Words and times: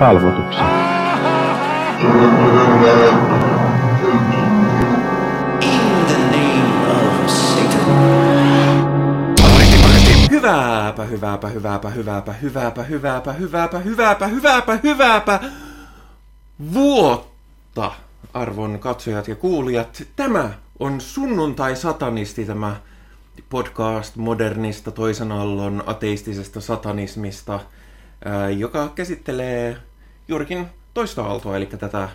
palvotuksen. 0.00 0.64
Hyvääpä, 10.30 11.04
hyvääpä, 11.04 11.48
hyvääpä, 11.48 11.90
hyvääpä, 11.90 12.32
hyvääpä, 12.32 12.82
hyvääpä, 12.82 13.32
hyvääpä, 13.32 13.78
hyvääpä, 13.78 14.26
hyvääpä, 14.26 14.78
hyvääpä 14.82 15.40
vuotta, 16.74 17.92
arvon 18.34 18.78
katsojat 18.78 19.28
ja 19.28 19.36
kuulijat. 19.36 20.02
Tämä 20.16 20.50
on 20.78 21.00
Sunnuntai-satanisti, 21.00 22.44
tämä 22.44 22.76
podcast 23.50 24.16
modernista 24.16 24.90
toisen 24.90 25.32
allon 25.32 25.82
ateistisesta 25.86 26.60
satanismista, 26.60 27.60
joka 28.56 28.88
käsittelee 28.94 29.76
juurikin 30.30 30.66
toista 30.94 31.24
aaltoa, 31.24 31.56
eli 31.56 31.66
tätä 31.66 32.08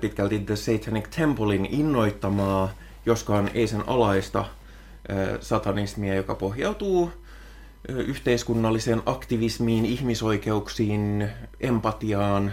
pitkälti 0.00 0.38
The 0.38 0.56
Satanic 0.56 1.10
Templein 1.16 1.66
innoittamaa, 1.70 2.72
joskaan 3.06 3.50
ei 3.54 3.66
sen 3.66 3.88
alaista 3.88 4.44
satanismia, 5.40 6.14
joka 6.14 6.34
pohjautuu 6.34 7.12
yhteiskunnalliseen 7.88 9.02
aktivismiin, 9.06 9.86
ihmisoikeuksiin, 9.86 11.28
empatiaan 11.60 12.52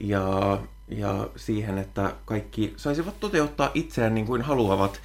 ja, 0.00 0.58
ja 0.88 1.28
siihen, 1.36 1.78
että 1.78 2.14
kaikki 2.24 2.74
saisivat 2.76 3.20
toteuttaa 3.20 3.70
itseään 3.74 4.14
niin 4.14 4.26
kuin 4.26 4.42
haluavat. 4.42 5.00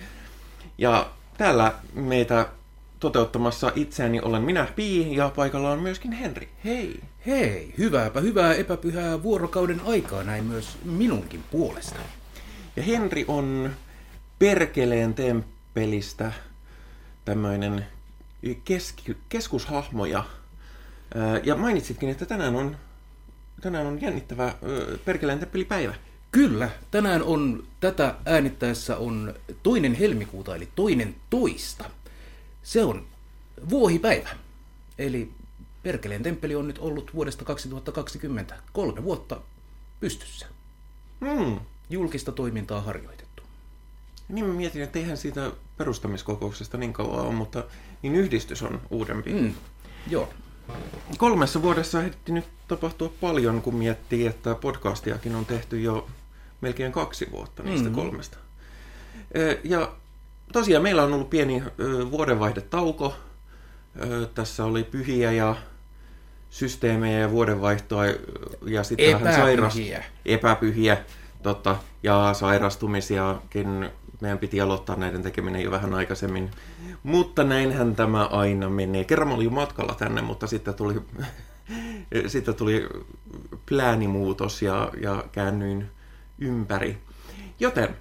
Ja 0.77 1.09
täällä 1.37 1.73
meitä 1.93 2.47
toteuttamassa 2.99 3.71
itseäni 3.75 4.19
olen 4.19 4.41
minä, 4.41 4.67
Pi, 4.75 5.15
ja 5.15 5.31
paikalla 5.35 5.71
on 5.71 5.79
myöskin 5.79 6.11
Henri. 6.11 6.49
Hei! 6.65 6.99
Hei, 7.27 7.73
hyvääpä 7.77 8.19
hyvää 8.21 8.53
epäpyhää 8.53 9.23
vuorokauden 9.23 9.81
aikaa 9.85 10.23
näin 10.23 10.43
myös 10.43 10.77
minunkin 10.83 11.43
puolesta. 11.51 11.99
Ja 12.75 12.83
Henri 12.83 13.25
on 13.27 13.71
Perkeleen 14.39 15.13
temppelistä 15.13 16.31
tämmöinen 17.25 17.85
keski, 18.63 19.17
keskushahmo. 19.29 20.05
Ja, 20.05 20.25
ja 21.43 21.55
mainitsitkin, 21.55 22.09
että 22.09 22.25
tänään 22.25 22.55
on, 22.55 22.77
tänään 23.61 23.87
on 23.87 24.01
jännittävä 24.01 24.55
Perkeleen 25.05 25.39
temppelipäivä. 25.39 25.93
Kyllä, 26.31 26.69
tänään 26.91 27.23
on 27.23 27.63
tätä 27.79 28.15
äänittäessä 28.25 28.97
on 28.97 29.33
toinen 29.63 29.93
helmikuuta, 29.93 30.55
eli 30.55 30.69
toinen 30.75 31.15
toista. 31.29 31.89
Se 32.63 32.83
on 32.83 33.05
vuohipäivä. 33.69 34.29
Eli 34.97 35.31
Perkeleen 35.85 36.23
temppeli 36.23 36.55
on 36.55 36.67
nyt 36.67 36.77
ollut 36.77 37.11
vuodesta 37.15 37.45
2020 37.45 38.55
kolme 38.73 39.03
vuotta 39.03 39.41
pystyssä. 39.99 40.47
Hmm. 41.25 41.59
Julkista 41.89 42.31
toimintaa 42.31 42.81
harjoitettu. 42.81 43.43
Niin 44.29 44.45
mä 44.45 44.53
mietin, 44.53 44.81
että 44.83 44.99
eihän 44.99 45.17
siitä 45.17 45.51
perustamiskokouksesta 45.77 46.77
niin 46.77 46.93
kauan 46.93 47.25
ole, 47.25 47.33
mutta 47.33 47.63
niin 48.01 48.15
yhdistys 48.15 48.63
on 48.63 48.81
uudempi. 48.89 49.33
Mm, 49.33 49.53
joo, 50.07 50.29
Kolmessa 51.17 51.61
vuodessa 51.61 52.03
ehti 52.03 52.31
nyt 52.31 52.45
tapahtua 52.67 53.13
paljon, 53.21 53.61
kun 53.61 53.75
miettii, 53.75 54.27
että 54.27 54.55
podcastiakin 54.55 55.35
on 55.35 55.45
tehty 55.45 55.81
jo 55.81 56.07
melkein 56.61 56.91
kaksi 56.91 57.27
vuotta 57.31 57.63
niistä 57.63 57.89
Mhm. 57.89 57.95
kolmesta. 57.95 58.37
Ja 59.63 59.95
tosiaan 60.53 60.83
meillä 60.83 61.03
on 61.03 61.13
ollut 61.13 61.29
pieni 61.29 61.63
vuodenvaihdetauko. 62.11 63.15
Tässä 64.35 64.65
oli 64.65 64.83
pyhiä 64.83 65.31
ja 65.31 65.55
systeemejä 66.55 67.19
ja 67.19 67.31
vuodenvaihtoa 67.31 68.05
ja 68.65 68.83
sitten 68.83 69.21
vähän 69.21 69.35
sairas... 69.35 69.75
Epäpyhiä. 69.75 70.03
epäpyhiä 70.25 70.97
totta, 71.43 71.77
ja 72.03 72.29
sairastumisiakin. 72.33 73.89
Meidän 74.21 74.37
piti 74.37 74.61
aloittaa 74.61 74.95
näiden 74.95 75.23
tekeminen 75.23 75.61
jo 75.61 75.71
vähän 75.71 75.93
aikaisemmin. 75.93 76.51
Mutta 77.03 77.43
näinhän 77.43 77.95
tämä 77.95 78.25
aina 78.25 78.69
menee. 78.69 79.03
Kerran 79.03 79.31
olin 79.31 79.45
jo 79.45 79.51
matkalla 79.51 79.95
tänne, 79.95 80.21
mutta 80.21 80.47
sitten 80.47 80.73
tuli, 80.73 81.01
sitten 82.27 82.55
tuli 82.55 82.89
pläänimuutos 83.65 84.61
ja, 84.61 84.91
ja 85.01 85.23
käännyin 85.31 85.89
ympäri. 86.39 86.97
Joten 87.59 87.95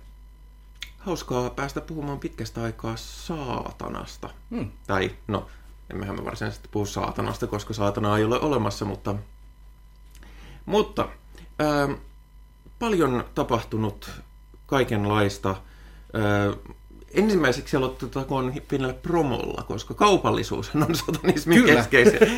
hauskaa 0.98 1.50
päästä 1.50 1.80
puhumaan 1.80 2.20
pitkästä 2.20 2.62
aikaa 2.62 2.96
saatanasta. 2.96 4.30
Hmm. 4.50 4.70
Tai 4.86 5.10
no, 5.28 5.46
emmehän 5.90 6.16
me 6.16 6.24
varsinaisesti 6.24 6.68
puhu 6.70 6.86
saatanasta, 6.86 7.46
koska 7.46 7.74
saatanaa 7.74 8.18
ei 8.18 8.24
ole 8.24 8.40
olemassa, 8.40 8.84
mutta, 8.84 9.14
mutta 10.66 11.08
ää, 11.58 11.88
paljon 12.78 13.24
tapahtunut 13.34 14.10
kaikenlaista. 14.66 15.48
Ää, 15.48 16.52
ensimmäiseksi 17.14 17.76
aloitettakoon 17.76 18.52
pienellä 18.68 18.94
promolla, 18.94 19.62
koska 19.62 19.94
kaupallisuus 19.94 20.70
on 20.74 20.94
satanismin 20.94 21.62
Kyllä. 21.62 21.84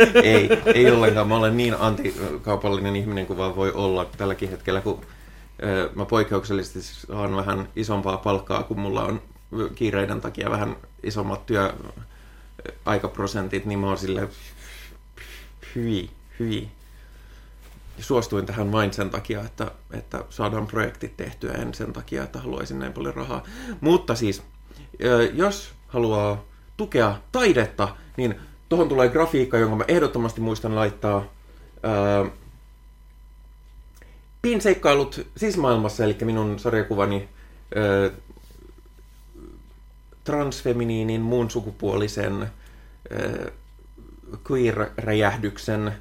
ei, 0.22 0.48
ei 0.74 0.90
ollenkaan. 0.90 1.28
Mä 1.28 1.36
olen 1.36 1.56
niin 1.56 1.74
antikaupallinen 1.80 2.96
ihminen 2.96 3.26
kuin 3.26 3.38
vaan 3.38 3.56
voi 3.56 3.72
olla 3.72 4.04
tälläkin 4.04 4.50
hetkellä, 4.50 4.80
kun 4.80 5.00
ää, 5.62 5.88
mä 5.94 6.04
poikkeuksellisesti 6.04 6.82
saan 6.82 7.36
vähän 7.36 7.68
isompaa 7.76 8.16
palkkaa, 8.16 8.62
kun 8.62 8.80
mulla 8.80 9.04
on 9.04 9.22
kiireiden 9.74 10.20
takia 10.20 10.50
vähän 10.50 10.76
isommat 11.02 11.46
työ 11.46 11.72
aikaprosentit, 12.84 13.64
niin 13.64 13.78
mä 13.78 13.86
oon 13.86 13.98
sille 13.98 14.28
hyi, 15.74 16.10
hyi. 16.38 16.68
Suostuin 17.98 18.46
tähän 18.46 18.72
vain 18.72 18.92
sen 18.92 19.10
takia, 19.10 19.40
että, 19.40 19.70
että 19.90 20.24
saadaan 20.30 20.66
projektit 20.66 21.16
tehtyä, 21.16 21.52
en 21.52 21.74
sen 21.74 21.92
takia, 21.92 22.22
että 22.22 22.38
haluaisin 22.38 22.78
näin 22.78 22.92
paljon 22.92 23.14
rahaa. 23.14 23.42
Mutta 23.80 24.14
siis, 24.14 24.42
jos 25.32 25.72
haluaa 25.88 26.44
tukea 26.76 27.16
taidetta, 27.32 27.96
niin 28.16 28.34
tuohon 28.68 28.88
tulee 28.88 29.08
grafiikka, 29.08 29.58
jonka 29.58 29.76
mä 29.76 29.84
ehdottomasti 29.88 30.40
muistan 30.40 30.74
laittaa. 30.74 31.24
Pinseikkailut 34.42 35.26
sismaailmassa, 35.36 36.04
eli 36.04 36.16
minun 36.24 36.58
sarjakuvani 36.58 37.28
transfeminiinin, 40.26 41.20
muun 41.20 41.50
sukupuolisen 41.50 42.42
äh, 42.42 43.52
queer-räjähdyksen 44.50 45.88
äh, 45.88 45.94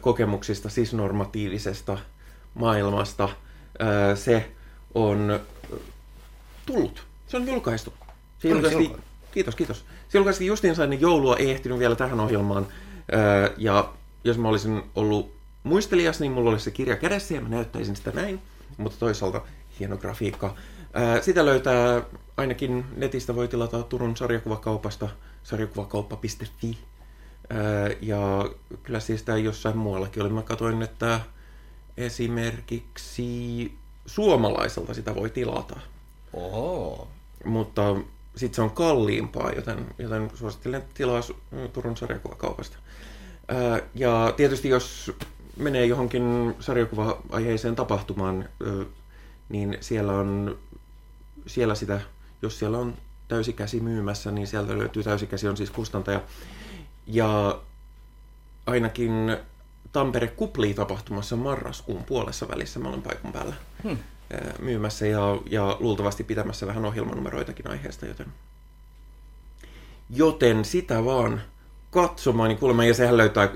kokemuksista, 0.00 0.68
siis 0.68 0.94
normatiivisesta 0.94 1.98
maailmasta. 2.54 3.28
Se 4.14 4.50
on 4.94 5.40
tullut. 6.66 7.06
Se 7.26 7.36
on 7.36 7.46
julkaistu. 7.46 7.92
Se 8.38 8.54
olkoon. 8.54 9.00
kiitos, 9.32 9.56
kiitos. 9.56 9.84
Se 10.08 10.18
julkaistiin 10.18 10.48
justiinsa 10.48 10.84
ennen 10.84 11.00
joulua, 11.00 11.36
ei 11.36 11.50
ehtinyt 11.50 11.78
vielä 11.78 11.96
tähän 11.96 12.20
ohjelmaan. 12.20 12.66
Ja 13.56 13.92
jos 14.24 14.38
mä 14.38 14.48
olisin 14.48 14.82
ollut 14.94 15.34
muistelias, 15.62 16.20
niin 16.20 16.32
mulla 16.32 16.50
olisi 16.50 16.64
se 16.64 16.70
kirja 16.70 16.96
kädessä 16.96 17.34
ja 17.34 17.40
mä 17.40 17.48
näyttäisin 17.48 17.96
sitä 17.96 18.10
näin. 18.10 18.40
Mutta 18.76 18.98
toisaalta 18.98 19.42
hieno 19.80 19.96
grafiikka. 19.96 20.54
Sitä 21.20 21.44
löytää 21.44 22.02
ainakin 22.36 22.84
netistä 22.96 23.34
voi 23.34 23.48
tilata 23.48 23.82
Turun 23.82 24.16
sarjakuvakaupasta 24.16 25.08
sarjakuvakauppa.fi. 25.42 26.78
Ää, 27.50 27.60
Ja 28.00 28.50
kyllä 28.82 29.00
siis 29.00 29.22
tämä 29.22 29.38
jossain 29.38 29.76
muuallakin 29.76 30.22
oli. 30.22 30.32
Mä 30.32 30.42
katsoin, 30.42 30.82
että 30.82 31.20
esimerkiksi 31.96 33.74
suomalaiselta 34.06 34.94
sitä 34.94 35.14
voi 35.14 35.30
tilata. 35.30 35.80
Oho. 36.32 37.08
Mutta 37.44 37.96
sitten 38.36 38.54
se 38.54 38.62
on 38.62 38.70
kalliimpaa, 38.70 39.50
joten, 39.52 39.86
joten 39.98 40.30
suosittelen 40.34 40.84
tilaa 40.94 41.20
Turun 41.72 41.96
sarjakuvakaupasta. 41.96 42.76
Ää, 43.48 43.80
Ja 43.94 44.32
tietysti 44.36 44.68
jos 44.68 45.12
menee 45.56 45.86
johonkin 45.86 46.54
sarjakuva-aiheiseen 46.60 47.76
tapahtumaan, 47.76 48.48
ö, 48.66 48.84
niin 49.48 49.78
siellä 49.80 50.12
on 50.12 50.58
siellä 51.46 51.74
sitä, 51.74 52.00
jos 52.44 52.58
siellä 52.58 52.78
on 52.78 52.94
täysikäsi 53.28 53.80
myymässä, 53.80 54.30
niin 54.30 54.46
sieltä 54.46 54.78
löytyy 54.78 55.02
täysikäsi 55.02 55.48
on 55.48 55.56
siis 55.56 55.70
kustantaja. 55.70 56.20
Ja 57.06 57.58
ainakin 58.66 59.36
Tampere 59.92 60.26
kuplii 60.26 60.74
tapahtumassa 60.74 61.36
marraskuun 61.36 62.04
puolessa 62.04 62.48
välissä 62.48 62.80
mä 62.80 62.88
olen 62.88 63.02
paikan 63.02 63.32
päällä 63.32 63.54
Hmm. 63.82 63.98
myymässä 64.58 65.06
ja, 65.06 65.38
ja 65.50 65.76
luultavasti 65.80 66.24
pitämässä 66.24 66.66
vähän 66.66 66.84
ohjelmanumeroitakin 66.84 67.70
aiheesta, 67.70 68.06
joten, 68.06 68.26
joten 70.10 70.64
sitä 70.64 71.04
vaan 71.04 71.42
katsomaan 71.90 72.48
niin 72.48 72.58
kuulemaan, 72.58 72.88
ja 72.88 72.94
sehän 72.94 73.16
löytää 73.16 73.48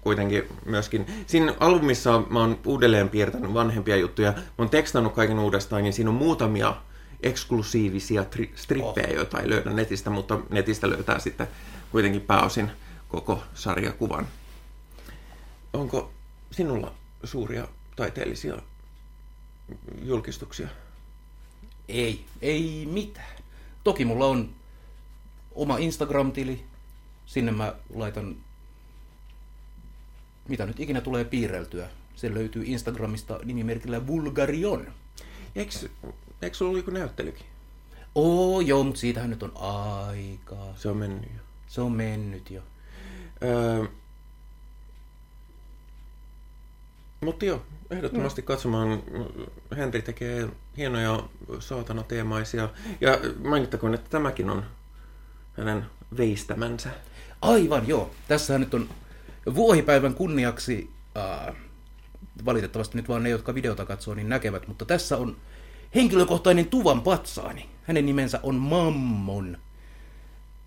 kuitenkin 0.00 0.44
myöskin. 0.64 1.06
Siinä 1.26 1.54
albumissa 1.60 2.22
mä 2.30 2.40
oon 2.40 2.58
uudelleen 2.66 3.08
piirtänyt 3.08 3.54
vanhempia 3.54 3.96
juttuja, 3.96 4.32
mä 4.32 4.42
oon 4.58 4.70
tekstannut 4.70 5.14
kaiken 5.14 5.38
uudestaan, 5.38 5.82
niin 5.82 5.92
siinä 5.92 6.10
on 6.10 6.16
muutamia 6.16 6.76
eksklusiivisia 7.24 8.22
tri- 8.22 8.52
strippejä, 8.56 9.08
oh. 9.08 9.14
joita 9.14 9.40
ei 9.40 9.50
löydä 9.50 9.70
netistä, 9.70 10.10
mutta 10.10 10.40
netistä 10.50 10.90
löytää 10.90 11.18
sitten 11.18 11.46
kuitenkin 11.90 12.20
pääosin 12.20 12.70
koko 13.08 13.42
sarjakuvan. 13.54 14.28
Onko 15.72 16.12
sinulla 16.50 16.94
suuria 17.24 17.68
taiteellisia 17.96 18.56
julkistuksia? 20.02 20.68
Ei, 21.88 22.24
ei 22.42 22.88
mitään. 22.92 23.36
Toki 23.84 24.04
mulla 24.04 24.26
on 24.26 24.50
oma 25.54 25.78
Instagram-tili. 25.78 26.64
Sinne 27.26 27.52
mä 27.52 27.74
laitan, 27.94 28.36
mitä 30.48 30.66
nyt 30.66 30.80
ikinä 30.80 31.00
tulee 31.00 31.24
piirreltyä. 31.24 31.88
Se 32.16 32.34
löytyy 32.34 32.62
Instagramista 32.66 33.40
nimimerkillä 33.44 34.06
Vulgarion. 34.06 34.86
Eikö, 35.54 35.72
eikö 36.44 36.56
sulla 36.56 36.68
ollut 36.68 36.84
joku 36.86 36.90
näyttelykin? 36.90 37.46
Oo, 38.14 38.60
joo, 38.60 38.84
mutta 38.84 39.00
siitähän 39.00 39.30
nyt 39.30 39.42
on 39.42 39.52
aikaa. 39.56 40.74
Se 40.76 40.88
on 40.88 40.96
mennyt 40.96 41.30
jo. 41.34 41.40
Se 41.66 41.80
on 41.80 41.92
mennyt 41.92 42.50
jo. 42.50 42.62
Öö, 43.42 43.84
mutta 47.20 47.44
joo, 47.44 47.62
ehdottomasti 47.90 48.42
mm. 48.42 48.46
katsomaan. 48.46 49.02
Henri 49.76 50.02
tekee 50.02 50.48
hienoja 50.76 51.22
saatana 51.58 52.02
teemaisia. 52.02 52.68
Ja 53.00 53.18
mainittakoon, 53.44 53.94
että 53.94 54.10
tämäkin 54.10 54.50
on 54.50 54.64
hänen 55.56 55.86
veistämänsä. 56.16 56.90
Aivan, 57.42 57.88
joo. 57.88 58.10
Tässä 58.28 58.58
nyt 58.58 58.74
on 58.74 58.88
vuohipäivän 59.54 60.14
kunniaksi, 60.14 60.90
äh, 61.16 61.54
valitettavasti 62.44 62.96
nyt 62.96 63.08
vaan 63.08 63.22
ne, 63.22 63.30
jotka 63.30 63.54
videota 63.54 63.86
katsoo, 63.86 64.14
niin 64.14 64.28
näkevät, 64.28 64.68
mutta 64.68 64.84
tässä 64.84 65.16
on 65.16 65.36
henkilökohtainen 65.94 66.66
tuvan 66.66 67.00
patsaani. 67.00 67.68
Hänen 67.82 68.06
nimensä 68.06 68.40
on 68.42 68.54
Mammon. 68.54 69.58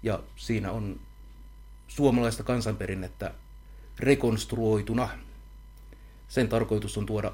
Ja 0.04 0.20
siinä 0.36 0.72
on 0.72 1.00
suomalaista 1.88 2.44
kansanperinnettä 2.44 3.34
rekonstruoituna. 4.00 5.10
Sen 6.28 6.48
tarkoitus 6.48 6.98
on 6.98 7.06
tuoda 7.06 7.32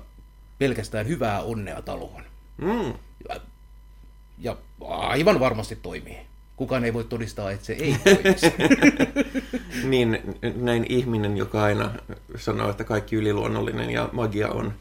pelkästään 0.60 1.08
hyvää 1.08 1.42
onnea 1.42 1.82
taloon. 1.82 2.24
Mm. 2.58 2.94
Ja, 3.30 3.42
ja 4.40 4.58
aivan 4.88 5.40
varmasti 5.40 5.76
toimii. 5.76 6.18
Kukaan 6.56 6.86
ei 6.86 6.94
voi 6.94 7.04
todistaa, 7.04 7.52
että 7.52 7.66
se 7.66 7.74
ei 7.74 7.96
toimisi. 8.04 8.54
niin, 9.90 10.20
näin 10.56 10.86
ihminen, 10.90 11.38
joka 11.38 11.64
aina 11.64 11.94
sanoo, 12.36 12.70
että 12.70 12.84
kaikki 12.84 13.16
yliluonnollinen 13.16 13.90
ja 13.90 14.10
magia 14.12 14.50
on 14.50 14.74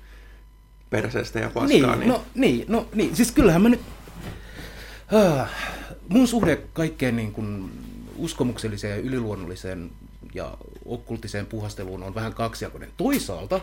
perseestä 0.92 1.38
ja 1.38 1.50
paskaa. 1.50 1.96
Niin, 1.96 2.00
niin... 2.00 2.08
No, 2.08 2.22
niin, 2.34 2.64
no 2.68 2.88
niin, 2.94 3.16
siis 3.16 3.32
kyllähän 3.32 3.62
mä 3.62 3.68
nyt... 3.68 3.80
Ah, 5.12 5.50
mun 6.08 6.28
suhde 6.28 6.56
kaikkeen 6.72 7.16
niin 7.16 7.32
kuin 7.32 7.70
uskomukselliseen 8.16 8.98
ja 8.98 9.02
yliluonnolliseen 9.02 9.90
ja 10.34 10.56
okkultiseen 10.84 11.46
puhasteluun 11.46 12.02
on 12.02 12.14
vähän 12.14 12.34
kaksijakoinen. 12.34 12.90
Toisaalta 12.96 13.60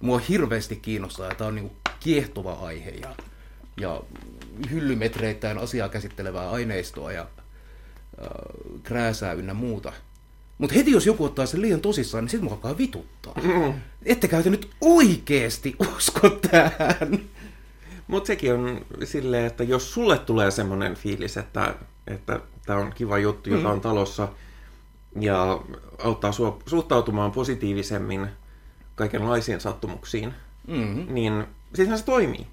mua 0.00 0.18
hirveästi 0.18 0.76
kiinnostaa, 0.76 1.26
että 1.26 1.38
tämä 1.38 1.48
on 1.48 1.54
niin 1.54 1.68
kuin 1.68 1.78
kiehtova 2.00 2.52
aihe 2.52 2.90
ja, 2.90 3.14
ja 3.80 4.02
hyllymetreittäin 4.70 5.58
asiaa 5.58 5.88
käsittelevää 5.88 6.50
aineistoa 6.50 7.12
ja 7.12 7.22
äh, 7.22 8.28
krääsää 8.82 9.32
ynnä 9.32 9.54
muuta. 9.54 9.92
Mutta 10.58 10.74
heti 10.74 10.90
jos 10.90 11.06
joku 11.06 11.24
ottaa 11.24 11.46
sen 11.46 11.62
liian 11.62 11.80
tosissaan, 11.80 12.24
niin 12.24 12.30
sitten 12.30 12.44
mua 12.44 12.54
alkaa 12.54 12.78
vituttaa. 12.78 13.34
Mm. 13.42 13.74
Ettekä 14.04 14.42
te 14.42 14.50
nyt 14.50 14.70
oikeesti 14.80 15.76
usko 15.96 16.30
tähän. 16.30 17.20
Mutta 18.06 18.26
sekin 18.26 18.54
on 18.54 18.86
silleen, 19.04 19.46
että 19.46 19.64
jos 19.64 19.94
sulle 19.94 20.18
tulee 20.18 20.50
semmoinen 20.50 20.94
fiilis, 20.94 21.36
että 21.36 21.74
että 22.06 22.40
tämä 22.66 22.78
on 22.78 22.92
kiva 22.92 23.18
juttu, 23.18 23.50
joka 23.50 23.70
on 23.70 23.78
mm. 23.78 23.80
talossa, 23.80 24.28
ja 25.20 25.60
auttaa 25.98 26.32
sua 26.32 26.58
suhtautumaan 26.66 27.32
positiivisemmin 27.32 28.28
kaikenlaisiin 28.94 29.60
sattumuksiin, 29.60 30.34
mm-hmm. 30.68 31.14
niin 31.14 31.44
siis 31.74 31.88
se 31.98 32.04
toimii. 32.04 32.46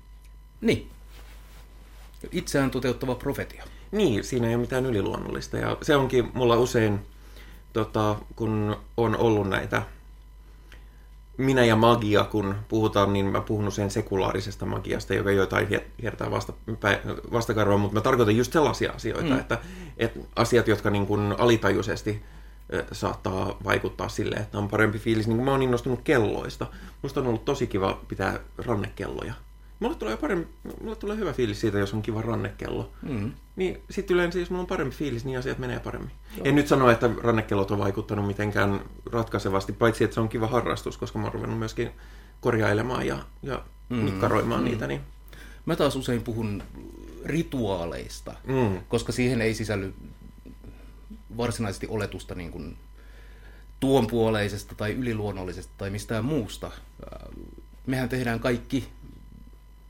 Niin. 0.61 0.89
Itseään 2.31 2.71
toteuttava 2.71 3.15
profetia. 3.15 3.63
Niin, 3.91 4.23
siinä 4.23 4.47
ei 4.47 4.55
ole 4.55 4.61
mitään 4.61 4.85
yliluonnollista. 4.85 5.57
Ja 5.57 5.77
se 5.81 5.95
onkin 5.95 6.31
mulla 6.33 6.57
usein, 6.57 6.99
tota, 7.73 8.15
kun 8.35 8.77
on 8.97 9.17
ollut 9.17 9.49
näitä 9.49 9.81
minä 11.37 11.65
ja 11.65 11.75
magia, 11.75 12.23
kun 12.23 12.55
puhutaan, 12.67 13.13
niin 13.13 13.25
mä 13.25 13.41
puhun 13.41 13.67
usein 13.67 13.91
sekulaarisesta 13.91 14.65
magiasta, 14.65 15.13
joka 15.13 15.31
jotain 15.31 15.67
hiertää 16.01 16.31
vasta, 16.31 16.53
vastakarvaa, 17.31 17.77
mutta 17.77 17.95
mä 17.95 18.01
tarkoitan 18.01 18.37
just 18.37 18.53
sellaisia 18.53 18.91
asioita, 18.91 19.33
mm. 19.33 19.39
että, 19.39 19.57
että 19.97 20.19
asiat, 20.35 20.67
jotka 20.67 20.89
niin 20.89 21.07
kuin 21.07 21.35
alitajuisesti 21.37 22.23
saattaa 22.91 23.57
vaikuttaa 23.63 24.09
sille, 24.09 24.35
että 24.35 24.57
on 24.57 24.69
parempi 24.69 24.99
fiilis. 24.99 25.27
Niin 25.27 25.37
kuin 25.37 25.45
mä 25.45 25.51
oon 25.51 25.61
innostunut 25.61 26.01
kelloista. 26.03 26.67
Musta 27.01 27.19
on 27.19 27.27
ollut 27.27 27.45
tosi 27.45 27.67
kiva 27.67 27.99
pitää 28.07 28.39
rannekelloja. 28.57 29.33
Mulle 29.81 29.95
tulee, 29.95 30.17
parempi, 30.17 30.49
mulle 30.81 30.95
tulee 30.95 31.17
hyvä 31.17 31.33
fiilis 31.33 31.61
siitä, 31.61 31.79
jos 31.79 31.93
on 31.93 32.01
kiva 32.01 32.21
rannekello. 32.21 32.91
Mm. 33.01 33.31
Niin 33.55 33.81
sitten 33.89 34.13
yleensä, 34.13 34.39
jos 34.39 34.49
mulla 34.49 34.61
on 34.61 34.67
parempi 34.67 34.95
fiilis, 34.95 35.25
niin 35.25 35.39
asiat 35.39 35.57
menee 35.57 35.79
paremmin. 35.79 36.11
Joo. 36.37 36.45
En 36.45 36.55
nyt 36.55 36.67
sano, 36.67 36.89
että 36.89 37.09
rannekellot 37.23 37.71
on 37.71 37.79
vaikuttanut 37.79 38.27
mitenkään 38.27 38.81
ratkaisevasti, 39.11 39.73
paitsi 39.73 40.03
että 40.03 40.13
se 40.13 40.19
on 40.19 40.29
kiva 40.29 40.47
harrastus, 40.47 40.97
koska 40.97 41.19
mä 41.19 41.25
oon 41.25 41.33
ruvennut 41.33 41.59
myöskin 41.59 41.89
korjailemaan 42.41 43.07
ja, 43.07 43.17
ja 43.43 43.63
mm. 43.89 44.05
nikkaroimaan 44.05 44.61
mm. 44.61 44.65
niitä. 44.65 44.87
Niin... 44.87 45.01
Mä 45.65 45.75
taas 45.75 45.95
usein 45.95 46.21
puhun 46.21 46.63
rituaaleista, 47.25 48.35
mm. 48.47 48.79
koska 48.87 49.11
siihen 49.11 49.41
ei 49.41 49.53
sisälly 49.53 49.93
varsinaisesti 51.37 51.87
oletusta 51.87 52.35
niin 52.35 52.51
kuin 52.51 52.77
tuonpuoleisesta 53.79 54.75
tai 54.75 54.91
yliluonnollisesta 54.91 55.73
tai 55.77 55.89
mistään 55.89 56.25
muusta. 56.25 56.71
Mehän 57.85 58.09
tehdään 58.09 58.39
kaikki 58.39 58.87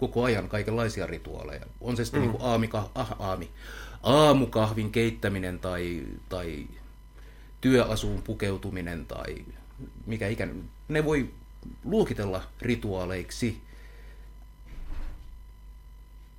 koko 0.01 0.23
ajan 0.23 0.49
kaikenlaisia 0.49 1.07
rituaaleja. 1.07 1.65
On 1.81 1.97
se 1.97 2.05
sitten 2.05 2.21
mm. 2.21 2.27
niin 2.27 2.37
kuin 2.37 2.49
aamika, 2.49 2.89
ah, 2.95 3.15
aami, 3.19 3.49
aamukahvin 4.03 4.91
keittäminen 4.91 5.59
tai, 5.59 6.03
tai 6.29 6.67
työasuun 7.61 8.21
pukeutuminen 8.21 9.05
tai 9.05 9.45
mikä 10.05 10.27
ikinä. 10.27 10.53
Ne 10.87 11.05
voi 11.05 11.29
luokitella 11.83 12.43
rituaaleiksi, 12.61 13.61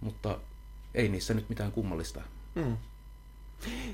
mutta 0.01 0.39
ei 0.95 1.09
niissä 1.09 1.35
nyt 1.35 1.49
mitään 1.49 1.73
kummallista. 1.73 2.21
Mm. 2.55 2.77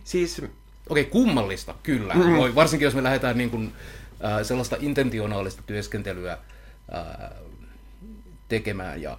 Siis... 0.04 0.38
Okei, 0.38 0.50
okay, 0.88 1.04
kummallista, 1.04 1.74
kyllä. 1.82 2.14
Mm. 2.14 2.36
Voi, 2.36 2.54
varsinkin 2.54 2.84
jos 2.84 2.94
me 2.94 3.02
lähdetään 3.02 3.38
niin 3.38 3.50
kuin, 3.50 3.72
äh, 4.24 4.46
sellaista 4.46 4.76
intentionaalista 4.80 5.62
työskentelyä 5.66 6.32
äh, 6.32 7.30
tekemään 8.48 9.02
ja 9.02 9.18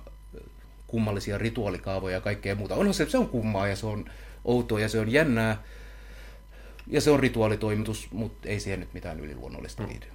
kummallisia 0.90 1.38
rituaalikaavoja 1.38 2.16
ja 2.16 2.22
kaikkea 2.22 2.56
muuta. 2.56 2.76
Onhan 2.76 2.94
se, 2.94 3.10
se 3.10 3.18
on 3.18 3.30
kummaa 3.30 3.68
ja 3.68 3.76
se 3.76 3.86
on 3.86 4.06
outoa 4.46 4.80
ja 4.80 4.90
se 4.90 5.00
on 5.00 5.12
jännää 5.12 5.64
ja 6.88 7.02
se 7.02 7.12
on 7.12 7.19
rituaalitoimitus, 7.19 8.08
mutta 8.12 8.50
ei 8.50 8.60
siihen 8.60 8.80
nyt 8.80 8.94
mitään 8.94 9.19
yliluonnollista 9.19 9.84
liity. 9.88 10.08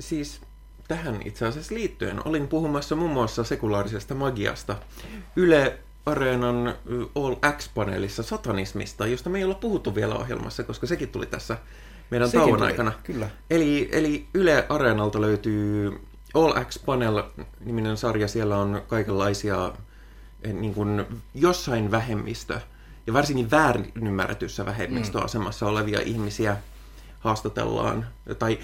Siis 0.00 0.40
tähän 0.88 1.20
itse 1.24 1.46
asiassa 1.46 1.74
liittyen 1.74 2.26
olin 2.28 2.48
puhumassa 2.48 2.96
muun 2.96 3.10
muassa 3.10 3.44
sekulaarisesta 3.44 4.14
magiasta 4.14 4.76
Yle 5.36 5.78
Areenan 6.06 6.74
All 7.14 7.34
X-paneelissa 7.56 8.22
satanismista, 8.22 9.06
josta 9.06 9.30
me 9.30 9.38
ei 9.38 9.44
olla 9.44 9.54
puhuttu 9.54 9.94
vielä 9.94 10.14
ohjelmassa, 10.14 10.62
koska 10.62 10.86
sekin 10.86 11.08
tuli 11.08 11.26
tässä 11.26 11.58
meidän 12.10 12.28
sekin 12.28 12.40
tauon 12.40 12.58
tuli, 12.58 12.70
aikana. 12.70 12.92
Kyllä. 13.02 13.30
Eli, 13.50 13.88
eli 13.92 14.26
Yle 14.34 14.66
Areenalta 14.68 15.20
löytyy 15.20 16.00
All 16.34 16.64
X 16.64 16.78
Panel-niminen 16.84 17.96
sarja, 17.96 18.28
siellä 18.28 18.56
on 18.56 18.82
kaikenlaisia 18.88 19.72
eh, 20.42 20.52
niin 20.52 20.74
kuin 20.74 21.06
jossain 21.34 21.90
vähemmistö, 21.90 22.60
ja 23.06 23.12
varsinkin 23.12 23.50
väärin 23.50 23.92
ymmärretyssä 23.94 24.66
vähemmistöasemassa 24.66 25.66
olevia 25.66 26.00
ihmisiä 26.00 26.56
haastatellaan, 27.20 28.06
tai 28.38 28.58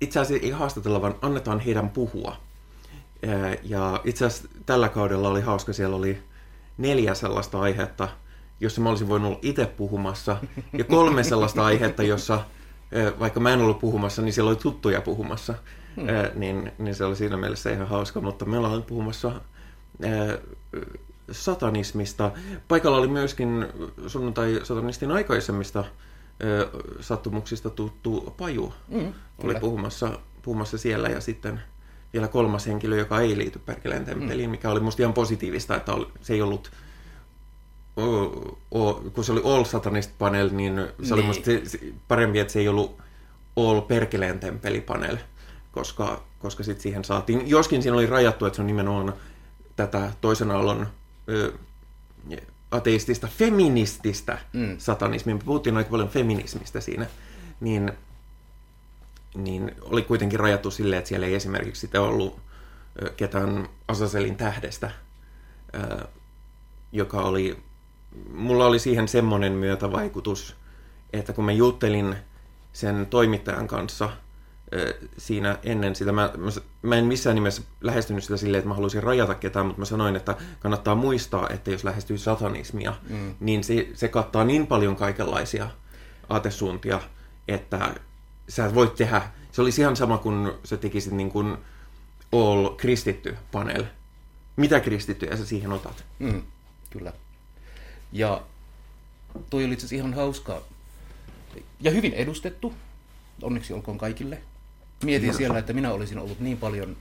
itse 0.00 0.20
asiassa 0.20 0.46
ei 0.46 0.50
haastatella, 0.50 1.02
vaan 1.02 1.14
annetaan 1.22 1.60
heidän 1.60 1.90
puhua. 1.90 2.36
Eh, 3.22 3.58
ja 3.62 4.00
itse 4.04 4.26
asiassa 4.26 4.48
tällä 4.66 4.88
kaudella 4.88 5.28
oli 5.28 5.40
hauska, 5.40 5.72
siellä 5.72 5.96
oli 5.96 6.22
neljä 6.78 7.14
sellaista 7.14 7.60
aihetta, 7.60 8.08
jossa 8.60 8.80
mä 8.80 8.88
olisin 8.88 9.08
voinut 9.08 9.28
olla 9.28 9.38
itse 9.42 9.66
puhumassa, 9.66 10.36
ja 10.72 10.84
kolme 10.84 11.24
sellaista 11.24 11.64
aihetta, 11.64 12.02
jossa 12.02 12.44
eh, 12.92 13.12
vaikka 13.18 13.40
mä 13.40 13.52
en 13.52 13.60
ollut 13.60 13.78
puhumassa, 13.78 14.22
niin 14.22 14.32
siellä 14.32 14.48
oli 14.48 14.56
tuttuja 14.56 15.00
puhumassa. 15.00 15.54
Hmm. 15.96 16.08
Ää, 16.08 16.30
niin, 16.34 16.72
niin 16.78 16.94
se 16.94 17.04
oli 17.04 17.16
siinä 17.16 17.36
mielessä 17.36 17.70
ihan 17.70 17.88
hauska, 17.88 18.20
mutta 18.20 18.44
me 18.44 18.58
ollaan 18.58 18.82
puhumassa 18.82 19.28
ää, 19.28 20.38
satanismista. 21.30 22.30
Paikalla 22.68 22.98
oli 22.98 23.08
myöskin 23.08 23.66
sunnuntai-satanistin 24.06 25.10
aikaisemmista 25.10 25.78
ää, 25.78 26.82
sattumuksista 27.00 27.70
tuttu 27.70 28.34
Paju. 28.36 28.74
Hmm, 28.92 29.12
oli 29.38 29.54
puhumassa, 29.54 30.18
puhumassa 30.42 30.78
siellä 30.78 31.08
ja 31.08 31.20
sitten 31.20 31.60
vielä 32.12 32.28
kolmas 32.28 32.66
henkilö, 32.66 32.96
joka 32.96 33.20
ei 33.20 33.38
liity 33.38 33.58
Perkeleen 33.58 34.04
temppeliin, 34.04 34.44
hmm. 34.44 34.50
mikä 34.50 34.70
oli 34.70 34.80
musta 34.80 35.02
ihan 35.02 35.14
positiivista, 35.14 35.76
että 35.76 35.92
oli, 35.92 36.06
se 36.20 36.34
ei 36.34 36.42
ollut 36.42 36.70
o, 37.96 38.04
o, 38.70 38.94
kun 38.94 39.24
se 39.24 39.32
oli 39.32 39.42
All 39.44 39.64
Satanist 39.64 40.10
Panel, 40.18 40.50
niin 40.52 40.74
se 40.76 40.92
niin. 40.98 41.12
oli 41.12 41.22
musta 41.22 41.50
parempi, 42.08 42.38
että 42.38 42.52
se 42.52 42.58
ei 42.58 42.68
ollut 42.68 42.98
All 43.56 43.80
Perkeleen 43.80 44.40
temppeli 44.40 44.80
panel 44.80 45.16
koska, 45.74 46.22
koska 46.38 46.62
sitten 46.62 46.82
siihen 46.82 47.04
saatiin, 47.04 47.48
joskin 47.48 47.82
siinä 47.82 47.96
oli 47.96 48.06
rajattu, 48.06 48.46
että 48.46 48.56
se 48.56 48.62
on 48.62 48.66
nimenomaan 48.66 49.14
tätä 49.76 50.12
toisen 50.20 50.50
aallon 50.50 50.86
ö, 51.28 51.52
ateistista, 52.70 53.26
feminististä 53.26 54.38
mm. 54.52 54.78
satanismia. 54.78 55.34
Me 55.34 55.40
puhuttiin 55.44 55.76
aika 55.76 55.90
paljon 55.90 56.08
feminismistä 56.08 56.80
siinä, 56.80 57.06
niin, 57.60 57.92
niin 59.36 59.72
oli 59.80 60.02
kuitenkin 60.02 60.40
rajattu 60.40 60.70
silleen, 60.70 60.98
että 60.98 61.08
siellä 61.08 61.26
ei 61.26 61.34
esimerkiksi 61.34 61.80
sitä 61.80 62.00
ollut 62.00 62.40
ketään 63.16 63.68
Asaselin 63.88 64.36
tähdestä, 64.36 64.90
joka 66.92 67.20
oli, 67.20 67.62
mulla 68.34 68.66
oli 68.66 68.78
siihen 68.78 69.08
semmoinen 69.08 69.52
myötävaikutus, 69.52 70.56
että 71.12 71.32
kun 71.32 71.44
mä 71.44 71.52
juttelin 71.52 72.16
sen 72.72 73.06
toimittajan 73.06 73.68
kanssa 73.68 74.10
siinä 75.18 75.58
ennen 75.62 75.96
sitä, 75.96 76.12
mä, 76.12 76.30
mä, 76.36 76.50
mä 76.82 76.96
en 76.96 77.04
missään 77.04 77.34
nimessä 77.34 77.62
lähestynyt 77.80 78.24
sitä 78.24 78.36
silleen, 78.36 78.58
että 78.58 78.68
mä 78.68 78.74
haluaisin 78.74 79.02
rajata 79.02 79.34
ketään, 79.34 79.66
mutta 79.66 79.78
mä 79.78 79.84
sanoin, 79.84 80.16
että 80.16 80.36
kannattaa 80.60 80.94
muistaa, 80.94 81.48
että 81.48 81.70
jos 81.70 81.84
lähestyy 81.84 82.18
satanismia, 82.18 82.94
mm. 83.08 83.34
niin 83.40 83.64
se, 83.64 83.88
se 83.94 84.08
kattaa 84.08 84.44
niin 84.44 84.66
paljon 84.66 84.96
kaikenlaisia 84.96 85.70
aatesuuntia, 86.28 87.00
että 87.48 87.94
sä 88.48 88.74
voit 88.74 88.94
tehdä, 88.94 89.22
se 89.52 89.62
olisi 89.62 89.80
ihan 89.80 89.96
sama 89.96 90.18
kuin 90.18 90.52
sä 90.64 90.76
tekisit 90.76 91.12
niin 91.12 91.30
kuin 91.30 91.56
all 92.32 92.68
kristitty 92.68 93.36
panel. 93.52 93.84
Mitä 94.56 94.80
kristittyjä 94.80 95.36
sä 95.36 95.46
siihen 95.46 95.72
otat? 95.72 96.04
Mm, 96.18 96.42
kyllä. 96.90 97.12
Ja 98.12 98.42
toi 99.50 99.64
oli 99.64 99.72
itse 99.72 99.96
ihan 99.96 100.14
hauskaa 100.14 100.60
ja 101.80 101.90
hyvin 101.90 102.12
edustettu. 102.12 102.74
Onneksi 103.42 103.72
olkoon 103.72 103.98
kaikille. 103.98 104.42
Mietin 105.02 105.20
Hienosta. 105.20 105.38
siellä, 105.38 105.58
että 105.58 105.72
minä 105.72 105.92
olisin 105.92 106.18
ollut 106.18 106.40
niin 106.40 106.56
paljon 106.56 106.96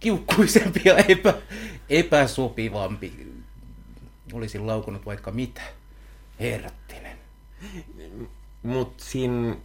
kiukkuisempi 0.00 0.80
ja 0.84 0.96
epä, 0.96 1.34
epäsopivampi. 1.88 3.32
Olisin 4.32 4.66
laukunut 4.66 5.06
vaikka 5.06 5.30
mitä. 5.30 5.62
Herättinen. 6.40 7.18
Mutta 8.62 9.04
siinä 9.04 9.56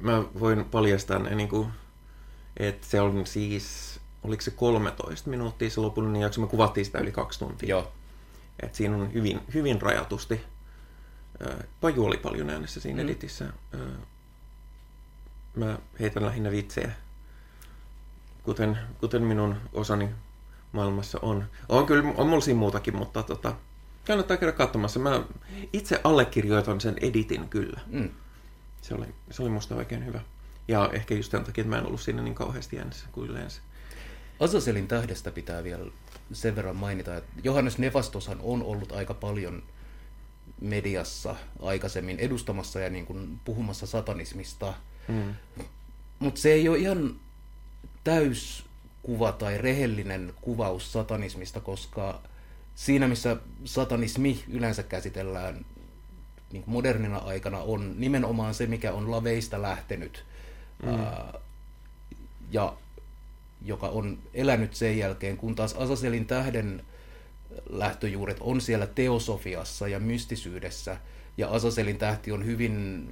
mä 0.00 0.24
voin 0.40 0.64
paljastaa 0.64 1.18
ne 1.18 1.34
niin 1.34 1.48
kuin, 1.48 1.68
että 2.56 2.86
se 2.86 3.00
on 3.00 3.26
siis, 3.26 4.00
oliko 4.22 4.42
se 4.42 4.50
13 4.50 5.30
minuuttia 5.30 5.70
se 5.70 5.80
lopullinen 5.80 6.22
jakso, 6.22 6.40
me 6.40 6.46
kuvattiin 6.46 6.84
sitä 6.84 6.98
yli 6.98 7.12
kaksi 7.12 7.38
tuntia. 7.38 7.68
Joo. 7.68 7.92
Et 8.62 8.74
siinä 8.74 8.96
on 8.96 9.12
hyvin, 9.12 9.40
hyvin 9.54 9.82
rajatusti. 9.82 10.40
Paju 11.80 12.04
oli 12.04 12.16
paljon 12.16 12.50
äänessä 12.50 12.80
siinä 12.80 13.02
mm. 13.02 13.08
editissä. 13.08 13.52
Mä 15.56 15.78
heitän 16.00 16.26
lähinnä 16.26 16.50
vitsejä, 16.50 16.92
kuten, 18.42 18.78
kuten 19.00 19.22
minun 19.22 19.56
osani 19.72 20.08
maailmassa 20.72 21.18
on. 21.22 21.44
On 21.68 21.86
kyllä, 21.86 22.12
on 22.16 22.26
mulla 22.26 22.40
siinä 22.40 22.58
muutakin, 22.58 22.96
mutta 22.96 23.22
tota, 23.22 23.54
kannattaa 24.06 24.36
käydä 24.36 24.52
katsomassa. 24.52 25.00
Mä 25.00 25.22
itse 25.72 26.00
allekirjoitan 26.04 26.80
sen 26.80 26.96
editin 27.00 27.48
kyllä. 27.48 27.80
Mm. 27.86 28.10
Se, 28.82 28.94
oli, 28.94 29.06
se 29.30 29.42
oli 29.42 29.50
musta 29.50 29.74
oikein 29.74 30.06
hyvä. 30.06 30.20
Ja 30.68 30.90
ehkä 30.92 31.14
just 31.14 31.30
sen 31.30 31.44
takia, 31.44 31.62
että 31.62 31.70
mä 31.70 31.78
en 31.78 31.86
ollut 31.86 32.00
siinä 32.00 32.22
niin 32.22 32.34
kauheasti 32.34 32.78
äänessä 32.78 33.06
kuin 33.12 33.30
yleensä. 33.30 33.60
Azazelin 34.40 34.88
tähdestä 34.88 35.30
pitää 35.30 35.64
vielä 35.64 35.90
sen 36.32 36.56
verran 36.56 36.76
mainita, 36.76 37.16
että 37.16 37.30
Johannes 37.42 37.78
Nefastoshan 37.78 38.38
on 38.42 38.62
ollut 38.62 38.92
aika 38.92 39.14
paljon 39.14 39.62
mediassa 40.60 41.36
aikaisemmin 41.62 42.18
edustamassa 42.18 42.80
ja 42.80 42.90
niin 42.90 43.06
kuin 43.06 43.40
puhumassa 43.44 43.86
satanismista. 43.86 44.74
Mm. 45.08 45.34
Mutta 46.18 46.40
se 46.40 46.52
ei 46.52 46.68
ole 46.68 46.78
ihan 46.78 47.16
täyskuva 48.04 49.32
tai 49.32 49.58
rehellinen 49.58 50.32
kuvaus 50.40 50.92
satanismista, 50.92 51.60
koska 51.60 52.20
siinä 52.74 53.08
missä 53.08 53.36
satanismi 53.64 54.44
yleensä 54.48 54.82
käsitellään 54.82 55.64
niin 56.52 56.64
modernina 56.66 57.18
aikana 57.18 57.58
on 57.58 57.94
nimenomaan 57.98 58.54
se, 58.54 58.66
mikä 58.66 58.92
on 58.92 59.10
laveista 59.10 59.62
lähtenyt 59.62 60.24
mm. 60.82 60.88
ää, 60.88 61.34
ja 62.50 62.76
joka 63.64 63.88
on 63.88 64.18
elänyt 64.34 64.74
sen 64.74 64.98
jälkeen, 64.98 65.36
kun 65.36 65.54
taas 65.54 65.72
Asaselin 65.72 66.26
tähden 66.26 66.84
lähtöjuuret 67.70 68.36
on 68.40 68.60
siellä 68.60 68.86
teosofiassa 68.86 69.88
ja 69.88 70.00
mystisyydessä, 70.00 70.96
ja 71.36 71.48
Asaselin 71.48 71.98
tähti 71.98 72.32
on 72.32 72.44
hyvin, 72.44 73.08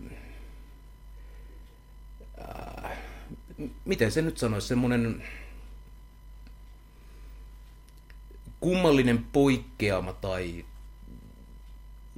ää, 2.41 2.97
miten 3.85 4.13
se 4.13 4.23
nyt 4.23 4.39
sanoisi, 4.39 4.69
semmoinen 4.69 5.23
kummallinen 8.61 9.27
poikkeama 9.33 10.13
tai 10.13 10.65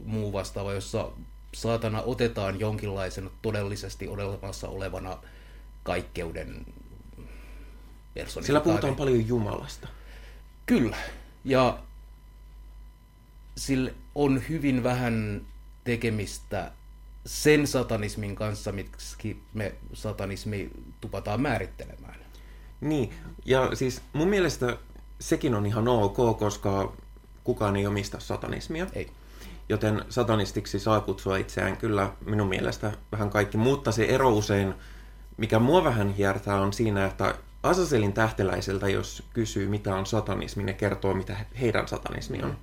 muu 0.04 0.32
vastaava, 0.32 0.72
jossa 0.72 1.10
saatana 1.54 2.02
otetaan 2.02 2.60
jonkinlaisen 2.60 3.30
todellisesti 3.42 4.08
olemassa 4.08 4.68
olevana 4.68 5.18
kaikkeuden 5.82 6.66
Sillä 8.42 8.60
puhutaan 8.60 8.96
paljon 8.96 9.28
Jumalasta. 9.28 9.88
Kyllä. 10.66 10.96
Ja 11.44 11.78
sillä 13.56 13.90
on 14.14 14.42
hyvin 14.48 14.82
vähän 14.82 15.42
tekemistä 15.84 16.72
sen 17.28 17.66
satanismin 17.66 18.36
kanssa, 18.36 18.72
miksi 18.72 19.42
me 19.54 19.74
satanismi 19.92 20.70
tupataan 21.00 21.40
määrittelemään. 21.40 22.14
Niin, 22.80 23.14
ja 23.44 23.70
siis 23.74 24.02
mun 24.12 24.28
mielestä 24.28 24.76
sekin 25.20 25.54
on 25.54 25.66
ihan 25.66 25.88
ok, 25.88 26.38
koska 26.38 26.92
kukaan 27.44 27.76
ei 27.76 27.86
omista 27.86 28.20
satanismia. 28.20 28.86
Ei. 28.92 29.10
Joten 29.68 30.04
satanistiksi 30.08 30.78
saa 30.78 31.00
kutsua 31.00 31.36
itseään 31.36 31.76
kyllä 31.76 32.12
minun 32.26 32.48
mielestä 32.48 32.92
vähän 33.12 33.30
kaikki, 33.30 33.56
mutta 33.56 33.92
se 33.92 34.04
ero 34.04 34.30
usein, 34.30 34.74
mikä 35.36 35.58
mua 35.58 35.84
vähän 35.84 36.14
hiertää, 36.14 36.60
on 36.60 36.72
siinä, 36.72 37.06
että 37.06 37.34
Asaselin 37.62 38.12
tähteläiseltä, 38.12 38.88
jos 38.88 39.22
kysyy 39.32 39.68
mitä 39.68 39.94
on 39.94 40.06
satanismi, 40.06 40.62
ne 40.62 40.72
kertoo 40.72 41.14
mitä 41.14 41.36
heidän 41.60 41.88
satanismi 41.88 42.42
on. 42.42 42.58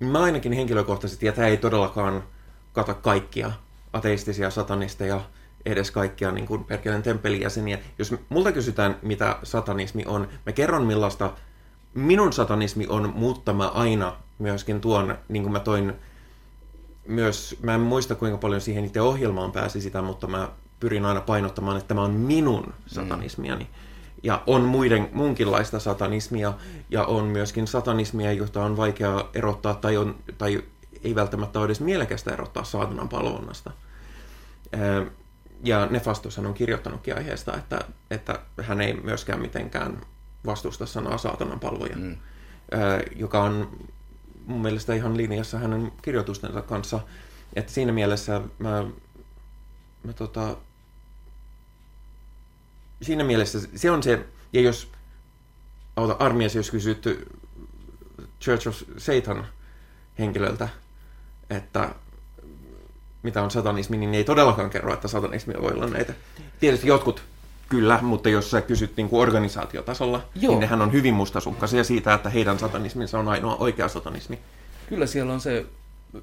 Mä 0.00 0.22
ainakin 0.22 0.52
henkilökohtaisesti, 0.52 1.26
ja 1.26 1.32
tämä 1.32 1.48
ei 1.48 1.56
todellakaan 1.56 2.22
kata 2.72 2.94
kaikkia 2.94 3.52
ateistisia 3.92 4.50
satanisteja, 4.50 5.20
edes 5.66 5.90
kaikkia 5.90 6.32
niin 6.32 6.46
kuin 6.46 6.64
Perkeleen 6.64 7.02
temppelin 7.02 7.40
jäseniä. 7.40 7.78
Jos 7.98 8.14
multa 8.28 8.52
kysytään, 8.52 8.96
mitä 9.02 9.36
satanismi 9.42 10.04
on, 10.06 10.28
mä 10.46 10.52
kerron 10.52 10.84
millaista 10.84 11.32
minun 11.94 12.32
satanismi 12.32 12.86
on, 12.88 13.12
mutta 13.14 13.52
mä 13.52 13.68
aina 13.68 14.16
myöskin 14.38 14.80
tuon, 14.80 15.18
niin 15.28 15.42
kuin 15.42 15.52
mä 15.52 15.60
toin 15.60 15.92
myös, 17.06 17.56
mä 17.62 17.74
en 17.74 17.80
muista 17.80 18.14
kuinka 18.14 18.38
paljon 18.38 18.60
siihen 18.60 18.84
itse 18.84 19.00
ohjelmaan 19.00 19.52
pääsi 19.52 19.80
sitä, 19.80 20.02
mutta 20.02 20.26
mä 20.26 20.48
pyrin 20.80 21.04
aina 21.04 21.20
painottamaan, 21.20 21.76
että 21.76 21.88
tämä 21.88 22.02
on 22.02 22.10
minun 22.10 22.74
satanismiani. 22.86 23.64
Mm. 23.64 23.70
Ja 24.22 24.42
on 24.46 24.62
muiden, 24.62 25.08
munkinlaista 25.12 25.78
satanismia, 25.78 26.52
ja 26.90 27.04
on 27.04 27.24
myöskin 27.24 27.66
satanismia, 27.66 28.32
jota 28.32 28.64
on 28.64 28.76
vaikea 28.76 29.24
erottaa, 29.34 29.74
tai, 29.74 29.96
on, 29.96 30.14
tai 30.38 30.62
ei 31.04 31.14
välttämättä 31.14 31.58
ole 31.58 31.66
edes 31.66 31.80
mielekästä 31.80 32.32
erottaa 32.32 32.64
saatanan 32.64 33.08
palvonnasta. 33.08 33.70
Ja 35.64 35.86
Nefastoshan 35.86 36.46
on 36.46 36.54
kirjoittanutkin 36.54 37.16
aiheesta, 37.16 37.56
että, 37.56 37.80
että 38.10 38.40
hän 38.62 38.80
ei 38.80 38.94
myöskään 38.94 39.40
mitenkään 39.40 40.00
vastusta 40.46 40.86
sanaa 40.86 41.18
saatanan 41.18 41.60
palvoja, 41.60 41.96
mm. 41.96 42.16
joka 43.16 43.42
on 43.42 43.78
mun 44.46 44.62
mielestä 44.62 44.94
ihan 44.94 45.16
linjassa 45.16 45.58
hänen 45.58 45.92
kirjoitustensa 46.02 46.62
kanssa. 46.62 47.00
Että 47.54 47.72
siinä 47.72 47.92
mielessä 47.92 48.40
mä, 48.58 48.84
mä 50.02 50.12
tota, 50.12 50.56
siinä 53.02 53.24
mielessä 53.24 53.58
se 53.76 53.90
on 53.90 54.02
se, 54.02 54.26
ja 54.52 54.60
jos 54.60 54.92
auta 55.96 56.16
armias, 56.18 56.54
jos 56.54 56.70
kysytty 56.70 57.26
Church 58.40 58.68
of 58.68 58.82
Satan 58.98 59.46
henkilöltä, 60.18 60.68
että 61.50 61.94
mitä 63.22 63.42
on 63.42 63.50
satanismi, 63.50 63.96
niin 63.96 64.14
ei 64.14 64.24
todellakaan 64.24 64.70
kerro, 64.70 64.94
että 64.94 65.08
satanismi 65.08 65.54
voi 65.62 65.72
olla 65.72 65.86
näitä. 65.86 66.12
Tietysti 66.60 66.88
jotkut 66.88 67.22
kyllä, 67.68 67.98
mutta 68.02 68.28
jos 68.28 68.50
sä 68.50 68.60
kysyt 68.60 68.96
niin 68.96 69.08
kuin 69.08 69.22
organisaatiotasolla, 69.22 70.24
Joo. 70.34 70.52
niin 70.52 70.60
nehän 70.60 70.82
on 70.82 70.92
hyvin 70.92 71.14
mustasukkaisia 71.14 71.84
siitä, 71.84 72.14
että 72.14 72.30
heidän 72.30 72.58
satanisminsa 72.58 73.18
on 73.18 73.28
ainoa 73.28 73.56
oikea 73.56 73.88
satanismi. 73.88 74.38
Kyllä 74.88 75.06
siellä 75.06 75.32
on 75.32 75.40
se 75.40 75.66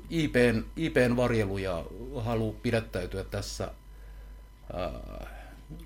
IPn, 0.10 0.64
IPn 0.76 1.14
varjelu 1.18 1.58
ja 1.58 1.84
halu 2.18 2.56
pidättäytyä 2.64 3.24
tässä 3.24 3.64
äh, 3.64 5.28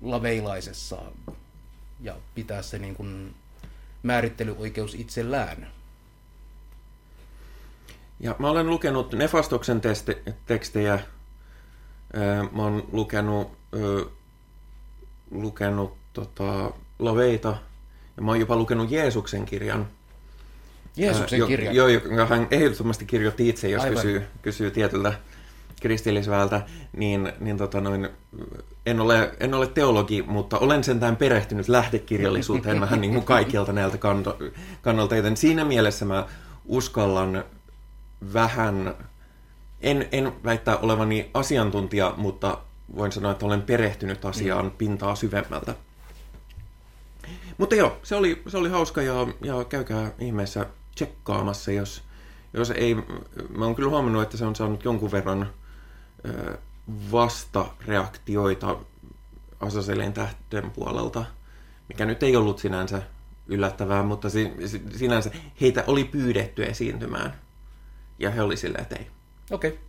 laveilaisessa 0.02 0.96
ja 2.00 2.16
pitää 2.34 2.62
se 2.62 2.78
niin 2.78 2.94
kuin 2.94 3.34
määrittelyoikeus 4.02 4.94
itsellään. 4.94 5.68
Ja 8.22 8.36
mä 8.38 8.50
olen 8.50 8.70
lukenut 8.70 9.12
Nefastoksen 9.12 9.80
testi, 9.80 10.16
tekstejä. 10.46 10.98
Mä 12.52 12.62
oon 12.62 12.88
lukenut, 12.92 13.52
lukenut 15.30 15.96
tota, 16.12 16.70
Loveita, 16.98 17.56
ja 18.16 18.22
mä 18.22 18.30
oon 18.30 18.40
jopa 18.40 18.56
lukenut 18.56 18.90
Jeesuksen 18.90 19.44
kirjan. 19.44 19.88
Jeesuksen 20.96 21.40
Ää, 21.40 21.46
kirja. 21.46 21.72
Joo, 21.72 21.88
jonka 21.88 22.26
hän 22.26 22.46
ehdottomasti 22.50 23.04
kirjoitti 23.04 23.48
itse, 23.48 23.68
jos 23.68 23.82
Aivan. 23.82 23.96
kysyy, 23.96 24.22
kysyy 24.42 24.70
tietyltä 24.70 25.12
kristillisväeltä, 25.80 26.60
niin, 26.96 27.32
niin 27.40 27.58
tota 27.58 27.80
noin, 27.80 28.08
en, 28.86 29.00
ole, 29.00 29.30
en 29.40 29.54
ole 29.54 29.66
teologi, 29.66 30.22
mutta 30.22 30.58
olen 30.58 30.84
sentään 30.84 31.16
perehtynyt 31.16 31.68
lähdekirjallisuuteen 31.68 32.80
vähän 32.80 33.00
niin 33.00 33.12
kuin 33.12 33.24
kaikilta 33.24 33.72
näiltä 33.72 33.98
kannalta, 34.82 35.16
joten 35.16 35.36
siinä 35.36 35.64
mielessä 35.64 36.04
mä 36.04 36.26
uskallan 36.64 37.44
vähän, 38.32 38.94
en, 39.80 40.08
en 40.12 40.32
väittää 40.44 40.76
olevani 40.76 41.30
asiantuntija, 41.34 42.14
mutta 42.16 42.58
voin 42.96 43.12
sanoa, 43.12 43.32
että 43.32 43.46
olen 43.46 43.62
perehtynyt 43.62 44.24
asiaan 44.24 44.70
pintaa 44.70 45.14
syvemmältä. 45.14 45.74
Mutta 47.58 47.74
joo, 47.74 47.98
se 48.02 48.16
oli, 48.16 48.42
se 48.48 48.56
oli 48.56 48.68
hauska 48.68 49.02
ja, 49.02 49.26
ja 49.42 49.64
käykää 49.64 50.12
ihmeessä 50.18 50.66
tsekkaamassa, 50.94 51.72
jos, 51.72 52.02
jos 52.54 52.70
ei... 52.70 52.94
Mä 53.56 53.64
oon 53.64 53.74
kyllä 53.74 53.90
huomannut, 53.90 54.22
että 54.22 54.36
se 54.36 54.44
on 54.44 54.56
saanut 54.56 54.84
jonkun 54.84 55.12
verran 55.12 55.50
ö, 56.28 56.58
vastareaktioita 57.12 58.76
Asaselin 59.60 60.12
tähten 60.12 60.70
puolelta, 60.70 61.24
mikä 61.88 62.04
nyt 62.04 62.22
ei 62.22 62.36
ollut 62.36 62.58
sinänsä 62.58 63.02
yllättävää, 63.46 64.02
mutta 64.02 64.30
si, 64.30 64.52
si, 64.66 64.82
sinänsä 64.96 65.30
heitä 65.60 65.84
oli 65.86 66.04
pyydetty 66.04 66.64
esiintymään. 66.64 67.34
Ja 68.22 68.30
he 68.30 68.42
oli 68.42 68.56
silleen, 68.56 68.82
että 68.82 68.96
ei. 68.96 69.10
Okei. 69.50 69.70
Okay. 69.70 69.82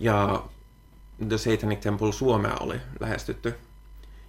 Ja 0.00 0.44
The 1.28 1.38
Satanic 1.38 1.80
Temple 1.80 2.12
Suomea 2.12 2.56
oli 2.60 2.80
lähestytty. 3.00 3.54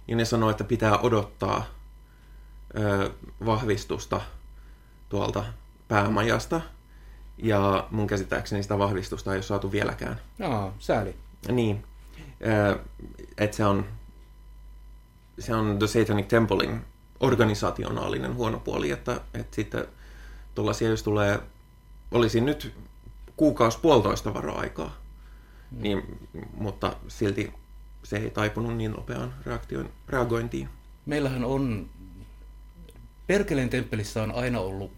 Ja 0.08 0.16
ne 0.16 0.24
sanoi, 0.24 0.50
että 0.50 0.64
pitää 0.64 0.98
odottaa 0.98 1.64
ö, 2.78 3.10
vahvistusta 3.46 4.20
tuolta 5.08 5.44
päämajasta. 5.88 6.60
Ja 7.38 7.86
mun 7.90 8.06
käsittääkseni 8.06 8.62
sitä 8.62 8.78
vahvistusta 8.78 9.32
ei 9.32 9.36
ole 9.36 9.42
saatu 9.42 9.72
vieläkään. 9.72 10.20
Aa, 10.42 10.74
sääli. 10.78 11.16
Niin. 11.48 11.84
Että 13.38 13.56
se 13.56 13.64
on, 13.64 13.84
se 15.38 15.54
on 15.54 15.78
The 15.78 15.86
Satanic 15.86 16.28
Templein 16.28 16.84
organisaationaalinen 17.20 18.34
huono 18.34 18.58
puoli, 18.58 18.90
että, 18.90 19.20
että 19.34 19.56
sitten 19.56 19.86
tuollaisia, 20.54 20.88
jos 20.88 21.02
tulee, 21.02 21.40
olisi 22.12 22.40
nyt 22.40 22.74
kuukausi 23.36 23.78
puolitoista 23.82 24.34
varoaikaa, 24.34 25.02
mm. 25.70 25.82
niin, 25.82 26.02
mutta 26.54 26.96
silti 27.08 27.52
se 28.02 28.16
ei 28.16 28.30
taipunut 28.30 28.76
niin 28.76 28.90
nopeaan 28.90 29.34
reagointiin. 30.08 30.68
Meillähän 31.06 31.44
on, 31.44 31.88
Perkeleen 33.26 33.68
temppelissä 33.68 34.22
on 34.22 34.32
aina 34.32 34.60
ollut, 34.60 34.92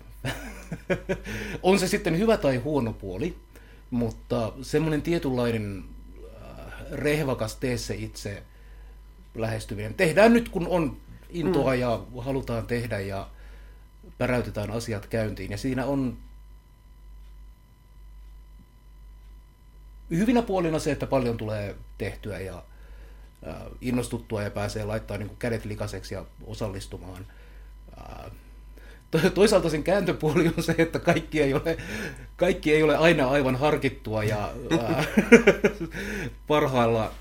on 1.62 1.78
se 1.78 1.88
sitten 1.88 2.18
hyvä 2.18 2.36
tai 2.36 2.56
huono 2.56 2.92
puoli, 2.92 3.36
mutta 3.90 4.52
semmoinen 4.62 5.02
tietynlainen 5.02 5.84
äh, 6.24 6.74
rehvakas 6.92 7.56
tee 7.56 7.78
se 7.78 7.94
itse 7.94 8.42
lähestyminen. 9.34 9.94
Tehdään 9.94 10.32
nyt, 10.32 10.48
kun 10.48 10.66
on 10.68 10.96
intoa 11.30 11.72
mm. 11.72 11.80
ja 11.80 12.00
halutaan 12.18 12.66
tehdä 12.66 13.00
ja 13.00 13.28
päräytetään 14.18 14.70
asiat 14.70 15.06
käyntiin. 15.06 15.50
Ja 15.50 15.58
siinä 15.58 15.86
on 15.86 16.16
hyvinä 20.18 20.42
puolina 20.42 20.78
se, 20.78 20.92
että 20.92 21.06
paljon 21.06 21.36
tulee 21.36 21.76
tehtyä 21.98 22.38
ja 22.38 22.62
innostuttua 23.80 24.42
ja 24.42 24.50
pääsee 24.50 24.84
laittaa 24.84 25.18
niin 25.18 25.36
kädet 25.38 25.64
likaseksi 25.64 26.14
ja 26.14 26.24
osallistumaan. 26.46 27.26
To- 29.10 29.30
toisaalta 29.30 29.70
sen 29.70 29.84
kääntöpuoli 29.84 30.48
on 30.56 30.62
se, 30.62 30.74
että 30.78 30.98
kaikki 30.98 31.42
ei 31.42 31.54
ole, 31.54 31.76
kaikki 32.36 32.74
ei 32.74 32.82
ole 32.82 32.96
aina 32.96 33.28
aivan 33.28 33.56
harkittua 33.56 34.24
ja 34.24 34.52
parhailla 36.46 37.12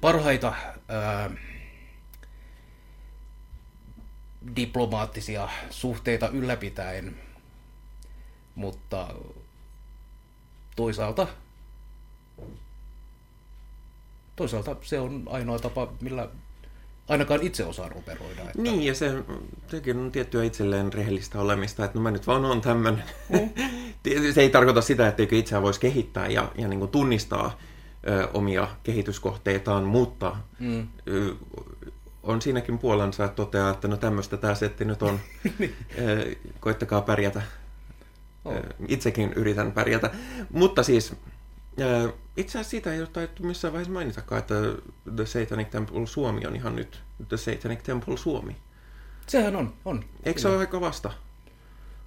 parhaita 0.00 0.52
diplomaattisia 4.56 5.48
suhteita 5.70 6.28
ylläpitäen, 6.28 7.14
mutta 8.56 9.08
toisaalta 10.76 11.26
toisaalta 14.36 14.76
se 14.82 15.00
on 15.00 15.22
ainoa 15.26 15.58
tapa, 15.58 15.92
millä 16.00 16.28
ainakaan 17.08 17.42
itse 17.42 17.64
osaan 17.64 17.96
operoida. 17.96 18.42
Että... 18.42 18.62
Niin, 18.62 18.82
ja 18.82 18.94
se, 18.94 19.12
sekin 19.68 19.96
on 19.96 20.12
tiettyä 20.12 20.44
itselleen 20.44 20.92
rehellistä 20.92 21.40
olemista, 21.40 21.84
että 21.84 21.98
no 21.98 22.02
mä 22.02 22.10
nyt 22.10 22.26
vaan 22.26 22.44
oon 22.44 22.60
tämmöinen. 22.60 23.04
Mm. 23.28 23.50
se 24.34 24.40
ei 24.40 24.50
tarkoita 24.50 24.80
sitä, 24.80 25.08
etteikö 25.08 25.36
itseään 25.36 25.62
voisi 25.62 25.80
kehittää 25.80 26.28
ja, 26.28 26.52
ja 26.58 26.68
niin 26.68 26.88
tunnistaa 26.88 27.58
ö, 28.08 28.28
omia 28.34 28.68
kehityskohteitaan, 28.82 29.84
mutta 29.84 30.36
mm. 30.58 30.88
ö, 31.08 31.34
on 32.22 32.42
siinäkin 32.42 32.78
puolensa, 32.78 33.24
että 33.24 33.36
toteaa, 33.36 33.70
että 33.70 33.88
no 33.88 33.96
tämmöistä 33.96 34.36
tämä 34.36 34.54
setti 34.54 34.84
nyt 34.84 35.02
on. 35.02 35.20
ö, 35.98 36.34
koittakaa 36.60 37.00
pärjätä. 37.00 37.42
Oh. 38.46 38.54
Itsekin 38.88 39.32
yritän 39.32 39.72
pärjätä. 39.72 40.10
Mutta 40.50 40.82
siis 40.82 41.12
ö, 41.80 42.12
itse 42.36 42.58
asiassa 42.58 42.70
siitä 42.70 42.92
ei 42.92 43.00
ole 43.00 43.08
taidettu 43.08 43.42
missään 43.42 43.72
vaiheessa 43.72 43.92
mainitakaan, 43.92 44.38
että 44.38 44.54
The 45.16 45.26
Satanic 45.26 45.70
Temple 45.70 46.06
Suomi 46.06 46.46
on 46.46 46.56
ihan 46.56 46.76
nyt 46.76 47.02
The 47.28 47.36
Satanic 47.36 47.82
Temple 47.82 48.16
Suomi. 48.16 48.56
Sehän 49.26 49.56
on, 49.56 49.74
on. 49.84 50.04
Eikö 50.22 50.40
se 50.40 50.48
ole 50.48 50.58
aika 50.58 50.80
vasta? 50.80 51.12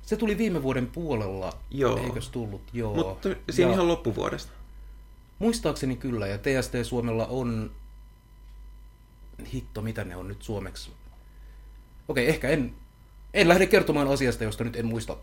Se 0.01 0.17
tuli 0.17 0.37
viime 0.37 0.63
vuoden 0.63 0.87
puolella, 0.87 1.53
Joo. 1.71 1.97
eikös 1.97 2.29
tullut? 2.29 2.61
Joo. 2.73 2.95
Mutta 2.95 3.29
siinä 3.49 3.69
Ja 3.69 3.73
ihan 3.73 3.87
loppuvuodesta. 3.87 4.51
Muistaakseni 5.39 5.95
kyllä, 5.95 6.27
ja 6.27 6.37
TST 6.37 6.73
Suomella 6.83 7.25
on... 7.25 7.71
Hitto, 9.53 9.81
mitä 9.81 10.03
ne 10.03 10.15
on 10.15 10.27
nyt 10.27 10.41
suomeksi? 10.41 10.91
Okei, 12.07 12.29
ehkä 12.29 12.49
en, 12.49 12.73
en 13.33 13.47
lähde 13.47 13.65
kertomaan 13.65 14.07
asiasta, 14.07 14.43
josta 14.43 14.63
nyt 14.63 14.75
en 14.75 14.85
muista 14.85 15.17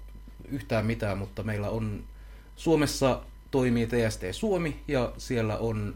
yhtään 0.48 0.87
mitään, 0.87 1.18
mutta 1.18 1.42
meillä 1.42 1.70
on 1.70 2.04
Suomessa 2.56 3.22
toimii 3.50 3.87
TST 3.87 4.22
Suomi, 4.32 4.82
ja 4.88 5.12
siellä 5.18 5.56
on 5.56 5.94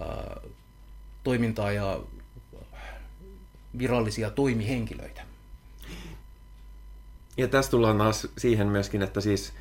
äh, 0.00 0.50
toimintaa 1.24 1.72
ja 1.72 2.00
virallisia 3.78 4.30
toimihenkilöitä. 4.30 5.22
Ja 7.36 7.48
tässä 7.48 7.70
tullaan 7.70 7.98
taas 7.98 8.28
siihen 8.38 8.66
myöskin, 8.66 9.02
että 9.02 9.20
siis 9.20 9.52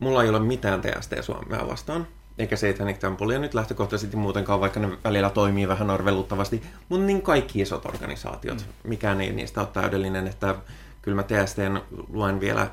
mulla 0.00 0.22
ei 0.22 0.28
ole 0.28 0.40
mitään 0.40 0.80
TST 0.80 1.12
Suomea 1.20 1.68
vastaan, 1.68 2.06
eikä 2.38 2.56
Satanic 2.56 2.98
Templea 2.98 3.38
nyt 3.38 3.54
lähtökohtaisesti 3.54 4.16
muutenkaan, 4.16 4.60
vaikka 4.60 4.80
ne 4.80 4.98
välillä 5.04 5.30
toimii 5.30 5.68
vähän 5.68 5.90
arveluttavasti, 5.90 6.62
mutta 6.88 7.06
niin 7.06 7.22
kaikki 7.22 7.60
isot 7.60 7.86
organisaatiot, 7.86 8.58
mm. 8.58 8.88
mikään 8.90 9.20
ei 9.20 9.32
niistä 9.32 9.60
ole 9.60 9.68
täydellinen, 9.72 10.26
että 10.26 10.54
kyllä 11.02 11.14
mä 11.16 11.22
TSTn 11.22 11.80
luen 12.08 12.40
vielä 12.40 12.70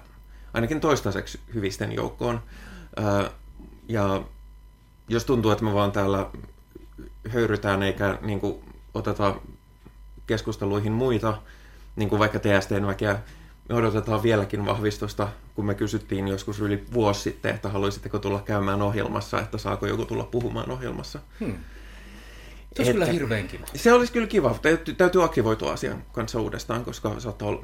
ainakin 0.54 0.80
toistaiseksi 0.80 1.40
hyvisten 1.54 1.92
joukkoon. 1.92 2.42
Ja 3.88 4.24
jos 5.10 5.26
tuntuu, 5.26 5.52
että 5.52 5.64
me 5.64 5.74
vaan 5.74 5.92
täällä 5.92 6.30
höyrytään 7.30 7.84
eikä 7.84 8.18
niin 8.22 8.40
kuin, 8.40 8.64
oteta 8.94 9.36
keskusteluihin 10.28 10.92
muita, 10.92 11.38
niin 11.96 12.10
kuin 12.10 12.20
vaikka 12.20 12.40
TSTn 12.40 12.88
väkeä, 12.88 13.20
me 13.70 13.76
odotetaan 13.76 14.24
vieläkin 14.24 14.66
vahvistusta, 14.66 15.28
kun 15.56 15.66
me 15.66 15.76
kysyttiin 15.76 16.28
joskus 16.28 16.60
yli 16.60 16.86
vuosi 16.94 17.22
sitten, 17.22 17.56
että 17.56 17.70
haluaisitteko 17.70 18.20
tulla 18.20 18.42
käymään 18.42 18.82
ohjelmassa, 18.82 19.40
että 19.40 19.58
saako 19.58 19.86
joku 19.86 20.06
tulla 20.06 20.24
puhumaan 20.24 20.72
ohjelmassa. 20.72 21.20
Hmm. 21.40 21.56
Se 22.76 22.82
olisi 22.82 22.92
Että- 22.92 22.94
kyllä 22.94 23.06
hirveän 23.06 23.48
kiva. 23.48 23.66
Se 23.76 23.94
olisi 23.94 24.14
kyllä 24.14 24.28
kiva. 24.28 24.60
Täytyy, 24.62 24.96
täytyy 24.96 25.24
aktivoitua 25.24 25.72
asian 25.74 26.04
kanssa 26.12 26.40
uudestaan, 26.40 26.86
koska 26.86 27.20
saattaa 27.20 27.48
olla, 27.48 27.64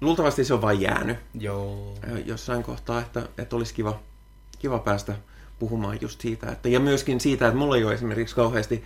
luultavasti 0.00 0.44
se 0.44 0.54
on 0.54 0.62
vain 0.62 0.80
jäänyt 0.80 1.16
Joo. 1.34 1.94
jossain 2.24 2.62
kohtaa, 2.62 3.00
että, 3.00 3.28
että 3.38 3.56
olisi 3.56 3.74
kiva, 3.74 4.00
kiva 4.58 4.78
päästä 4.78 5.14
puhumaan 5.58 5.98
just 6.00 6.20
siitä. 6.20 6.52
Että, 6.52 6.68
ja 6.68 6.80
myöskin 6.80 7.20
siitä, 7.20 7.46
että 7.46 7.58
mulla 7.58 7.76
ei 7.76 7.84
ole 7.84 7.94
esimerkiksi 7.94 8.34
kauheasti 8.34 8.84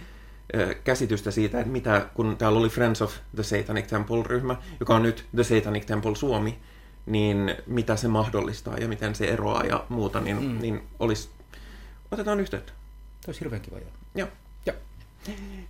käsitystä 0.84 1.30
siitä, 1.30 1.60
että 1.60 1.72
mitä, 1.72 2.06
kun 2.14 2.36
täällä 2.36 2.58
oli 2.58 2.68
Friends 2.68 3.02
of 3.02 3.14
the 3.34 3.42
Satanic 3.42 3.86
Temple-ryhmä, 3.86 4.56
joka 4.80 4.94
on 4.94 5.02
nyt 5.02 5.24
The 5.34 5.44
Satanic 5.44 5.86
Temple 5.86 6.16
Suomi, 6.16 6.58
niin 7.06 7.54
mitä 7.66 7.96
se 7.96 8.08
mahdollistaa 8.08 8.78
ja 8.78 8.88
miten 8.88 9.14
se 9.14 9.24
eroaa 9.24 9.64
ja 9.64 9.84
muuta, 9.88 10.20
niin, 10.20 10.42
mm. 10.42 10.58
niin 10.60 10.82
olisi, 10.98 11.28
otetaan 12.10 12.40
yhteyttä. 12.40 12.72
Se 13.20 13.28
olisi 13.28 13.40
hirveän 13.40 13.62
kiva, 13.62 13.78
joo. 13.78 13.90
Joo. 14.14 14.28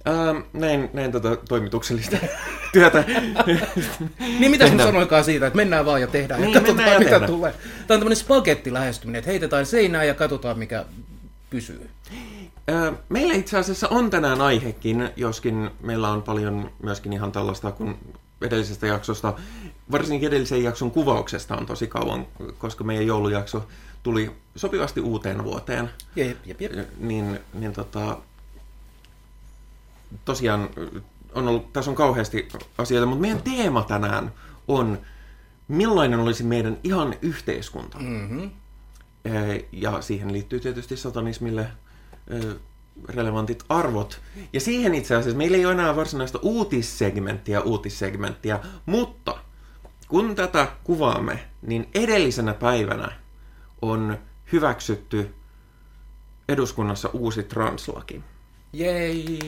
Ähm, 0.09 0.37
näin, 0.53 0.91
näin 0.93 1.13
tätä 1.13 1.37
toimituksellista 1.49 2.17
työtä. 2.73 3.05
Niin 4.39 4.51
mitä 4.51 4.65
Tehdään. 4.65 4.89
sanoikaan 4.89 5.25
siitä, 5.25 5.47
että 5.47 5.57
mennään 5.57 5.87
vaan 5.87 6.01
ja 6.01 6.07
tehdään 6.07 6.41
Niin, 6.41 6.53
ja 6.55 6.61
katsotaan 6.61 6.93
ja 6.93 6.99
mitä 6.99 7.11
tehdään. 7.11 7.31
tulee. 7.31 7.53
Tämä 7.53 7.63
on 7.81 7.87
tämmöinen 8.01 8.17
spagetti 8.17 8.73
lähestyminen, 8.73 9.19
että 9.19 9.31
heitetään 9.31 9.67
seinään 9.67 10.07
ja 10.07 10.15
katsotaan 10.15 10.59
mikä 10.59 10.85
pysyy. 11.51 11.91
Ö, 12.71 12.93
Meillä 13.09 13.35
itse 13.35 13.59
asiassa 13.59 13.89
on 13.89 14.11
tänään 14.11 14.41
aihekin, 14.41 15.09
joskin 15.17 15.71
meillä 15.81 16.11
on 16.11 16.23
paljon 16.23 16.71
myöskin 16.83 17.13
ihan 17.13 17.33
tällaista 17.33 17.73
kuin 17.73 17.99
edellisestä 18.43 18.87
jaksosta, 18.87 19.35
varsinkin 19.91 20.29
edellisen 20.29 20.63
jakson 20.63 20.91
kuvauksesta 20.91 21.57
on 21.57 21.67
tosi 21.67 21.87
kauan, 21.87 22.27
koska 22.59 22.85
meidän 22.85 23.07
joulujakso 23.07 23.67
tuli 24.03 24.31
sopivasti 24.57 25.01
uuteen 25.01 25.45
vuoteen. 25.45 25.91
Jep, 26.17 26.37
jep, 26.47 26.61
jep. 26.61 26.73
Niin, 26.99 27.41
niin 27.55 27.73
tota, 27.73 28.19
tosiaan 30.25 30.69
on 31.35 31.49
ollut, 31.49 31.73
tässä 31.73 31.91
on 31.91 31.95
kauheasti 31.95 32.49
asioita, 32.79 33.07
mutta 33.07 33.21
meidän 33.21 33.43
teema 33.43 33.83
tänään 33.83 34.33
on, 34.69 34.99
millainen 35.69 36.21
olisi 36.21 36.45
meidän 36.45 36.79
ihan 36.85 37.15
yhteiskunta. 37.23 37.99
Mm-hmm. 37.99 38.51
Eh, 39.25 39.65
Ja 39.73 40.01
siihen 40.01 40.33
liittyy 40.33 40.61
tietysti 40.61 40.97
satanismille 40.97 41.67
eh, 42.29 42.55
relevantit 43.09 43.65
arvot. 43.69 44.21
Ja 44.53 44.61
siihen 44.61 44.95
itse 44.95 45.15
asiassa 45.15 45.39
meillä 45.39 45.57
ei 45.57 45.65
ole 45.67 45.75
enää 45.75 45.97
varsinaista 45.97 46.39
uutissegmenttiä, 46.43 47.61
uutissegmenttiä, 47.61 48.61
mutta 48.87 49.39
kun 50.09 50.35
tätä 50.35 50.69
kuvaamme, 50.85 51.49
niin 51.63 51.89
edellisenä 51.95 52.55
päivänä 52.55 53.13
on 53.83 54.19
hyväksytty 54.53 55.35
eduskunnassa 56.49 57.09
uusi 57.13 57.43
translaki. 57.43 58.23
Jei! 58.75 59.39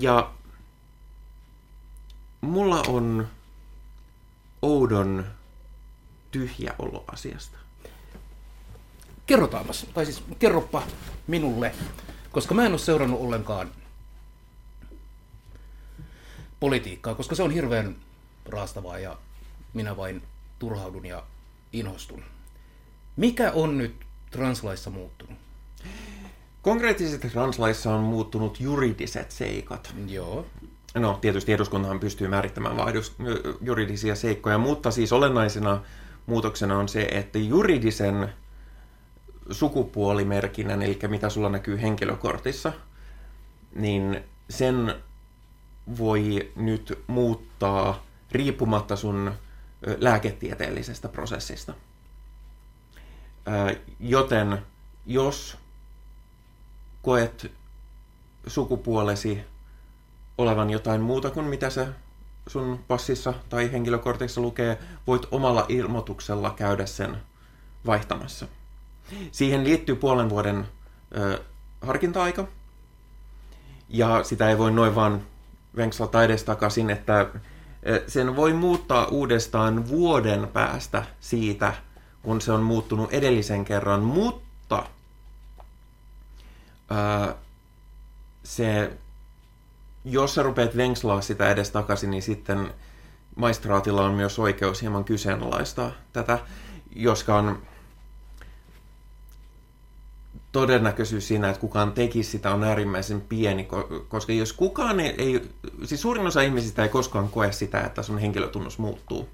Ja 0.00 0.32
mulla 2.40 2.82
on 2.88 3.28
oudon 4.62 5.26
tyhjä 6.30 6.74
olo 6.78 7.04
asiasta. 7.12 7.58
Kerrotaanpas, 9.26 9.86
tai 9.94 10.04
siis 10.04 10.22
kerroppa 10.38 10.82
minulle, 11.26 11.74
koska 12.32 12.54
mä 12.54 12.66
en 12.66 12.72
ole 12.72 12.78
seurannut 12.78 13.20
ollenkaan 13.20 13.70
politiikkaa, 16.60 17.14
koska 17.14 17.34
se 17.34 17.42
on 17.42 17.50
hirveän 17.50 17.96
raastavaa 18.46 18.98
ja 18.98 19.18
minä 19.74 19.96
vain 19.96 20.22
turhaudun 20.58 21.06
ja 21.06 21.22
inhostun. 21.72 22.24
Mikä 23.16 23.52
on 23.52 23.78
nyt 23.78 24.06
translaissa 24.30 24.90
muuttunut? 24.90 25.38
Konkreettisesti 26.64 27.30
translaissa 27.30 27.94
on 27.94 28.00
muuttunut 28.00 28.60
juridiset 28.60 29.30
seikat. 29.30 29.94
Joo. 30.06 30.46
No, 30.94 31.18
tietysti 31.20 31.52
eduskuntahan 31.52 32.00
pystyy 32.00 32.28
määrittämään 32.28 32.76
vain 32.76 32.94
juridisia 33.60 34.14
seikkoja, 34.14 34.58
mutta 34.58 34.90
siis 34.90 35.12
olennaisena 35.12 35.80
muutoksena 36.26 36.78
on 36.78 36.88
se, 36.88 37.02
että 37.02 37.38
juridisen 37.38 38.32
sukupuolimerkinnän, 39.50 40.82
eli 40.82 40.98
mitä 41.08 41.28
sulla 41.28 41.48
näkyy 41.48 41.82
henkilökortissa, 41.82 42.72
niin 43.74 44.20
sen 44.50 44.94
voi 45.98 46.52
nyt 46.56 46.98
muuttaa 47.06 48.04
riippumatta 48.32 48.96
sun 48.96 49.32
lääketieteellisestä 49.98 51.08
prosessista. 51.08 51.74
Joten 54.00 54.58
jos 55.06 55.63
koet 57.04 57.52
sukupuolesi 58.46 59.40
olevan 60.38 60.70
jotain 60.70 61.00
muuta 61.00 61.30
kuin 61.30 61.46
mitä 61.46 61.70
se 61.70 61.88
sun 62.46 62.84
passissa 62.88 63.34
tai 63.48 63.72
henkilökortissa 63.72 64.40
lukee, 64.40 64.78
voit 65.06 65.26
omalla 65.30 65.66
ilmoituksella 65.68 66.50
käydä 66.50 66.86
sen 66.86 67.16
vaihtamassa. 67.86 68.46
Siihen 69.32 69.64
liittyy 69.64 69.96
puolen 69.96 70.30
vuoden 70.30 70.68
ö, 71.16 71.42
harkinta-aika, 71.80 72.46
ja 73.88 74.24
sitä 74.24 74.50
ei 74.50 74.58
voi 74.58 74.72
noin 74.72 74.94
vaan 74.94 75.22
venkslata 75.76 76.24
edestakaisin, 76.24 76.90
että 76.90 77.20
ö, 77.20 78.04
sen 78.06 78.36
voi 78.36 78.52
muuttaa 78.52 79.06
uudestaan 79.06 79.88
vuoden 79.88 80.48
päästä 80.52 81.04
siitä, 81.20 81.74
kun 82.22 82.40
se 82.40 82.52
on 82.52 82.62
muuttunut 82.62 83.12
edellisen 83.12 83.64
kerran, 83.64 84.00
mutta 84.00 84.84
se 88.44 88.92
jos 90.04 90.34
sä 90.34 90.42
rupeat 90.42 90.76
venkslaa 90.76 91.20
sitä 91.20 91.50
edes 91.50 91.70
takaisin, 91.70 92.10
niin 92.10 92.22
sitten 92.22 92.74
maistraatilla 93.36 94.04
on 94.04 94.14
myös 94.14 94.38
oikeus 94.38 94.82
hieman 94.82 95.04
kyseenalaistaa 95.04 95.92
tätä, 96.12 96.38
joskaan 96.96 97.58
todennäköisyys 100.52 101.28
siinä, 101.28 101.48
että 101.48 101.60
kukaan 101.60 101.92
tekisi 101.92 102.30
sitä 102.30 102.54
on 102.54 102.64
äärimmäisen 102.64 103.20
pieni, 103.20 103.68
ko- 103.72 104.04
koska 104.08 104.32
jos 104.32 104.52
kukaan 104.52 105.00
ei, 105.00 105.14
ei, 105.18 105.48
siis 105.84 106.02
suurin 106.02 106.26
osa 106.26 106.40
ihmisistä 106.40 106.82
ei 106.82 106.88
koskaan 106.88 107.28
koe 107.28 107.52
sitä, 107.52 107.80
että 107.80 108.02
sun 108.02 108.18
henkilötunnus 108.18 108.78
muuttuu. 108.78 109.28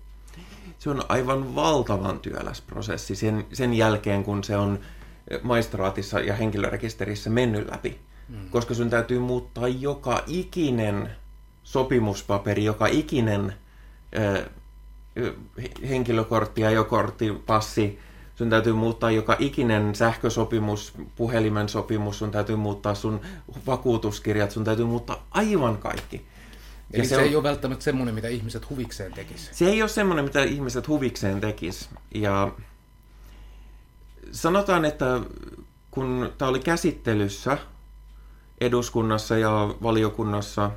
Se 0.79 0.91
on 0.91 1.03
aivan 1.09 1.55
valtavan 1.55 2.21
työläs 2.21 2.61
prosessi 2.61 3.17
sen, 3.17 3.47
sen 3.53 3.75
jälkeen, 3.75 4.25
kun 4.25 4.45
se 4.45 4.57
on 4.57 4.79
maistraatissa 5.43 6.21
ja 6.21 6.35
henkilörekisterissä 6.35 7.31
mennyt 7.31 7.71
läpi 7.71 8.01
mm. 8.29 8.51
koska 8.51 8.75
sun 8.75 8.91
täytyy 8.91 9.19
muuttaa 9.19 9.69
joka 9.69 10.25
ikinen 10.27 11.11
sopimuspaperi, 11.63 12.65
joka 12.65 12.87
ikinen 12.87 13.53
ö, 14.19 14.45
henkilökortti, 15.89 16.65
ajokortti, 16.65 17.33
passi, 17.47 17.99
sun 18.35 18.51
täytyy 18.51 18.73
muuttaa 18.73 19.11
joka 19.11 19.37
ikinen 19.39 19.95
sähkösopimus, 19.95 20.93
puhelimen 21.17 21.69
sopimus, 21.69 22.19
sun 22.19 22.31
täytyy 22.31 22.57
muuttaa 22.57 22.95
sun 22.95 23.21
vakuutuskirjat, 23.67 24.51
sun 24.51 24.65
täytyy 24.65 24.85
muuttaa 24.85 25.27
aivan 25.31 25.79
kaikki. 25.79 26.27
Eli 26.93 27.03
Ja 27.03 27.09
se, 27.09 27.17
on- 27.17 27.23
ei 27.23 27.37
ole 27.37 27.43
välttämättä 27.43 27.85
semmoinen, 27.85 28.15
mitä 28.15 28.29
ihmiset 28.29 28.71
huvikseen 28.71 29.13
tekis. 29.13 29.49
se 29.53 29.67
ei 29.67 29.83
ole 29.83 29.89
semmoinen, 29.89 30.25
mitä 30.25 30.43
ihmiset 30.43 30.89
huvikseen 30.89 31.41
tekis. 31.41 31.89
Ja 32.15 32.53
sanotaan, 34.33 34.85
että 34.85 35.21
kun 35.91 36.33
tämä 36.39 36.49
oli 36.49 36.61
käsittelyssä 36.61 37.59
eduskunnassa 38.61 39.39
ja 39.39 39.75
valiokunnassa, 39.83 40.71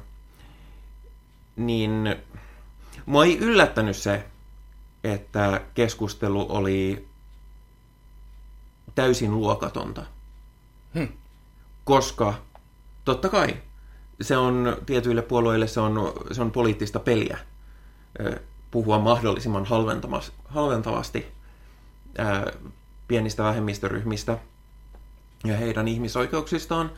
niin 1.56 2.16
mua 3.06 3.26
ei 3.26 3.38
yllättänyt 3.38 3.98
se, 3.98 4.26
että 5.04 5.62
keskustelu 5.74 6.46
oli 6.50 7.08
täysin 8.96 9.32
luokatonta. 9.32 10.06
Hm. 10.96 11.06
Koska 11.84 12.34
totta 13.06 13.30
kai 13.30 13.58
se 14.22 14.38
on 14.38 14.78
tietyille 14.86 15.22
puolueille 15.22 15.68
se 15.68 15.80
on, 15.80 16.14
se 16.32 16.42
on 16.42 16.52
poliittista 16.52 17.00
peliä 17.00 17.38
puhua 18.72 19.00
mahdollisimman 19.00 19.68
halventavasti 20.46 21.28
pienistä 23.14 23.44
vähemmistöryhmistä 23.44 24.38
ja 25.44 25.58
heidän 25.58 25.88
ihmisoikeuksistaan. 25.88 26.92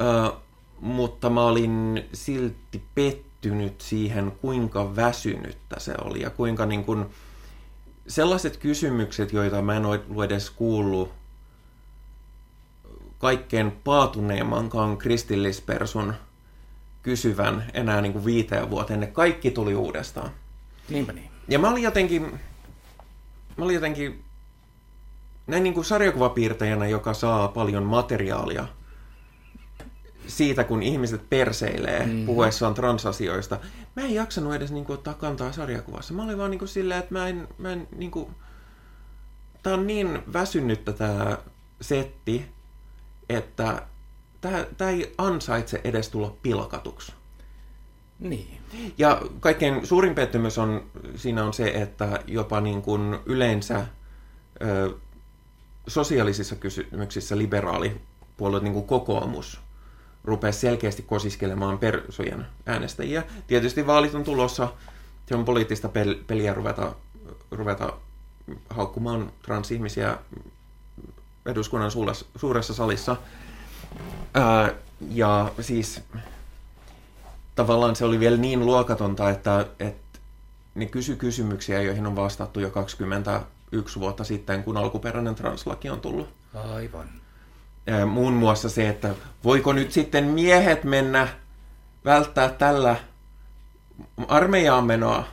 Ö, 0.00 0.32
mutta 0.80 1.30
mä 1.30 1.44
olin 1.44 2.04
silti 2.12 2.82
pettynyt 2.94 3.80
siihen, 3.80 4.32
kuinka 4.40 4.96
väsynyttä 4.96 5.80
se 5.80 5.94
oli 6.04 6.20
ja 6.20 6.30
kuinka 6.30 6.66
niin 6.66 6.84
kun, 6.84 7.10
sellaiset 8.08 8.56
kysymykset, 8.56 9.32
joita 9.32 9.62
mä 9.62 9.76
en 9.76 9.86
ollut 9.86 10.24
edes 10.24 10.50
kuullut 10.50 11.12
kaikkein 13.18 13.72
paatuneimmankaan 13.84 14.98
kristillispersun 14.98 16.14
kysyvän 17.02 17.70
enää 17.74 18.00
niin 18.00 18.12
kuin 18.12 18.24
viiteen 18.24 18.70
vuoteen. 18.70 19.00
Ne 19.00 19.06
kaikki 19.06 19.50
tuli 19.50 19.74
uudestaan. 19.74 20.30
Niinpä 20.88 21.12
niin. 21.12 21.30
Ja 21.48 21.58
mä 21.58 21.70
olin 21.70 21.82
jotenkin, 21.82 22.40
mä 23.56 23.64
olin 23.64 23.74
jotenkin 23.74 24.24
näin 25.50 25.62
niin 25.62 25.74
kuin 25.74 25.84
sarjakuvapiirtäjänä, 25.84 26.86
joka 26.86 27.14
saa 27.14 27.48
paljon 27.48 27.82
materiaalia 27.82 28.66
siitä, 30.26 30.64
kun 30.64 30.82
ihmiset 30.82 31.30
perseilee 31.30 32.06
mm. 32.06 32.26
puhuessaan 32.26 32.74
transasioista. 32.74 33.58
Mä 33.96 34.02
en 34.02 34.14
jaksanut 34.14 34.54
edes 34.54 34.72
niin 34.72 34.84
kuin, 34.84 34.94
ottaa 34.94 35.14
kantaa 35.14 35.52
sarjakuvassa. 35.52 36.14
Mä 36.14 36.22
olin 36.22 36.38
vaan 36.38 36.50
niin 36.50 36.58
kuin 36.58 36.68
silleen, 36.68 37.00
että 37.00 37.14
mä 37.14 37.28
en, 37.28 37.48
mä 37.58 37.72
en 37.72 37.88
niin 37.96 38.10
kuin... 38.10 38.30
Tää 39.62 39.74
on 39.74 39.86
niin 39.86 40.22
väsynyttä 40.32 40.92
tää 40.92 41.38
setti, 41.80 42.46
että 43.28 43.82
tää, 44.40 44.66
tää 44.76 44.90
ei 44.90 45.14
ansaitse 45.18 45.80
edes 45.84 46.08
tulla 46.08 46.36
pilkatuksi. 46.42 47.12
Niin. 48.18 48.60
Ja 48.98 49.22
kaikkein 49.40 49.86
suurin 49.86 50.14
pettymys 50.14 50.58
on, 50.58 50.90
siinä 51.14 51.44
on 51.44 51.54
se, 51.54 51.68
että 51.68 52.20
jopa 52.26 52.60
niin 52.60 52.82
kuin 52.82 53.18
yleensä 53.26 53.86
ö, 54.62 54.94
sosiaalisissa 55.86 56.56
kysymyksissä 56.56 57.38
liberaalipuolueet, 57.38 58.62
niin 58.62 58.72
kuin 58.72 58.86
kokoomus, 58.86 59.60
rupesi 60.24 60.60
selkeästi 60.60 61.02
kosiskelemaan 61.02 61.78
persojen 61.78 62.46
äänestäjiä. 62.66 63.22
Tietysti 63.46 63.86
vaalit 63.86 64.14
on 64.14 64.24
tulossa, 64.24 64.68
se 65.26 65.34
on 65.34 65.44
poliittista 65.44 65.88
pel- 65.88 66.24
peliä 66.26 66.54
ruveta, 66.54 66.94
ruveta 67.50 67.92
haukkumaan 68.70 69.32
transihmisiä 69.42 70.18
eduskunnan 71.46 71.90
suuressa, 72.36 72.74
salissa. 72.74 73.16
Ää, 74.34 74.72
ja 75.10 75.52
siis 75.60 76.00
tavallaan 77.54 77.96
se 77.96 78.04
oli 78.04 78.20
vielä 78.20 78.36
niin 78.36 78.66
luokatonta, 78.66 79.30
että, 79.30 79.66
että 79.78 80.18
ne 80.74 80.86
kysy 80.86 81.16
kysymyksiä, 81.16 81.82
joihin 81.82 82.06
on 82.06 82.16
vastattu 82.16 82.60
jo 82.60 82.70
21 83.70 84.00
vuotta 84.00 84.24
sitten, 84.24 84.64
kun 84.64 84.76
alkuperäinen 84.76 85.34
translaki 85.34 85.90
on 85.90 86.00
tullut. 86.00 86.28
Aivan. 86.54 87.08
Muun 88.10 88.32
muassa 88.32 88.68
se, 88.68 88.88
että 88.88 89.14
voiko 89.44 89.72
nyt 89.72 89.92
sitten 89.92 90.24
miehet 90.24 90.84
mennä 90.84 91.28
välttää 92.04 92.48
tällä 92.48 92.96
armeijaan 94.28 94.84
menoa, 94.84 95.24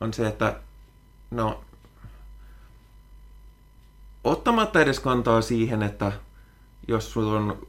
on 0.00 0.14
se, 0.14 0.26
että 0.26 0.60
no 1.30 1.64
ottamatta 4.24 4.80
edes 4.80 5.00
kantaa 5.00 5.40
siihen, 5.40 5.82
että 5.82 6.12
jos 6.88 7.12
sun, 7.12 7.66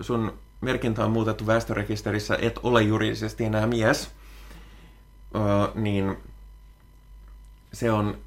sun 0.00 0.38
merkintä 0.60 1.04
on 1.04 1.10
muutettu 1.10 1.46
väestörekisterissä, 1.46 2.38
et 2.42 2.58
ole 2.62 2.82
juridisesti 2.82 3.44
enää 3.44 3.66
mies, 3.66 4.10
niin 5.74 6.16
se, 7.72 7.92
on, 7.92 8.18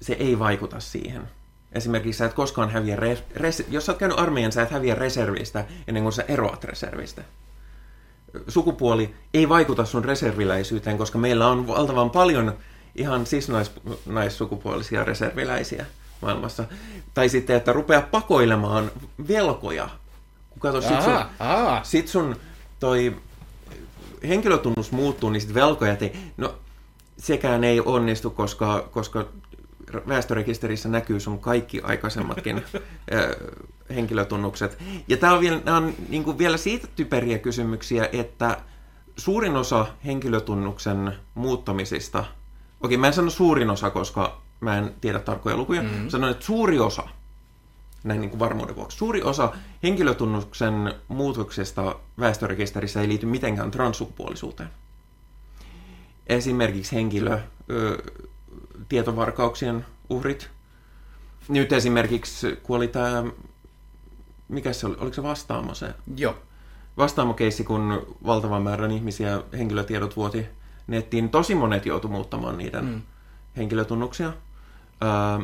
se 0.00 0.12
ei 0.12 0.38
vaikuta 0.38 0.80
siihen. 0.80 1.22
Esimerkiksi 1.72 2.18
sä 2.18 2.24
et 2.24 2.34
koskaan 2.34 2.70
häviä, 2.70 2.96
res, 2.96 3.24
res, 3.36 3.64
jos 3.68 3.86
sä 3.86 3.92
oot 3.92 3.98
käynyt 3.98 4.18
armeijan, 4.18 4.52
sä 4.52 4.62
et 4.62 4.70
häviä 4.70 4.94
reservistä 4.94 5.64
ennen 5.88 6.02
kuin 6.02 6.12
sä 6.12 6.24
eroat 6.28 6.64
reservistä. 6.64 7.22
Sukupuoli 8.48 9.14
ei 9.34 9.48
vaikuta 9.48 9.84
sun 9.84 10.04
reserviläisyyteen, 10.04 10.98
koska 10.98 11.18
meillä 11.18 11.48
on 11.48 11.66
valtavan 11.66 12.10
paljon 12.10 12.56
ihan 12.94 13.26
sis-naissukupuolisia 13.26 15.04
reserviläisiä 15.04 15.86
maailmassa. 16.22 16.64
Tai 17.14 17.28
sitten, 17.28 17.56
että 17.56 17.72
rupeaa 17.72 18.02
pakoilemaan 18.02 18.90
velkoja. 19.28 19.88
Kun 20.50 20.60
katsot, 20.60 20.84
sit 20.84 21.02
sun, 21.02 21.14
sit 21.82 22.08
sun 22.08 22.36
toi 22.80 23.16
henkilötunnus 24.28 24.92
muuttuu, 24.92 25.30
niin 25.30 25.40
sit 25.40 25.54
velkojat 25.54 26.02
ei... 26.02 26.12
No, 26.36 26.54
sekään 27.18 27.64
ei 27.64 27.80
onnistu, 27.80 28.30
koska, 28.30 28.88
koska 28.90 29.26
väestörekisterissä 30.08 30.88
näkyy 30.88 31.20
sun 31.20 31.38
kaikki 31.38 31.80
aikaisemmatkin 31.82 32.62
henkilötunnukset. 33.94 34.78
Ja 35.08 35.16
tämä 35.16 35.32
on 35.32 35.40
vielä, 35.40 35.76
on 35.76 35.94
niin 36.08 36.24
kuin 36.24 36.38
vielä 36.38 36.56
siitä 36.56 36.86
typeriä 36.96 37.38
kysymyksiä, 37.38 38.08
että 38.12 38.56
suurin 39.16 39.56
osa 39.56 39.86
henkilötunnuksen 40.04 41.12
muuttamisista, 41.34 42.24
okei 42.80 42.96
mä 42.96 43.06
en 43.06 43.12
sano 43.12 43.30
suurin 43.30 43.70
osa, 43.70 43.90
koska 43.90 44.40
mä 44.60 44.78
en 44.78 44.94
tiedä 45.00 45.18
tarkkoja 45.18 45.56
lukuja, 45.56 45.82
mm-hmm. 45.82 46.08
sanon, 46.08 46.30
että 46.30 46.44
suuri 46.44 46.78
osa, 46.78 47.08
näin 48.04 48.20
niin 48.20 48.30
kuin 48.30 48.40
varmuuden 48.40 48.76
vuoksi, 48.76 48.96
suuri 48.98 49.22
osa 49.22 49.52
henkilötunnuksen 49.82 50.94
muutoksesta 51.08 51.94
väestörekisterissä 52.20 53.00
ei 53.00 53.08
liity 53.08 53.26
mitenkään 53.26 53.70
transsukupuolisuuteen. 53.70 54.68
Esimerkiksi 56.26 56.96
henkilö, 56.96 57.38
tietovarkauksien 58.90 59.86
uhrit. 60.10 60.50
Nyt 61.48 61.72
esimerkiksi 61.72 62.58
kuoli 62.62 62.88
tämä, 62.88 63.24
mikä 64.48 64.72
se 64.72 64.86
oli, 64.86 64.96
oliko 65.00 65.14
se 65.14 65.22
vastaamo 65.22 65.74
se? 65.74 65.94
Joo. 66.16 66.36
Vastaamo-keissi, 66.96 67.64
kun 67.64 68.16
valtavan 68.26 68.62
määrän 68.62 68.90
ihmisiä 68.90 69.42
henkilötiedot 69.52 70.16
vuoti 70.16 70.46
nettiin. 70.86 71.28
Tosi 71.28 71.54
monet 71.54 71.86
joutu 71.86 72.08
muuttamaan 72.08 72.58
niiden 72.58 72.84
mm. 72.84 73.02
henkilötunnuksia. 73.56 74.32
Ää, 75.00 75.40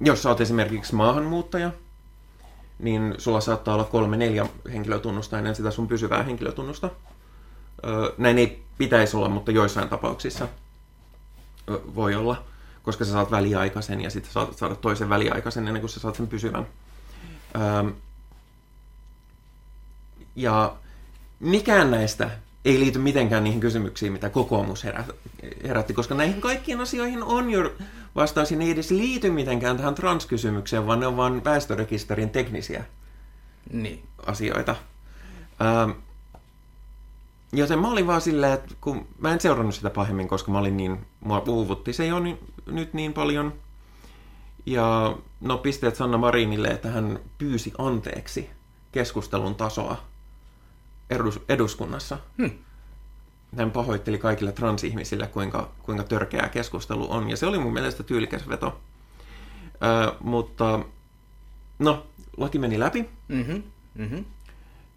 jos 0.00 0.22
sä 0.22 0.28
oot 0.28 0.40
esimerkiksi 0.40 0.94
maahanmuuttaja, 0.94 1.70
niin 2.78 3.14
sulla 3.18 3.40
saattaa 3.40 3.74
olla 3.74 3.84
kolme, 3.84 4.16
neljä 4.16 4.46
henkilötunnusta 4.72 5.38
ennen 5.38 5.54
sitä 5.54 5.70
sun 5.70 5.88
pysyvää 5.88 6.22
henkilötunnusta. 6.22 6.90
Ää, 7.82 7.92
näin 8.18 8.38
ei 8.38 8.62
pitäisi 8.78 9.16
olla, 9.16 9.28
mutta 9.28 9.50
joissain 9.50 9.88
tapauksissa 9.88 10.48
voi 11.94 12.14
olla, 12.14 12.44
koska 12.86 13.04
sä 13.04 13.12
saat 13.12 13.30
väliaikaisen 13.30 14.00
ja 14.00 14.10
sitten 14.10 14.32
saatat 14.32 14.58
saada 14.58 14.74
toisen 14.74 15.08
väliaikaisen 15.08 15.68
ennen 15.68 15.80
kuin 15.80 15.90
sä 15.90 16.00
saat 16.00 16.14
sen 16.14 16.26
pysyvän. 16.26 16.66
Ää, 17.54 17.84
ja 20.36 20.76
mikään 21.40 21.90
näistä 21.90 22.30
ei 22.64 22.80
liity 22.80 22.98
mitenkään 22.98 23.44
niihin 23.44 23.60
kysymyksiin, 23.60 24.12
mitä 24.12 24.30
kokoomus 24.30 24.84
herätti, 25.64 25.94
koska 25.94 26.14
näihin 26.14 26.40
kaikkiin 26.40 26.80
asioihin 26.80 27.22
on 27.22 27.50
jo 27.50 27.72
vastaus, 28.14 28.50
ne 28.50 28.64
ei 28.64 28.70
edes 28.70 28.90
liity 28.90 29.30
mitenkään 29.30 29.76
tähän 29.76 29.94
transkysymykseen, 29.94 30.86
vaan 30.86 31.00
ne 31.00 31.06
on 31.06 31.16
vain 31.16 31.44
väestörekisterin 31.44 32.30
teknisiä 32.30 32.84
niin. 33.72 34.02
asioita. 34.26 34.76
Ähm, 35.60 35.90
joten 37.52 37.78
mä 37.78 37.90
olin 37.90 38.06
vaan 38.06 38.20
silleen, 38.20 38.52
että 38.52 38.74
kun 38.80 39.08
mä 39.18 39.32
en 39.32 39.40
seurannut 39.40 39.74
sitä 39.74 39.90
pahemmin, 39.90 40.28
koska 40.28 40.52
mä 40.52 40.58
olin 40.58 40.76
niin, 40.76 41.06
mua 41.20 41.42
uuvutti 41.48 41.92
se 41.92 42.06
jo 42.06 42.18
ni, 42.18 42.38
nyt 42.66 42.94
niin 42.94 43.12
paljon. 43.12 43.52
Ja 44.66 45.16
no 45.40 45.58
pisteet 45.58 45.96
Sanna 45.96 46.18
Marinille, 46.18 46.68
että 46.68 46.88
hän 46.88 47.20
pyysi 47.38 47.72
anteeksi 47.78 48.50
keskustelun 48.92 49.54
tasoa 49.54 49.96
edus, 51.10 51.40
eduskunnassa. 51.48 52.18
Hmm. 52.38 52.50
Hän 53.56 53.70
pahoitteli 53.70 54.18
kaikille 54.18 54.52
transihmisille, 54.52 55.26
kuinka, 55.26 55.70
kuinka 55.82 56.04
törkeää 56.04 56.48
keskustelu 56.48 57.12
on. 57.12 57.30
Ja 57.30 57.36
se 57.36 57.46
oli 57.46 57.58
mun 57.58 57.72
mielestä 57.72 58.02
tyylikäs 58.02 58.48
veto. 58.48 58.80
Ö, 59.74 60.14
mutta 60.20 60.80
no, 61.78 62.06
laki 62.36 62.58
meni 62.58 62.78
läpi. 62.78 63.08
Mm-hmm. 63.28 63.62
Mm-hmm. 63.94 64.24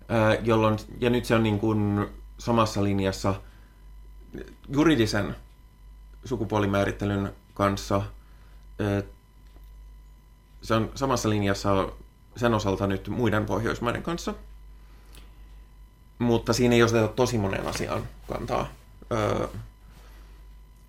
Ö, 0.01 0.39
jolloin, 0.43 0.77
ja 0.99 1.10
nyt 1.10 1.25
se 1.25 1.36
on 1.36 1.43
niin 1.43 1.60
kuin 1.60 2.08
samassa 2.38 2.84
linjassa 2.84 3.41
juridisen 4.69 5.36
sukupuolimäärittelyn 6.25 7.34
kanssa. 7.60 8.02
Ö, 8.80 9.04
se 10.62 10.74
on 10.74 10.91
samassa 10.95 11.30
linjassa 11.30 11.89
sen 12.36 12.54
osalta 12.54 12.88
nyt 12.88 13.08
muiden 13.08 13.45
Pohjoismaiden 13.45 14.04
kanssa– 14.04 14.34
mutta 16.19 16.54
siinä 16.54 16.76
ei 16.76 16.84
oteta 16.84 17.08
tosi 17.08 17.38
monen 17.38 17.67
asiaan 17.67 18.04
kantaa. 18.28 18.69
Öö, 19.12 19.48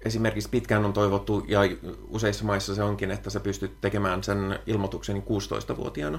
esimerkiksi 0.04 0.48
pitkään 0.48 0.85
on 0.85 0.92
toivottu, 0.92 1.44
ja 1.48 1.61
useissa 2.09 2.44
maissa 2.44 2.74
se 2.74 2.83
onkin, 2.83 3.11
että 3.11 3.30
sä 3.30 3.40
pystyt 3.40 3.80
tekemään 3.80 4.24
sen 4.24 4.59
ilmoituksen 4.66 5.22
16-vuotiaana. 5.22 6.18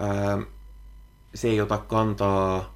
Öö, 0.00 0.46
se 1.34 1.48
ei 1.48 1.60
ota 1.60 1.78
kantaa... 1.78 2.74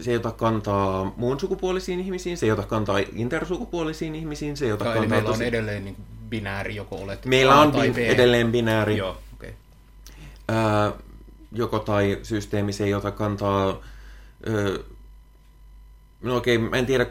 Se 0.00 0.10
ei 0.10 0.16
ota 0.16 0.30
kantaa 0.30 1.12
muun 1.16 1.40
sukupuolisiin 1.40 2.00
ihmisiin, 2.00 2.36
se 2.36 2.46
ei 2.46 2.52
ota 2.52 2.62
kantaa 2.62 2.98
intersukupuolisiin 2.98 4.14
ihmisiin, 4.14 4.56
se 4.56 4.64
ei 4.64 4.72
ota 4.72 4.84
kantaa... 4.84 5.06
meillä 5.06 5.28
tosi... 5.28 5.42
on 5.42 5.48
edelleen 5.48 5.84
niin 5.84 5.96
binääri, 6.28 6.76
joko 6.76 6.96
olet 6.96 7.26
Meillä 7.26 7.60
on 7.60 7.72
bi- 7.72 7.98
edelleen 7.98 8.52
binääri. 8.52 8.96
Joo, 8.96 9.16
okay. 9.34 9.52
Öö, 10.50 10.90
joko 11.52 11.78
tai 11.78 12.18
systeemi, 12.22 12.72
se 12.72 12.84
ei 12.84 12.94
ota 12.94 13.10
kantaa... 13.10 13.80
Öö, 14.46 14.78
no 16.22 16.36
okei, 16.36 16.56
okay, 16.56 16.78
en 16.78 16.86
tiedä. 16.86 17.06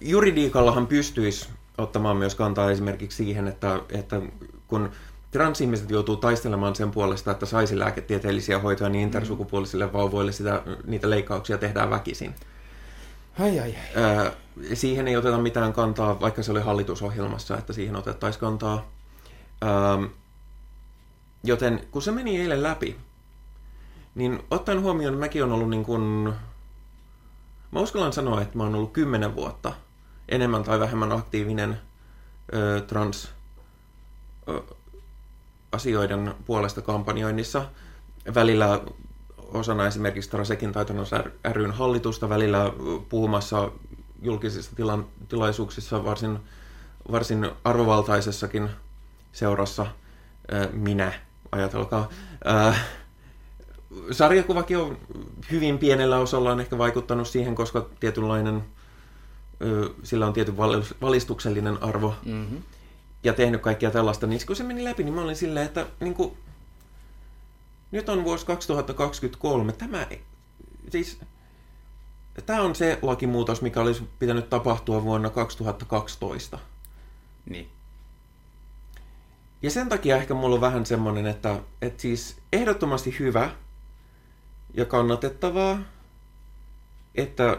Juridiikallahan 0.00 0.86
pystyisi 0.86 1.48
ottamaan 1.78 2.16
myös 2.16 2.34
kantaa 2.34 2.70
esimerkiksi 2.70 3.16
siihen, 3.16 3.48
että, 3.48 3.80
että 3.88 4.20
kun 4.68 4.90
transihmiset 5.30 5.90
joutuu 5.90 6.16
taistelemaan 6.16 6.74
sen 6.74 6.90
puolesta, 6.90 7.30
että 7.30 7.46
saisi 7.46 7.78
lääketieteellisiä 7.78 8.58
hoitoja, 8.58 8.90
niin 8.90 9.02
intersukupuolisille 9.02 9.92
vauvoille 9.92 10.32
sitä, 10.32 10.62
niitä 10.86 11.10
leikkauksia 11.10 11.58
tehdään 11.58 11.90
väkisin. 11.90 12.34
Ai, 13.38 13.60
ai. 13.60 13.74
Öö, 13.96 14.30
siihen 14.74 15.08
ei 15.08 15.16
oteta 15.16 15.38
mitään 15.38 15.72
kantaa, 15.72 16.20
vaikka 16.20 16.42
se 16.42 16.50
oli 16.50 16.60
hallitusohjelmassa, 16.60 17.58
että 17.58 17.72
siihen 17.72 17.96
otettaisiin 17.96 18.40
kantaa. 18.40 18.90
Öö, 19.64 20.08
Joten 21.44 21.86
kun 21.90 22.02
se 22.02 22.12
meni 22.12 22.40
eilen 22.40 22.62
läpi, 22.62 22.96
niin 24.14 24.42
ottaen 24.50 24.80
huomioon, 24.80 25.14
että 25.14 25.24
mäkin 25.24 25.44
on 25.44 25.52
ollut 25.52 25.70
niin 25.70 25.84
kuin... 25.84 26.32
Mä 27.70 27.80
uskallan 27.80 28.12
sanoa, 28.12 28.42
että 28.42 28.56
mä 28.56 28.62
oon 28.62 28.74
ollut 28.74 28.92
kymmenen 28.92 29.34
vuotta 29.34 29.72
enemmän 30.28 30.62
tai 30.62 30.80
vähemmän 30.80 31.12
aktiivinen 31.12 31.80
ö, 32.54 32.80
trans 32.80 33.30
ö, 34.48 34.62
asioiden 35.72 36.34
puolesta 36.46 36.82
kampanjoinnissa. 36.82 37.66
Välillä 38.34 38.80
osana 39.38 39.86
esimerkiksi 39.86 40.30
Trasekin 40.30 40.72
taitanut 40.72 41.08
ryn 41.52 41.72
hallitusta, 41.72 42.28
välillä 42.28 42.72
puhumassa 43.08 43.70
julkisissa 44.22 44.76
tila- 44.76 45.04
tilaisuuksissa 45.28 46.04
varsin, 46.04 46.38
varsin 47.12 47.50
arvovaltaisessakin 47.64 48.70
seurassa 49.32 49.86
minä 50.72 51.12
ajatelkaa. 51.52 52.08
Sarjakuvakin 54.10 54.78
on 54.78 54.98
hyvin 55.50 55.78
pienellä 55.78 56.18
osalla 56.18 56.52
on 56.52 56.60
ehkä 56.60 56.78
vaikuttanut 56.78 57.28
siihen, 57.28 57.54
koska 57.54 57.88
tietynlainen, 58.00 58.64
sillä 60.02 60.26
on 60.26 60.32
tietyn 60.32 60.56
valistuksellinen 61.00 61.82
arvo. 61.82 62.14
Mm-hmm. 62.24 62.58
Ja 63.28 63.34
tehnyt 63.34 63.60
kaikkia 63.60 63.90
tällaista, 63.90 64.26
niin 64.26 64.40
kun 64.46 64.56
se 64.56 64.64
meni 64.64 64.84
läpi, 64.84 65.04
niin 65.04 65.14
mä 65.14 65.22
olin 65.22 65.36
silleen, 65.36 65.66
että 65.66 65.86
niin 66.00 66.14
kuin, 66.14 66.36
nyt 67.90 68.08
on 68.08 68.24
vuosi 68.24 68.46
2023. 68.46 69.72
Tämä, 69.72 70.06
siis, 70.90 71.20
tämä 72.46 72.62
on 72.62 72.74
se 72.74 72.98
lakimuutos, 73.02 73.62
mikä 73.62 73.80
olisi 73.80 74.08
pitänyt 74.18 74.50
tapahtua 74.50 75.02
vuonna 75.02 75.30
2012. 75.30 76.58
Niin. 77.46 77.70
Ja 79.62 79.70
sen 79.70 79.88
takia 79.88 80.16
ehkä 80.16 80.34
mulla 80.34 80.54
on 80.54 80.60
vähän 80.60 80.86
semmoinen, 80.86 81.26
että, 81.26 81.60
että 81.82 82.02
siis 82.02 82.36
ehdottomasti 82.52 83.16
hyvä 83.18 83.50
ja 84.74 84.84
kannatettavaa, 84.84 85.78
että 87.14 87.58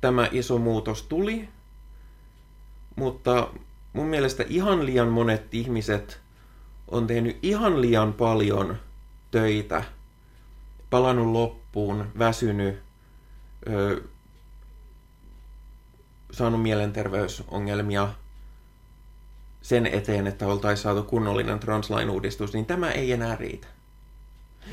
tämä 0.00 0.28
iso 0.32 0.58
muutos 0.58 1.02
tuli, 1.02 1.48
mutta 2.96 3.48
mun 3.96 4.06
mielestä 4.06 4.44
ihan 4.48 4.86
liian 4.86 5.08
monet 5.08 5.54
ihmiset 5.54 6.20
on 6.88 7.06
tehnyt 7.06 7.38
ihan 7.42 7.80
liian 7.80 8.12
paljon 8.12 8.76
töitä, 9.30 9.84
palannut 10.90 11.26
loppuun, 11.26 12.06
väsynyt, 12.18 12.78
ö, 13.68 14.00
saanut 16.30 16.62
mielenterveysongelmia 16.62 18.08
sen 19.62 19.86
eteen, 19.86 20.26
että 20.26 20.46
oltaisiin 20.46 20.82
saatu 20.82 21.02
kunnollinen 21.02 21.58
translain-uudistus, 21.58 22.52
niin 22.52 22.66
tämä 22.66 22.90
ei 22.90 23.12
enää 23.12 23.36
riitä. 23.36 23.66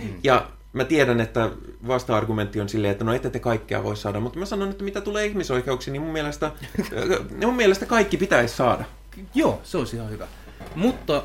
Hmm. 0.01 0.13
Ja 0.23 0.51
mä 0.73 0.85
tiedän, 0.85 1.19
että 1.19 1.51
vasta-argumentti 1.87 2.61
on 2.61 2.69
silleen, 2.69 2.91
että 2.91 3.03
no 3.03 3.13
ette 3.13 3.29
te 3.29 3.39
kaikkea 3.39 3.83
voi 3.83 3.97
saada, 3.97 4.19
mutta 4.19 4.39
mä 4.39 4.45
sanon, 4.45 4.69
että 4.69 4.83
mitä 4.83 5.01
tulee 5.01 5.25
ihmisoikeuksiin, 5.25 5.91
niin 5.93 6.01
mun 6.01 6.11
mielestä, 6.13 6.51
mun 7.45 7.55
mielestä 7.55 7.85
kaikki 7.85 8.17
pitäisi 8.17 8.55
saada. 8.55 8.85
Joo, 9.33 9.61
se 9.63 9.77
olisi 9.77 9.95
ihan 9.95 10.09
hyvä. 10.09 10.27
Mutta 10.75 11.23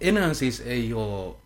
enää 0.00 0.34
siis 0.34 0.60
ei 0.60 0.92
ole, 0.92 1.36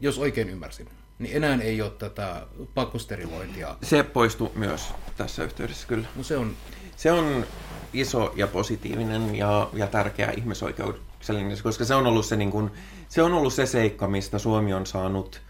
jos 0.00 0.18
oikein 0.18 0.50
ymmärsin, 0.50 0.88
niin 1.18 1.36
enää 1.36 1.58
ei 1.62 1.82
ole 1.82 1.90
tätä 1.90 2.46
pakkosterilointia. 2.74 3.76
Se 3.82 4.02
poistuu 4.02 4.52
myös 4.54 4.94
tässä 5.16 5.44
yhteydessä 5.44 5.88
kyllä. 5.88 6.06
No 6.16 6.22
se 6.22 6.36
on... 6.36 6.56
Se 6.96 7.12
on 7.12 7.46
iso 7.92 8.32
ja 8.36 8.46
positiivinen 8.46 9.34
ja, 9.34 9.68
ja 9.72 9.86
tärkeä 9.86 10.30
ihmisoikeuksellinen, 10.36 11.58
koska 11.62 11.84
se 11.84 11.94
on, 11.94 12.06
ollut 12.06 12.26
se, 12.26 12.36
niin 12.36 12.50
kuin, 12.50 12.70
se 13.08 13.22
on 13.22 13.32
ollut 13.32 13.52
se 13.52 13.66
seikka, 13.66 14.08
mistä 14.08 14.38
Suomi 14.38 14.74
on 14.74 14.86
saanut 14.86 15.42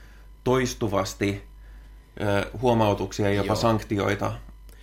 toistuvasti 0.44 1.42
ö, 2.20 2.50
huomautuksia 2.60 3.26
ja 3.26 3.34
jopa 3.34 3.46
Joo. 3.46 3.56
sanktioita 3.56 4.32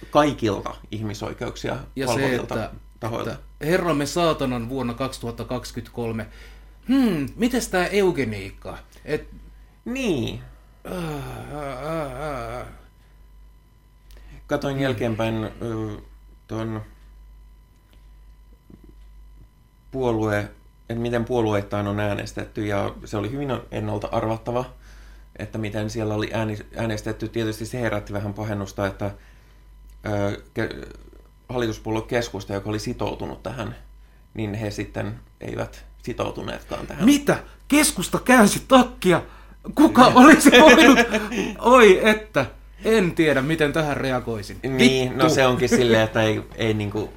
kaikilta 0.10 0.76
ihmisoikeuksia 0.92 1.78
ja 1.96 2.14
se, 2.14 2.36
että, 2.36 2.72
tahoilta. 3.02 3.36
Herramme 3.62 4.06
saatanan 4.06 4.70
vuonna 4.70 4.94
2023, 4.94 6.28
hmm, 6.88 7.28
mites 7.36 7.68
tämä 7.68 7.86
eugeniikka? 7.86 8.78
Et... 9.06 9.28
Niin. 9.86 10.42
Katoin 14.48 14.80
jälkeenpäin 14.80 15.50
tuon 16.48 16.82
puolue, 19.92 20.40
että 20.90 21.02
miten 21.02 21.26
puolueittain 21.26 21.88
on 21.88 22.00
äänestetty, 22.00 22.66
ja 22.66 22.96
se 23.06 23.18
oli 23.18 23.32
hyvin 23.32 23.50
ennalta 23.72 24.10
arvattava, 24.12 24.66
että 25.36 25.58
miten 25.58 25.90
siellä 25.90 26.14
oli 26.14 26.32
äänestetty. 26.76 27.30
Tietysti 27.30 27.66
se 27.66 27.82
herätti 27.82 28.14
vähän 28.14 28.34
pahennusta, 28.34 28.88
että 28.88 29.12
hallituspuolue 31.52 32.02
keskusta, 32.02 32.54
joka 32.54 32.70
oli 32.70 32.80
sitoutunut 32.80 33.44
tähän, 33.44 33.76
niin 34.34 34.54
he 34.54 34.72
sitten 34.72 35.20
eivät 35.42 35.86
sitoutuneetkaan 36.04 36.88
tähän. 36.88 37.06
Mitä? 37.06 37.44
Keskusta 37.68 38.20
käänsi 38.20 38.64
takkia? 38.68 39.22
Kuka 39.76 40.06
olisi 40.26 40.52
voinut? 40.52 41.00
Oi 41.60 42.10
että, 42.10 42.46
en 42.86 43.12
tiedä 43.12 43.42
miten 43.42 43.74
tähän 43.74 43.98
reagoisin. 43.98 44.60
Niin, 44.64 45.10
Vittu. 45.10 45.24
no 45.24 45.30
se 45.30 45.46
onkin 45.46 45.70
silleen, 45.70 46.04
että 46.04 46.22
ei, 46.22 46.42
ei 46.56 46.74
niinku 46.74 47.10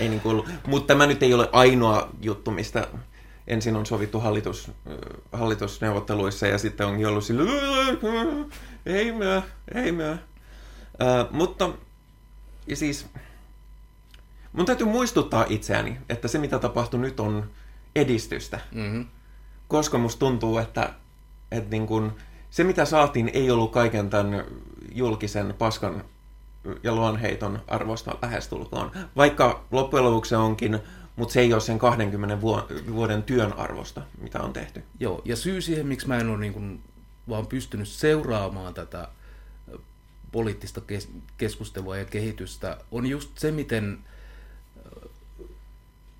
ei 0.00 0.08
niin 0.08 0.20
ollut. 0.24 0.48
Mutta 0.66 0.86
tämä 0.86 1.06
nyt 1.06 1.22
ei 1.22 1.34
ole 1.34 1.48
ainoa 1.52 2.08
juttu, 2.22 2.50
mistä 2.50 2.86
ensin 3.46 3.76
on 3.76 3.86
sovittu 3.86 4.20
hallitus, 4.20 4.70
hallitusneuvotteluissa 5.32 6.46
ja 6.46 6.58
sitten 6.58 6.86
on 6.86 7.06
ollut 7.06 7.24
sille, 7.24 7.50
ei 8.86 9.12
myö, 9.12 9.42
ei 9.74 9.92
myö. 9.92 10.12
Uh, 10.12 10.18
mutta 11.30 11.70
ja 12.68 12.76
siis 12.76 13.06
mun 14.52 14.66
täytyy 14.66 14.86
muistuttaa 14.86 15.46
itseäni, 15.48 15.98
että 16.08 16.28
se 16.28 16.38
mitä 16.38 16.58
tapahtui 16.58 17.00
nyt 17.00 17.20
on 17.20 17.50
edistystä. 17.96 18.60
Mm-hmm. 18.72 19.06
Koska 19.68 19.98
musta 19.98 20.18
tuntuu, 20.18 20.58
että, 20.58 20.92
että 21.50 21.70
niin 21.70 21.86
kun, 21.86 22.12
se 22.50 22.64
mitä 22.64 22.84
saatiin 22.84 23.30
ei 23.34 23.50
ollut 23.50 23.72
kaiken 23.72 24.10
tämän 24.10 24.44
julkisen 24.92 25.54
paskan 25.58 26.04
ja 26.82 26.94
luonheiton 26.94 27.62
arvosta 27.66 28.18
lähestulkoon. 28.22 28.90
Vaikka 29.16 29.64
loppujen 29.70 30.04
lopuksi 30.04 30.34
onkin, 30.34 30.78
mutta 31.16 31.32
se 31.32 31.40
ei 31.40 31.52
ole 31.52 31.60
sen 31.60 31.78
20 31.78 32.40
vuoden 32.92 33.22
työn 33.22 33.52
arvosta, 33.52 34.02
mitä 34.20 34.40
on 34.40 34.52
tehty. 34.52 34.82
Joo, 35.00 35.22
ja 35.24 35.36
syy 35.36 35.60
siihen, 35.60 35.86
miksi 35.86 36.08
mä 36.08 36.18
en 36.18 36.28
ole 36.28 36.38
niin 36.38 36.52
kuin 36.52 36.82
vaan 37.28 37.46
pystynyt 37.46 37.88
seuraamaan 37.88 38.74
tätä 38.74 39.08
poliittista 40.32 40.80
keskustelua 41.36 41.96
ja 41.96 42.04
kehitystä, 42.04 42.78
on 42.90 43.06
just 43.06 43.38
se, 43.38 43.50
miten 43.50 43.98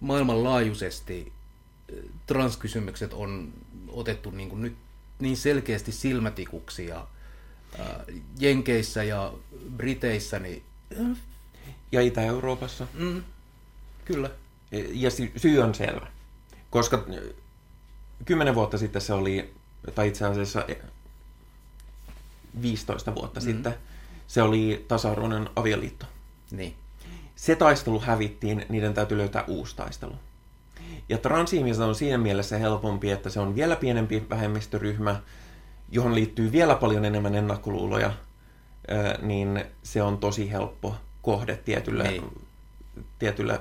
maailmanlaajuisesti 0.01 1.33
transkysymykset 2.27 3.13
on 3.13 3.53
otettu 3.89 4.31
niin 4.31 4.49
kuin 4.49 4.63
nyt 4.63 4.77
niin 5.19 5.37
selkeästi 5.37 5.93
silmätikuksi 5.93 6.87
ja 6.87 7.07
Jenkeissä 8.39 9.05
ja 9.05 9.33
Briteissä. 9.77 10.39
Niin... 10.39 10.63
Ja 11.93 12.01
Itä-Euroopassa. 12.01 12.87
Mm, 12.95 13.23
kyllä. 14.05 14.31
Ja 14.93 15.11
syy 15.37 15.59
on 15.59 15.75
selvä. 15.75 16.07
Koska 16.71 17.07
kymmenen 18.25 18.55
vuotta 18.55 18.79
sitten 18.79 19.03
se 19.03 19.13
oli, 19.13 19.55
tai 19.95 20.09
itse 20.09 20.25
asiassa 20.25 20.67
15 22.63 23.15
vuotta 23.15 23.41
mm. 23.41 23.45
sitten, 23.45 23.75
se 24.29 24.43
oli 24.43 24.85
tasa-arvoinen 24.89 25.51
avioliitto. 25.57 26.07
Niin. 26.51 26.75
Se 27.37 27.57
taistelu 27.57 28.01
hävittiin, 28.01 28.67
niiden 28.69 28.95
täytyy 28.95 29.19
löytää 29.19 29.45
uusi 29.47 29.77
taistelu. 29.77 30.13
Ja 31.09 31.19
transihmiset 31.19 31.83
on 31.83 31.95
siinä 31.95 32.19
mielessä 32.19 32.59
helpompi, 32.59 33.11
että 33.11 33.31
se 33.31 33.41
on 33.41 33.55
vielä 33.55 33.77
pienempi 33.77 34.27
vähemmistöryhmä, 34.31 35.21
johon 35.91 36.15
liittyy 36.15 36.53
vielä 36.53 36.75
paljon 36.75 37.05
enemmän 37.05 37.35
ennakkoluuloja, 37.35 38.13
niin 39.23 39.65
se 39.83 40.03
on 40.03 40.19
tosi 40.19 40.51
helppo 40.51 40.97
kohde 41.23 41.57
tietylle, 41.57 42.05
niin. 42.05 42.47
tietylle 43.19 43.61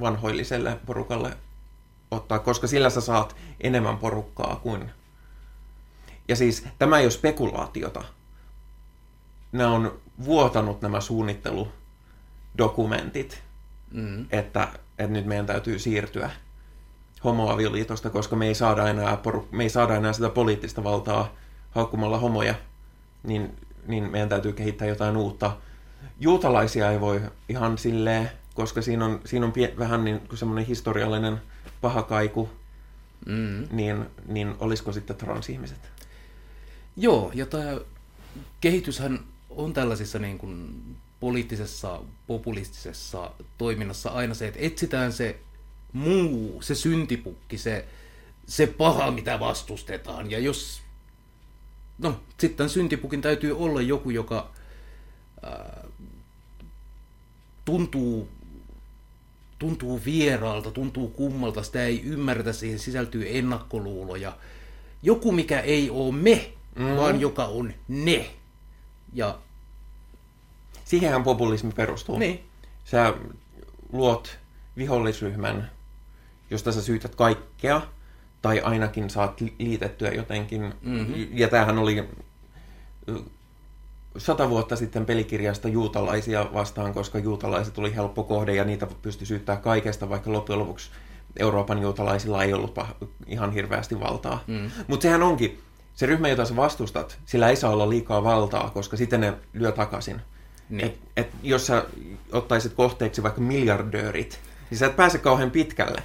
vanhoilliselle 0.00 0.78
porukalle 0.86 1.36
ottaa, 2.10 2.38
koska 2.38 2.66
sillä 2.66 2.90
sä 2.90 3.00
saat 3.00 3.36
enemmän 3.60 3.98
porukkaa 3.98 4.60
kuin... 4.62 4.90
Ja 6.28 6.36
siis 6.36 6.66
tämä 6.78 6.98
ei 6.98 7.04
ole 7.04 7.10
spekulaatiota. 7.10 8.04
Nämä 9.52 9.70
on 9.70 10.00
vuotanut 10.24 10.82
nämä 10.82 11.00
suunnitteludokumentit, 11.00 13.42
mm. 13.90 14.26
että, 14.30 14.68
että 14.98 15.12
nyt 15.12 15.26
meidän 15.26 15.46
täytyy 15.46 15.78
siirtyä 15.78 16.30
homoavioliitosta, 17.24 18.10
koska 18.10 18.36
me 18.36 18.46
ei, 18.46 18.54
saada 18.54 18.88
enää 18.88 19.16
poru- 19.16 19.48
me 19.50 19.62
ei 19.62 19.70
saada 19.70 19.96
enää 19.96 20.12
sitä 20.12 20.28
poliittista 20.28 20.84
valtaa 20.84 21.34
haukkumalla 21.70 22.18
homoja, 22.18 22.54
niin, 23.22 23.56
niin 23.86 24.10
meidän 24.10 24.28
täytyy 24.28 24.52
kehittää 24.52 24.88
jotain 24.88 25.16
uutta. 25.16 25.56
Juutalaisia 26.20 26.90
ei 26.90 27.00
voi 27.00 27.20
ihan 27.48 27.78
silleen, 27.78 28.30
koska 28.54 28.82
siinä 28.82 29.04
on, 29.04 29.20
siinä 29.24 29.46
on 29.46 29.52
pie- 29.52 29.78
vähän 29.78 30.04
niin 30.04 30.20
kuin 30.20 30.38
semmoinen 30.38 30.66
historiallinen 30.66 31.42
paha 31.80 32.02
kaiku, 32.02 32.50
mm. 33.26 33.68
niin, 33.70 34.06
niin 34.26 34.54
olisiko 34.58 34.92
sitten 34.92 35.16
transihmiset? 35.16 35.92
Joo, 36.96 37.30
ja 37.34 37.46
tämä 37.46 37.76
kehityshän 38.60 39.20
on 39.56 39.72
tällaisissa 39.72 40.18
niin 40.18 40.38
kuin 40.38 40.82
poliittisessa, 41.20 42.00
populistisessa 42.26 43.30
toiminnassa 43.58 44.10
aina 44.10 44.34
se, 44.34 44.48
että 44.48 44.60
etsitään 44.62 45.12
se 45.12 45.38
muu, 45.92 46.62
se 46.62 46.74
syntipukki, 46.74 47.58
se, 47.58 47.84
se 48.46 48.66
paha, 48.66 49.10
mitä 49.10 49.40
vastustetaan. 49.40 50.30
Ja 50.30 50.38
jos, 50.38 50.82
no, 51.98 52.20
sitten 52.38 52.68
syntipukin 52.68 53.22
täytyy 53.22 53.58
olla 53.58 53.80
joku, 53.80 54.10
joka 54.10 54.50
ää, 55.42 55.84
tuntuu, 57.64 58.28
tuntuu 59.58 60.00
vieraalta, 60.04 60.70
tuntuu 60.70 61.08
kummalta, 61.08 61.62
sitä 61.62 61.84
ei 61.84 62.02
ymmärretä, 62.02 62.52
siihen 62.52 62.78
sisältyy 62.78 63.38
ennakkoluuloja. 63.38 64.36
Joku, 65.02 65.32
mikä 65.32 65.60
ei 65.60 65.90
ole 65.90 66.14
me, 66.14 66.52
mm. 66.74 66.96
vaan 66.96 67.20
joka 67.20 67.44
on 67.44 67.74
ne. 67.88 68.30
Ja 69.12 69.38
Siihenhän 70.92 71.22
populismi 71.22 71.72
perustuu. 71.72 72.18
Niin. 72.18 72.44
Sä 72.84 73.14
luot 73.92 74.38
vihollisryhmän, 74.76 75.70
josta 76.50 76.72
sä 76.72 76.82
syytät 76.82 77.14
kaikkea, 77.14 77.82
tai 78.42 78.60
ainakin 78.60 79.10
saat 79.10 79.40
liitettyä 79.58 80.10
jotenkin. 80.10 80.74
Mm-hmm. 80.82 81.26
Ja 81.32 81.48
tämähän 81.48 81.78
oli 81.78 82.08
sata 84.18 84.50
vuotta 84.50 84.76
sitten 84.76 85.06
pelikirjasta 85.06 85.68
juutalaisia 85.68 86.46
vastaan, 86.54 86.94
koska 86.94 87.18
juutalaiset 87.18 87.78
oli 87.78 87.94
helppo 87.94 88.24
kohde 88.24 88.54
ja 88.54 88.64
niitä 88.64 88.86
pystyi 89.02 89.26
syyttää 89.26 89.56
kaikesta, 89.56 90.08
vaikka 90.08 90.32
loppujen 90.32 90.58
lopuksi 90.58 90.90
Euroopan 91.38 91.82
juutalaisilla 91.82 92.44
ei 92.44 92.52
ollut 92.52 92.78
ihan 93.26 93.52
hirveästi 93.52 94.00
valtaa. 94.00 94.44
Mm. 94.46 94.70
Mutta 94.88 95.02
sehän 95.02 95.22
onkin, 95.22 95.60
se 95.94 96.06
ryhmä, 96.06 96.28
jota 96.28 96.44
sä 96.44 96.56
vastustat, 96.56 97.18
sillä 97.26 97.48
ei 97.48 97.56
saa 97.56 97.70
olla 97.70 97.90
liikaa 97.90 98.24
valtaa, 98.24 98.70
koska 98.70 98.96
sitten 98.96 99.20
ne 99.20 99.34
lyö 99.52 99.72
takaisin. 99.72 100.20
Niin. 100.68 100.86
Et, 100.86 100.98
et 101.16 101.28
jos 101.42 101.66
sä 101.66 101.84
ottaisit 102.32 102.72
kohteeksi 102.72 103.22
vaikka 103.22 103.40
miljardöörit, 103.40 104.40
niin 104.70 104.78
sä 104.78 104.86
et 104.86 104.96
pääse 104.96 105.18
kauhean 105.18 105.50
pitkälle. 105.50 106.02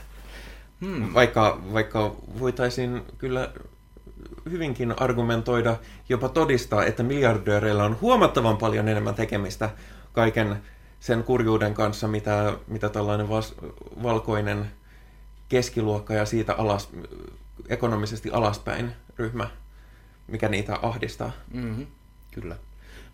Hmm. 0.82 1.14
Vaikka, 1.14 1.62
vaikka 1.74 2.16
voitaisiin 2.40 3.02
kyllä 3.18 3.54
hyvinkin 4.52 4.94
argumentoida, 4.98 5.78
jopa 6.10 6.30
todistaa, 6.30 6.86
että 6.86 7.04
miljardööreillä 7.04 7.84
on 7.84 7.98
huomattavan 8.02 8.58
paljon 8.58 8.88
enemmän 8.88 9.16
tekemistä 9.16 9.70
kaiken 10.14 10.62
sen 11.00 11.24
kurjuuden 11.24 11.74
kanssa, 11.74 12.08
mitä, 12.08 12.54
mitä 12.68 12.90
tällainen 12.90 13.30
vas, 13.30 13.56
valkoinen 14.04 14.72
keskiluokka 15.50 16.14
ja 16.14 16.26
siitä 16.26 16.54
alas, 16.54 16.90
ekonomisesti 17.70 18.30
alaspäin 18.32 18.92
ryhmä, 19.18 19.50
mikä 20.28 20.50
niitä 20.50 20.80
ahdistaa. 20.82 21.32
Mm-hmm. 21.54 21.88
Kyllä. 22.32 22.58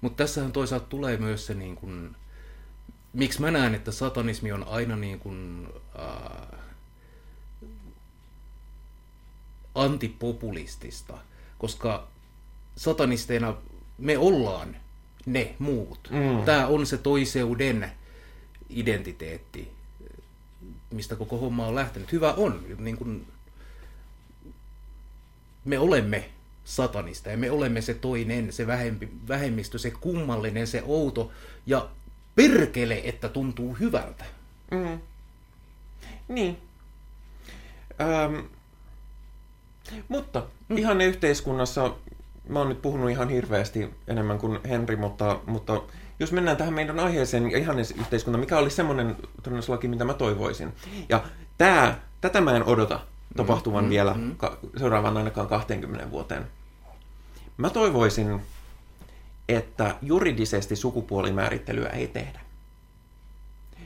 Mutta 0.01 0.23
tässähän 0.23 0.51
toisaalta 0.51 0.85
tulee 0.85 1.17
myös 1.17 1.45
se, 1.45 1.53
niin 1.53 1.75
kun, 1.75 2.15
miksi 3.13 3.41
mä 3.41 3.51
näen, 3.51 3.75
että 3.75 3.91
satanismi 3.91 4.51
on 4.51 4.67
aina 4.67 4.95
niin 4.95 5.19
kun, 5.19 5.69
äh, 5.99 6.59
antipopulistista, 9.75 11.17
koska 11.57 12.07
satanisteina 12.75 13.55
me 13.97 14.17
ollaan 14.17 14.75
ne 15.25 15.55
muut. 15.59 16.09
Mm. 16.11 16.45
Tämä 16.45 16.67
on 16.67 16.85
se 16.85 16.97
toiseuden 16.97 17.91
identiteetti, 18.69 19.71
mistä 20.91 21.15
koko 21.15 21.37
homma 21.37 21.67
on 21.67 21.75
lähtenyt. 21.75 22.11
Hyvä 22.11 22.33
on, 22.33 22.65
niin 22.77 22.97
kun 22.97 23.25
me 25.65 25.79
olemme 25.79 26.29
satanista 26.63 27.29
ja 27.29 27.37
me 27.37 27.51
olemme 27.51 27.81
se 27.81 27.93
toinen, 27.93 28.53
se 28.53 28.67
vähempi, 28.67 29.09
vähemmistö, 29.27 29.77
se 29.77 29.91
kummallinen, 29.91 30.67
se 30.67 30.83
outo 30.85 31.31
ja 31.65 31.89
perkele, 32.35 33.01
että 33.03 33.29
tuntuu 33.29 33.73
hyvältä. 33.73 34.25
Mm. 34.71 34.99
Niin. 36.27 36.57
Öm, 38.01 38.43
mutta 40.07 40.45
mm. 40.69 40.77
ihan 40.77 41.01
yhteiskunnassa, 41.01 41.95
mä 42.49 42.59
oon 42.59 42.69
nyt 42.69 42.81
puhunut 42.81 43.09
ihan 43.09 43.29
hirveästi 43.29 43.89
enemmän 44.07 44.37
kuin 44.39 44.59
Henri, 44.69 44.95
mutta, 44.95 45.39
mutta 45.45 45.81
jos 46.19 46.31
mennään 46.31 46.57
tähän 46.57 46.73
meidän 46.73 46.99
aiheeseen, 46.99 47.55
ihan 47.55 47.79
yhteiskunta, 47.79 48.37
mikä 48.37 48.57
olisi 48.57 48.75
semmoinen 48.75 49.15
laki, 49.67 49.87
mitä 49.87 50.05
mä 50.05 50.13
toivoisin. 50.13 50.73
Ja 51.09 51.23
tää, 51.57 52.01
tätä 52.21 52.41
mä 52.41 52.55
en 52.55 52.63
odota 52.63 52.99
tapahtuvan 53.35 53.83
mm, 53.83 53.89
vielä 53.89 54.13
mm. 54.13 54.35
Ka- 54.37 54.57
seuraavan 54.77 55.17
ainakaan 55.17 55.47
20 55.47 56.11
vuoteen. 56.11 56.47
Mä 57.57 57.69
toivoisin, 57.69 58.41
että 59.49 59.95
juridisesti 60.01 60.75
sukupuolimäärittelyä 60.75 61.89
ei 61.89 62.07
tehdä. 62.07 62.39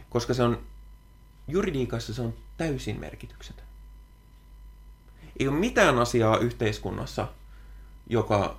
Koska 0.10 0.34
se 0.34 0.44
on, 0.44 0.60
juridiikassa 1.48 2.14
se 2.14 2.22
on 2.22 2.34
täysin 2.58 3.00
merkityksetön. 3.00 3.66
Ei 5.40 5.48
ole 5.48 5.60
mitään 5.60 6.00
asiaa 6.00 6.38
yhteiskunnassa, 6.38 7.28
joka... 8.10 8.58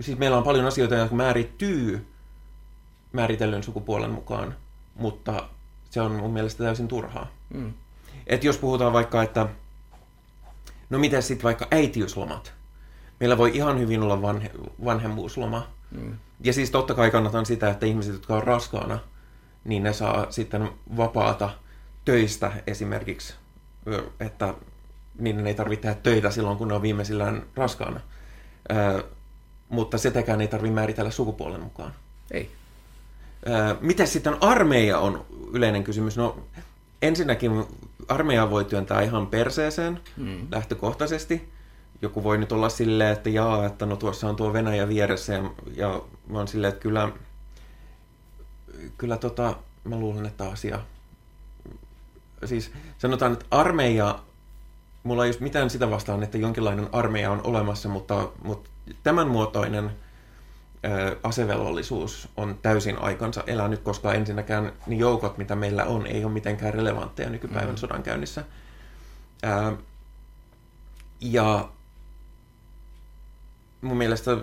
Siis 0.00 0.18
meillä 0.18 0.36
on 0.36 0.44
paljon 0.44 0.66
asioita, 0.66 0.94
jotka 0.94 1.14
määrittyy 1.14 2.06
määritellyn 3.12 3.62
sukupuolen 3.62 4.10
mukaan, 4.10 4.56
mutta 4.94 5.48
se 5.90 6.00
on 6.00 6.12
mun 6.12 6.32
mielestä 6.32 6.64
täysin 6.64 6.88
turhaa. 6.88 7.30
Mm. 7.54 7.72
Et 8.26 8.44
jos 8.44 8.58
puhutaan 8.58 8.92
vaikka, 8.92 9.22
että 9.22 9.48
no 10.90 10.98
miten 10.98 11.22
sitten 11.22 11.44
vaikka 11.44 11.66
äitiyslomat? 11.70 12.52
Meillä 13.20 13.38
voi 13.38 13.50
ihan 13.54 13.78
hyvin 13.78 14.02
olla 14.02 14.22
vanhe, 14.22 14.50
vanhemmuusloma. 14.84 15.68
Mm. 15.90 16.18
Ja 16.40 16.52
siis 16.52 16.70
totta 16.70 16.94
kai 16.94 17.10
kannatan 17.10 17.46
sitä, 17.46 17.70
että 17.70 17.86
ihmiset, 17.86 18.12
jotka 18.12 18.36
on 18.36 18.42
raskaana, 18.42 18.98
niin 19.64 19.82
ne 19.82 19.92
saa 19.92 20.26
sitten 20.30 20.70
vapaata 20.96 21.50
töistä 22.04 22.52
esimerkiksi, 22.66 23.34
että 24.20 24.54
niin 25.18 25.46
ei 25.46 25.54
tarvitse 25.54 25.82
tehdä 25.82 26.00
töitä 26.02 26.30
silloin, 26.30 26.58
kun 26.58 26.68
ne 26.68 26.74
on 26.74 26.82
viimeisillään 26.82 27.42
raskaana. 27.56 28.00
Ö, 28.70 29.04
mutta 29.68 29.98
sitäkään 29.98 30.40
ei 30.40 30.48
tarvitse 30.48 30.74
määritellä 30.74 31.10
sukupuolen 31.10 31.60
mukaan. 31.60 31.92
Ei. 32.30 32.50
Ö, 33.46 33.76
mitä 33.80 34.06
sitten 34.06 34.36
armeija 34.40 34.98
on 34.98 35.26
yleinen 35.52 35.84
kysymys? 35.84 36.16
No 36.16 36.38
ensinnäkin 37.06 37.64
armeija 38.08 38.50
voi 38.50 38.64
työntää 38.64 39.02
ihan 39.02 39.26
perseeseen 39.26 40.00
mm. 40.16 40.46
lähtökohtaisesti. 40.50 41.52
Joku 42.02 42.24
voi 42.24 42.38
nyt 42.38 42.52
olla 42.52 42.68
silleen, 42.68 43.12
että 43.12 43.30
jaa, 43.30 43.66
että 43.66 43.86
no 43.86 43.96
tuossa 43.96 44.28
on 44.28 44.36
tuo 44.36 44.52
Venäjä 44.52 44.88
vieressä 44.88 45.32
ja, 45.32 45.50
ja 45.76 46.02
mä 46.28 46.38
oon 46.38 46.48
silleen, 46.48 46.72
että 46.72 46.82
kyllä, 46.82 47.12
kyllä 48.98 49.16
tota, 49.16 49.56
mä 49.84 49.96
luulen, 49.96 50.26
että 50.26 50.48
asia 50.48 50.80
siis 52.44 52.72
sanotaan, 52.98 53.32
että 53.32 53.46
armeija 53.50 54.18
mulla 55.02 55.24
ei 55.24 55.30
ole 55.30 55.38
mitään 55.40 55.70
sitä 55.70 55.90
vastaan, 55.90 56.22
että 56.22 56.38
jonkinlainen 56.38 56.88
armeija 56.92 57.30
on 57.30 57.40
olemassa, 57.44 57.88
mutta, 57.88 58.28
mutta 58.42 58.70
tämän 59.02 59.28
muotoinen 59.28 59.90
asevelvollisuus 61.22 62.28
on 62.36 62.58
täysin 62.62 62.98
aikansa 62.98 63.44
elänyt, 63.46 63.80
koska 63.80 64.14
ensinnäkään 64.14 64.72
ne 64.86 64.96
joukot, 64.96 65.38
mitä 65.38 65.56
meillä 65.56 65.84
on, 65.84 66.06
ei 66.06 66.24
ole 66.24 66.32
mitenkään 66.32 66.74
relevantteja 66.74 67.30
nykypäivän 67.30 67.74
mm. 67.74 67.76
sodankäynnissä. 67.76 68.44
Ö, 69.44 69.76
ja 71.20 71.68
mun 73.80 73.96
mielestä 73.96 74.36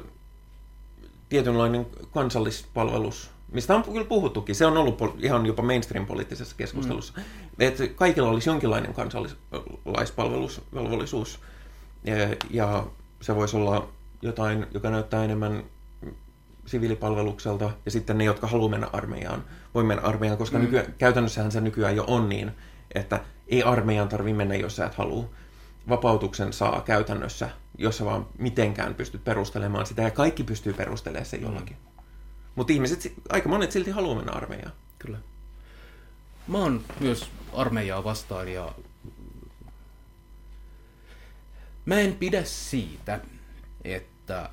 tietynlainen 1.30 1.88
kansallispalvelus 2.14 3.34
mistä 3.54 3.76
on 3.76 3.84
kyllä 3.84 4.06
puhuttukin, 4.06 4.56
se 4.56 4.66
on 4.66 4.78
ollut 4.78 5.16
ihan 5.20 5.46
jopa 5.46 5.64
mainstream-poliittisessa 5.64 6.56
keskustelussa, 6.58 7.14
mm. 7.18 7.24
että 7.60 7.88
kaikilla 7.88 8.30
olisi 8.30 8.50
jonkinlainen 8.50 8.94
kansalaispalvelusvelvollisuus 8.94 11.40
ja 12.50 12.86
se 13.22 13.36
voisi 13.36 13.58
olla 13.58 13.88
jotain, 14.22 14.68
joka 14.74 14.90
näyttää 14.90 15.24
enemmän 15.24 15.64
siviilipalvelukselta 16.66 17.72
ja 17.86 17.92
sitten 17.92 18.18
ne, 18.18 18.24
jotka 18.24 18.48
haluaa 18.48 18.70
mennä 18.70 18.90
armeijaan, 18.94 19.44
voi 19.74 19.84
mennä 19.84 20.04
armeijaan, 20.04 20.38
koska 20.38 20.58
mm. 20.58 20.64
nyky- 20.64 20.94
käytännössähän 20.98 21.52
se 21.52 21.62
nykyään 21.62 21.96
jo 21.96 22.04
on 22.08 22.30
niin, 22.30 22.52
että 22.96 23.20
ei 23.48 23.64
armeijaan 23.64 24.10
tarvitse 24.10 24.38
mennä, 24.38 24.56
jos 24.56 24.76
sä 24.76 24.86
et 24.86 24.96
halua. 24.96 25.30
Vapautuksen 25.90 26.54
saa 26.54 26.82
käytännössä, 26.82 27.50
jos 27.78 27.98
sä 27.98 28.06
vaan 28.06 28.28
mitenkään 28.38 28.96
pystyt 28.96 29.24
perustelemaan 29.24 29.86
sitä 29.86 30.02
ja 30.02 30.12
kaikki 30.12 30.44
pystyy 30.44 30.74
perustelemaan 30.74 31.26
se 31.26 31.38
jollakin. 31.38 31.78
Mm. 31.78 32.04
Mutta 32.56 32.74
ihmiset, 32.74 33.14
aika 33.30 33.50
monet 33.50 33.72
silti 33.72 33.92
haluaa 33.92 34.16
mennä 34.16 34.32
armeijaan. 34.32 34.74
Kyllä. 35.00 35.18
Mä 36.48 36.58
oon 36.58 36.82
myös 37.00 37.30
armeijaa 37.54 38.04
vastaan 38.04 38.48
ja 38.48 38.76
mä 41.86 42.00
en 42.00 42.16
pidä 42.16 42.44
siitä, 42.44 43.20
että 43.84 44.50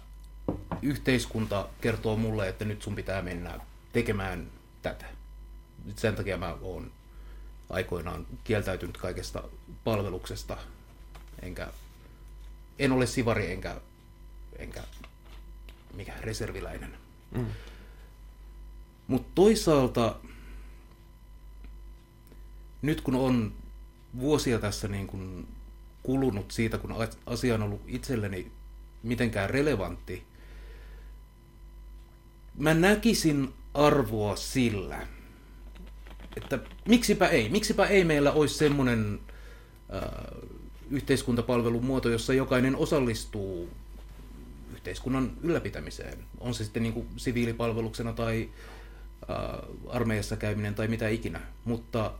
yhteiskunta 0.82 1.68
kertoo 1.80 2.16
mulle, 2.16 2.48
että 2.48 2.64
nyt 2.64 2.82
sun 2.82 2.94
pitää 2.94 3.22
mennä 3.22 3.60
tekemään 3.92 4.46
tätä. 4.82 5.06
Sen 5.96 6.14
takia 6.14 6.38
mä 6.38 6.56
oon 6.60 6.92
aikoinaan 7.70 8.26
kieltäytynyt 8.44 8.96
kaikesta 8.96 9.42
palveluksesta, 9.84 10.56
enkä, 11.42 11.68
en 12.78 12.92
ole 12.92 13.06
sivari 13.06 13.52
enkä, 13.52 13.80
enkä 14.58 14.82
mikä 15.94 16.12
reserviläinen. 16.20 16.96
Mm. 17.30 17.46
Mutta 19.06 19.28
toisaalta 19.34 20.16
nyt 22.82 23.00
kun 23.00 23.14
on 23.14 23.52
vuosia 24.18 24.58
tässä 24.58 24.88
niin 24.88 25.06
kun 25.06 25.48
kulunut 26.02 26.50
siitä, 26.50 26.78
kun 26.78 26.94
asia 27.26 27.54
on 27.54 27.62
ollut 27.62 27.82
itselleni 27.86 28.52
mitenkään 29.02 29.50
relevantti, 29.50 30.26
mä 32.60 32.74
näkisin 32.74 33.52
arvoa 33.74 34.36
sillä, 34.36 35.06
että 36.36 36.58
miksipä 36.88 37.28
ei, 37.28 37.48
miksipä 37.48 37.86
ei 37.86 38.04
meillä 38.04 38.32
olisi 38.32 38.54
semmoinen 38.54 39.20
äh, 39.94 40.02
yhteiskuntapalvelun 40.90 41.84
muoto, 41.84 42.08
jossa 42.08 42.34
jokainen 42.34 42.76
osallistuu 42.76 43.68
yhteiskunnan 44.72 45.32
ylläpitämiseen. 45.42 46.18
On 46.40 46.54
se 46.54 46.64
sitten 46.64 46.82
niin 46.82 46.92
kuin 46.92 47.06
siviilipalveluksena 47.16 48.12
tai 48.12 48.50
armeijassa 49.88 50.36
käyminen 50.36 50.74
tai 50.74 50.88
mitä 50.88 51.08
ikinä. 51.08 51.40
Mutta 51.64 52.12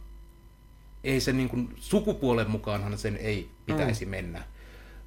ei 1.05 1.21
se 1.21 1.33
niin 1.33 1.49
kuin, 1.49 1.75
sukupuolen 1.77 2.51
mukaanhan 2.51 2.99
sen 2.99 3.17
ei 3.17 3.51
pitäisi 3.67 4.05
mm. 4.05 4.11
mennä. 4.11 4.45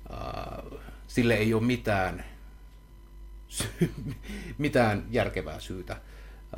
Uh, 0.09 0.79
sille 1.07 1.34
ei 1.34 1.53
ole 1.53 1.63
mitään, 1.63 2.25
mitään 4.57 5.05
järkevää 5.09 5.59
syytä. 5.59 6.01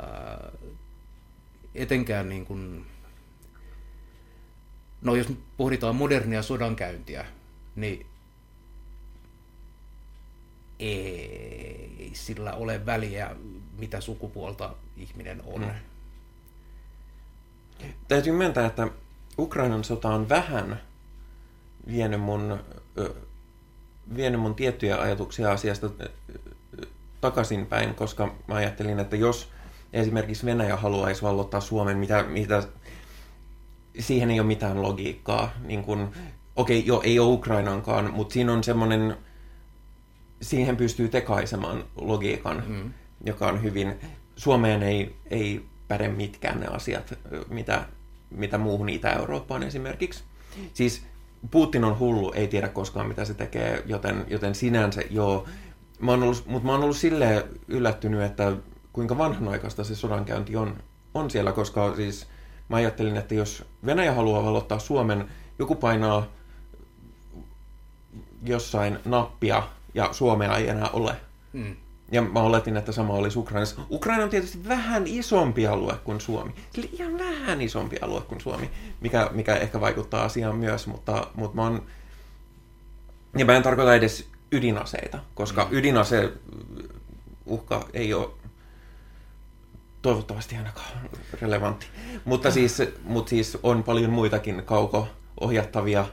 Uh, 0.00 0.76
etenkään 1.74 2.28
niin 2.28 2.46
kuin, 2.46 2.86
no 5.02 5.14
jos 5.14 5.32
pohditaan 5.56 5.96
modernia 5.96 6.42
sodankäyntiä, 6.42 7.26
niin 7.76 8.06
ei 10.78 12.10
sillä 12.14 12.52
ole 12.52 12.86
väliä, 12.86 13.36
mitä 13.78 14.00
sukupuolta 14.00 14.74
ihminen 14.96 15.42
on. 15.46 15.60
Mm. 15.60 15.70
Täytyy 18.08 18.32
myöntää, 18.32 18.66
että 18.66 18.88
Ukrainan 19.38 19.84
sota 19.84 20.08
on 20.08 20.28
vähän 20.28 20.80
vienyt 21.86 22.20
mun, 22.20 22.60
vienyt 24.16 24.40
mun 24.40 24.54
tiettyjä 24.54 25.00
ajatuksia 25.00 25.52
asiasta 25.52 25.90
takaisinpäin, 27.20 27.94
koska 27.94 28.34
mä 28.46 28.54
ajattelin, 28.54 28.98
että 28.98 29.16
jos 29.16 29.52
esimerkiksi 29.92 30.46
Venäjä 30.46 30.76
haluaisi 30.76 31.22
vallottaa 31.22 31.60
Suomen, 31.60 31.98
mitä, 31.98 32.22
mitä 32.22 32.62
siihen 33.98 34.30
ei 34.30 34.40
ole 34.40 34.46
mitään 34.46 34.82
logiikkaa. 34.82 35.50
Niin 35.64 35.84
kun, 35.84 36.10
okei, 36.56 36.78
okay, 36.78 36.88
jo, 36.88 37.00
ei 37.04 37.18
ole 37.18 37.32
Ukrainankaan, 37.32 38.14
mutta 38.14 38.32
siinä 38.32 38.52
on 38.52 38.64
semmoinen, 38.64 39.16
siihen 40.42 40.76
pystyy 40.76 41.08
tekaisemaan 41.08 41.84
logiikan, 41.96 42.64
mm. 42.66 42.92
joka 43.24 43.46
on 43.46 43.62
hyvin, 43.62 43.94
Suomeen 44.36 44.82
ei, 44.82 45.16
ei 45.30 45.64
päde 45.88 46.08
mitkään 46.08 46.60
ne 46.60 46.66
asiat, 46.66 47.18
mitä, 47.48 47.84
mitä 48.30 48.58
muuhun 48.58 48.88
Itä-Eurooppaan 48.88 49.62
esimerkiksi. 49.62 50.24
Siis 50.74 51.02
Putin 51.50 51.84
on 51.84 51.98
hullu, 51.98 52.32
ei 52.32 52.48
tiedä 52.48 52.68
koskaan 52.68 53.08
mitä 53.08 53.24
se 53.24 53.34
tekee, 53.34 53.82
joten, 53.86 54.24
joten 54.28 54.54
sinänsä 54.54 55.02
joo. 55.10 55.46
Mä 55.98 56.10
oon 56.10 56.22
ollut, 56.22 56.46
mutta 56.46 56.66
mä 56.66 56.72
oon 56.72 56.82
ollut 56.82 56.96
silleen 56.96 57.42
yllättynyt, 57.68 58.22
että 58.22 58.52
kuinka 58.92 59.18
vanhanaikaista 59.18 59.84
se 59.84 59.94
sodankäynti 59.94 60.56
on, 60.56 60.76
on 61.14 61.30
siellä, 61.30 61.52
koska 61.52 61.96
siis 61.96 62.26
mä 62.68 62.76
ajattelin, 62.76 63.16
että 63.16 63.34
jos 63.34 63.64
Venäjä 63.86 64.12
haluaa 64.12 64.44
valottaa 64.44 64.78
Suomen, 64.78 65.28
joku 65.58 65.74
painaa 65.74 66.26
jossain 68.42 68.98
nappia 69.04 69.62
ja 69.94 70.08
Suomea 70.12 70.56
ei 70.56 70.68
enää 70.68 70.88
ole. 70.92 71.16
Mm. 71.52 71.76
Ja 72.12 72.22
mä 72.22 72.40
oletin, 72.40 72.76
että 72.76 72.92
sama 72.92 73.12
olisi 73.12 73.38
Ukrainassa. 73.38 73.80
Ukraina 73.90 74.24
on 74.24 74.30
tietysti 74.30 74.68
vähän 74.68 75.06
isompi 75.06 75.66
alue 75.66 75.94
kuin 76.04 76.20
Suomi. 76.20 76.54
Sillä 76.70 76.88
ihan 76.92 77.18
vähän 77.18 77.60
isompi 77.60 77.96
alue 78.00 78.20
kuin 78.20 78.40
Suomi, 78.40 78.70
mikä, 79.00 79.30
mikä 79.32 79.54
ehkä 79.54 79.80
vaikuttaa 79.80 80.24
asiaan 80.24 80.56
myös, 80.56 80.86
mutta, 80.86 81.26
mutta 81.34 81.56
mä 81.56 81.62
oon... 81.62 81.82
Ja 83.38 83.44
mä 83.44 83.56
en 83.56 83.62
tarkoita 83.62 83.94
edes 83.94 84.28
ydinaseita, 84.52 85.18
koska 85.34 85.64
mm. 85.64 85.68
ydinase 85.70 86.32
uhka 87.46 87.88
ei 87.92 88.14
ole 88.14 88.30
toivottavasti 90.02 90.56
ainakaan 90.56 91.10
relevantti. 91.42 91.86
Mutta 92.24 92.50
siis, 92.50 92.82
mutta 93.04 93.30
siis 93.30 93.58
on 93.62 93.82
paljon 93.82 94.10
muitakin 94.10 94.62
kauko-ohjattavia, 94.64 96.06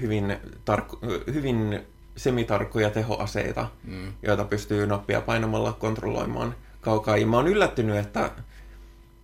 hyvin, 0.00 0.36
tark- 0.70 1.32
hyvin 1.32 1.80
semitarkkoja 2.16 2.90
tehoaseita, 2.90 3.68
mm. 3.84 4.12
joita 4.22 4.44
pystyy 4.44 4.86
nappia 4.86 5.20
painamalla 5.20 5.72
kontrolloimaan 5.72 6.54
kaukaa. 6.80 7.16
Ja 7.16 7.26
mä 7.26 7.36
oon 7.36 7.48
yllättynyt, 7.48 7.96
että, 7.96 8.30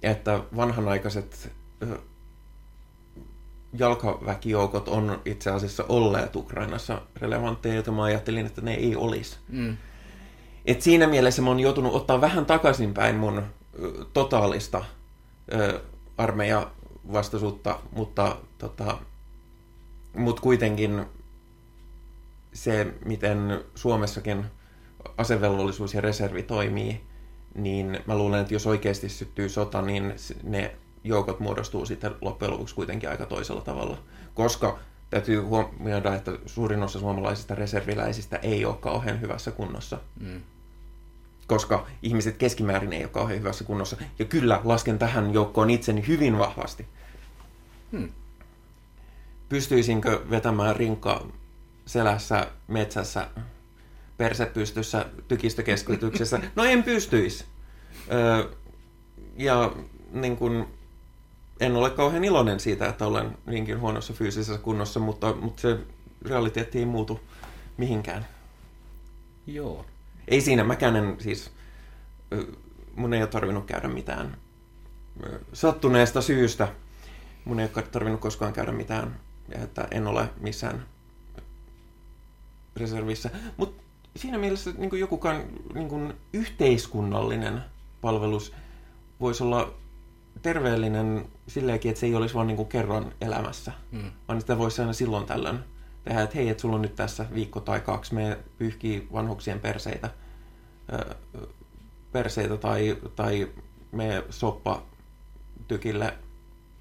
että 0.02 0.40
vanhanaikaiset 0.56 1.52
jalkaväkijoukot 3.72 4.88
on 4.88 5.20
itse 5.24 5.50
asiassa 5.50 5.84
olleet 5.88 6.36
Ukrainassa 6.36 7.02
relevantteja, 7.16 7.74
joita 7.74 7.92
mä 7.92 8.02
ajattelin, 8.02 8.46
että 8.46 8.60
ne 8.60 8.74
ei 8.74 8.96
olisi. 8.96 9.36
Mm. 9.48 9.76
Et 10.66 10.82
siinä 10.82 11.06
mielessä 11.06 11.42
mä 11.42 11.48
oon 11.48 11.60
joutunut 11.60 11.94
ottaa 11.94 12.20
vähän 12.20 12.46
takaisinpäin 12.46 13.16
mun 13.16 13.42
totaalista 14.12 14.84
ö, 15.52 15.80
armeija 16.18 16.70
vastaisuutta, 17.12 17.78
mutta 17.92 18.36
tota, 18.58 18.98
mut 20.16 20.40
kuitenkin 20.40 21.06
se, 22.52 22.94
miten 23.04 23.64
Suomessakin 23.74 24.44
asevelvollisuus 25.16 25.94
ja 25.94 26.00
reservi 26.00 26.42
toimii, 26.42 27.00
niin 27.54 27.98
mä 28.06 28.18
luulen, 28.18 28.40
että 28.40 28.54
jos 28.54 28.66
oikeasti 28.66 29.08
syttyy 29.08 29.48
sota, 29.48 29.82
niin 29.82 30.14
ne 30.42 30.76
joukot 31.04 31.40
muodostuu 31.40 31.86
sitten 31.86 32.14
loppujen 32.20 32.52
lopuksi 32.52 32.74
kuitenkin 32.74 33.10
aika 33.10 33.26
toisella 33.26 33.60
tavalla. 33.60 33.98
Koska 34.34 34.78
täytyy 35.10 35.40
huomioida, 35.40 36.14
että 36.14 36.32
suurin 36.46 36.82
osa 36.82 37.00
suomalaisista 37.00 37.54
reserviläisistä 37.54 38.36
ei 38.36 38.64
ole 38.64 38.76
kauhean 38.80 39.20
hyvässä 39.20 39.50
kunnossa. 39.50 39.98
Mm 40.20 40.40
koska 41.50 41.86
ihmiset 42.02 42.36
keskimäärin 42.36 42.92
ei 42.92 43.02
ole 43.02 43.08
kauhean 43.08 43.38
hyvässä 43.38 43.64
kunnossa. 43.64 43.96
Ja 44.18 44.24
kyllä, 44.24 44.60
lasken 44.64 44.98
tähän 44.98 45.34
joukkoon 45.34 45.70
itseni 45.70 46.06
hyvin 46.06 46.38
vahvasti. 46.38 46.86
Hmm. 47.92 48.08
Pystyisinkö 49.48 50.22
vetämään 50.30 50.76
rinkka 50.76 51.26
selässä, 51.86 52.46
metsässä, 52.68 53.28
persepystyssä, 54.16 55.06
tykistökeskityksessä? 55.28 56.40
No 56.56 56.64
en 56.64 56.82
pystyisi. 56.82 57.44
Öö, 58.12 58.50
ja 59.36 59.72
niin 60.12 60.36
kun, 60.36 60.68
en 61.60 61.76
ole 61.76 61.90
kauhean 61.90 62.24
iloinen 62.24 62.60
siitä, 62.60 62.88
että 62.88 63.06
olen 63.06 63.38
niinkin 63.46 63.80
huonossa 63.80 64.12
fyysisessä 64.12 64.58
kunnossa, 64.58 65.00
mutta, 65.00 65.34
mutta 65.34 65.62
se 65.62 65.78
realiteetti 66.22 66.78
ei 66.78 66.86
muutu 66.86 67.20
mihinkään. 67.76 68.26
Joo 69.46 69.84
ei 70.30 70.40
siinä 70.40 70.64
mäkään 70.64 70.96
en 70.96 71.16
siis, 71.18 71.50
mun 72.96 73.14
ei 73.14 73.22
ole 73.22 73.28
tarvinnut 73.28 73.66
käydä 73.66 73.88
mitään 73.88 74.36
sattuneesta 75.52 76.22
syystä. 76.22 76.68
Mun 77.44 77.60
ei 77.60 77.68
ole 77.76 77.82
tarvinnut 77.82 78.20
koskaan 78.20 78.52
käydä 78.52 78.72
mitään, 78.72 79.20
että 79.62 79.88
en 79.90 80.06
ole 80.06 80.28
missään 80.40 80.86
reservissä. 82.76 83.30
Mutta 83.56 83.82
siinä 84.16 84.38
mielessä 84.38 84.70
niin 84.78 84.98
jokukaan 85.00 85.44
niin 85.74 86.14
yhteiskunnallinen 86.32 87.64
palvelus 88.00 88.52
voisi 89.20 89.42
olla 89.42 89.74
terveellinen 90.42 91.24
silleenkin, 91.46 91.88
että 91.88 92.00
se 92.00 92.06
ei 92.06 92.14
olisi 92.14 92.34
vain 92.34 92.46
niin 92.46 92.66
kerran 92.66 93.12
elämässä, 93.20 93.72
mm. 93.92 94.10
vaan 94.28 94.40
sitä 94.40 94.58
voisi 94.58 94.80
aina 94.80 94.92
silloin 94.92 95.26
tällöin 95.26 95.58
tehdä, 96.04 96.22
että 96.22 96.36
hei, 96.36 96.48
että 96.48 96.60
sulla 96.60 96.76
on 96.76 96.82
nyt 96.82 96.94
tässä 96.94 97.26
viikko 97.34 97.60
tai 97.60 97.80
kaksi, 97.80 98.14
me 98.14 98.38
pyyhkii 98.58 99.08
vanhuksien 99.12 99.60
perseitä, 99.60 100.10
perseitä 102.12 102.56
tai, 102.56 102.98
tai 103.16 103.48
me 103.92 104.24
soppa 104.30 104.82
tykille 105.68 106.14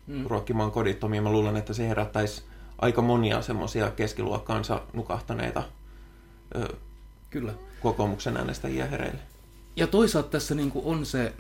mm. 0.08 0.26
ruokkimaan 0.26 0.72
kodittomia. 0.72 1.22
Mä 1.22 1.32
luulen, 1.32 1.58
että 1.58 1.74
se 1.74 1.90
herättäisi 1.90 2.44
aika 2.78 3.02
monia 3.02 3.42
semmoisia 3.42 3.92
keskiluokkaansa 3.92 4.82
nukahtaneita 4.94 5.64
ö, 6.56 6.76
Kyllä. 7.30 7.54
kokoomuksen 7.82 8.38
äänestäjiä 8.38 8.86
hereille. 8.86 9.20
Ja 9.76 9.88
toisaalta 9.88 10.30
tässä 10.30 10.56
niin 10.56 10.72
kuin 10.72 10.86
on 10.86 11.06
se, 11.06 11.34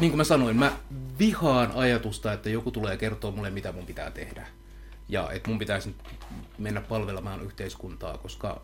niin 0.00 0.10
kuin 0.10 0.16
mä 0.16 0.24
sanoin, 0.24 0.56
mä 0.56 0.76
vihaan 1.18 1.72
ajatusta, 1.72 2.32
että 2.32 2.50
joku 2.50 2.70
tulee 2.70 2.96
kertoa 2.96 3.30
mulle, 3.30 3.50
mitä 3.50 3.72
mun 3.72 3.86
pitää 3.86 4.10
tehdä 4.10 4.46
ja 5.08 5.30
että 5.32 5.48
mun 5.48 5.58
pitäisi 5.58 5.96
mennä 6.58 6.80
palvelemaan 6.80 7.42
yhteiskuntaa, 7.42 8.18
koska 8.18 8.62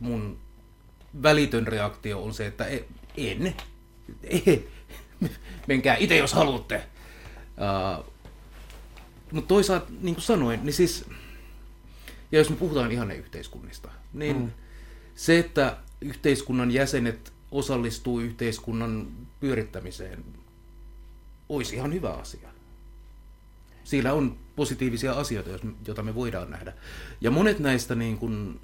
mun 0.00 0.38
välitön 1.22 1.66
reaktio 1.66 2.22
on 2.22 2.34
se, 2.34 2.46
että 2.46 2.66
e, 2.66 2.84
en, 3.16 3.54
ei, 4.22 4.68
menkää 5.66 5.96
itse 5.96 6.16
jos 6.16 6.32
haluatte. 6.32 6.82
Uh, 7.56 8.12
mutta 9.32 9.48
toisaalta, 9.48 9.86
niin 10.00 10.14
kuin 10.14 10.24
sanoin, 10.24 10.60
niin 10.64 10.72
siis, 10.72 11.04
ja 12.32 12.38
jos 12.38 12.50
me 12.50 12.56
puhutaan 12.56 12.92
ihan 12.92 13.10
yhteiskunnista, 13.10 13.90
niin 14.12 14.36
mm. 14.36 14.50
se, 15.14 15.38
että 15.38 15.76
yhteiskunnan 16.00 16.70
jäsenet 16.70 17.32
osallistuu 17.50 18.20
yhteiskunnan 18.20 19.08
pyörittämiseen, 19.40 20.24
olisi 21.48 21.76
ihan 21.76 21.92
hyvä 21.92 22.10
asia. 22.10 22.48
Siinä 23.84 24.12
on 24.12 24.36
positiivisia 24.56 25.12
asioita, 25.12 25.50
joita 25.86 26.02
me 26.02 26.14
voidaan 26.14 26.50
nähdä. 26.50 26.72
Ja 27.20 27.30
monet 27.30 27.58
näistä, 27.58 27.94
niin 27.94 28.18
kun, 28.18 28.60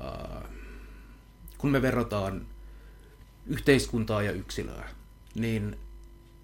äh, 0.00 0.42
kun 1.58 1.70
me 1.70 1.82
verrataan 1.82 2.46
yhteiskuntaa 3.46 4.22
ja 4.22 4.32
yksilöä, 4.32 4.88
niin 5.34 5.76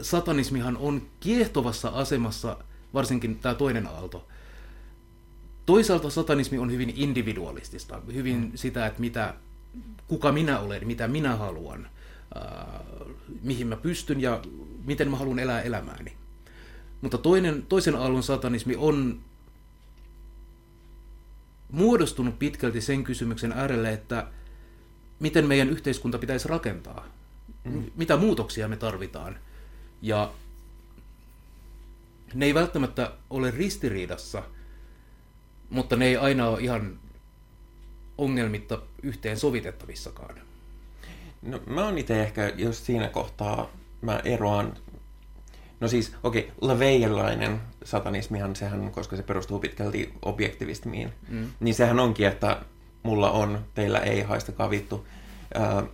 satanismihan 0.00 0.76
on 0.76 1.02
kiehtovassa 1.20 1.88
asemassa, 1.88 2.56
varsinkin 2.94 3.38
tämä 3.38 3.54
toinen 3.54 3.86
aalto. 3.86 4.28
Toisaalta 5.66 6.10
satanismi 6.10 6.58
on 6.58 6.72
hyvin 6.72 6.92
individualistista, 6.96 8.00
hyvin 8.14 8.36
mm. 8.36 8.52
sitä, 8.54 8.86
että 8.86 9.00
mitä, 9.00 9.34
kuka 10.08 10.32
minä 10.32 10.60
olen, 10.60 10.86
mitä 10.86 11.08
minä 11.08 11.36
haluan, 11.36 11.88
mihin 13.43 13.66
mä 13.66 13.76
pystyn 13.76 14.20
ja 14.20 14.43
miten 14.85 15.11
mä 15.11 15.16
haluan 15.16 15.39
elää 15.39 15.62
elämääni. 15.62 16.12
Mutta 17.01 17.18
toinen, 17.18 17.62
toisen 17.68 17.95
aallon 17.95 18.22
satanismi 18.22 18.74
on 18.76 19.20
muodostunut 21.72 22.39
pitkälti 22.39 22.80
sen 22.80 23.05
kysymyksen 23.05 23.53
äärelle, 23.53 23.93
että 23.93 24.26
miten 25.20 25.47
meidän 25.47 25.70
yhteiskunta 25.70 26.18
pitäisi 26.18 26.49
rakentaa, 26.49 27.07
mm. 27.64 27.85
mitä 27.97 28.16
muutoksia 28.16 28.68
me 28.68 28.76
tarvitaan. 28.76 29.39
Ja 30.03 30.32
ne 32.35 32.47
ei 32.47 32.55
välttämättä 32.55 33.12
ole 33.30 33.51
ristiriidassa, 33.51 34.43
mutta 35.70 35.97
ne 35.97 36.07
ei 36.07 36.16
aina 36.16 36.49
ole 36.49 36.61
ihan 36.61 36.99
ongelmitta 38.18 38.82
yhteen 39.03 39.39
sovitettavissakaan. 39.39 40.53
No 41.45 41.61
mä 41.66 41.84
oon 41.84 41.99
itse 41.99 42.22
ehkä, 42.22 42.53
jos 42.57 42.86
siinä 42.86 43.09
kohtaa 43.09 43.70
mä 44.01 44.20
eroan 44.24 44.76
No 45.80 45.88
siis, 45.88 46.12
okei, 46.22 46.42
okay, 46.42 46.55
laveilainen 46.61 47.61
satanismihan, 47.84 48.57
sehän, 48.57 48.90
koska 48.90 49.16
se 49.16 49.22
perustuu 49.22 49.59
pitkälti 49.59 50.12
objektivismiin, 50.22 51.12
mm. 51.28 51.51
niin 51.61 51.74
sehän 51.74 52.01
onkin, 52.01 52.26
että 52.26 52.61
mulla 53.03 53.30
on, 53.30 53.64
teillä 53.74 53.99
ei, 53.99 54.22
haistakaa 54.22 54.70
vittu. 54.70 55.07
Äh, 55.57 55.84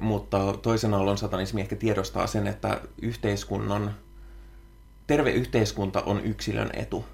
mutta 0.00 0.38
toisen 0.62 0.94
aallon 0.94 1.18
satanismi 1.18 1.60
ehkä 1.60 1.76
tiedostaa 1.76 2.26
sen, 2.26 2.46
että 2.46 2.80
yhteiskunnan, 3.02 3.94
terve 5.06 5.30
yhteiskunta 5.30 6.02
on 6.02 6.24
yksilön 6.24 6.70
etu. 6.72 7.04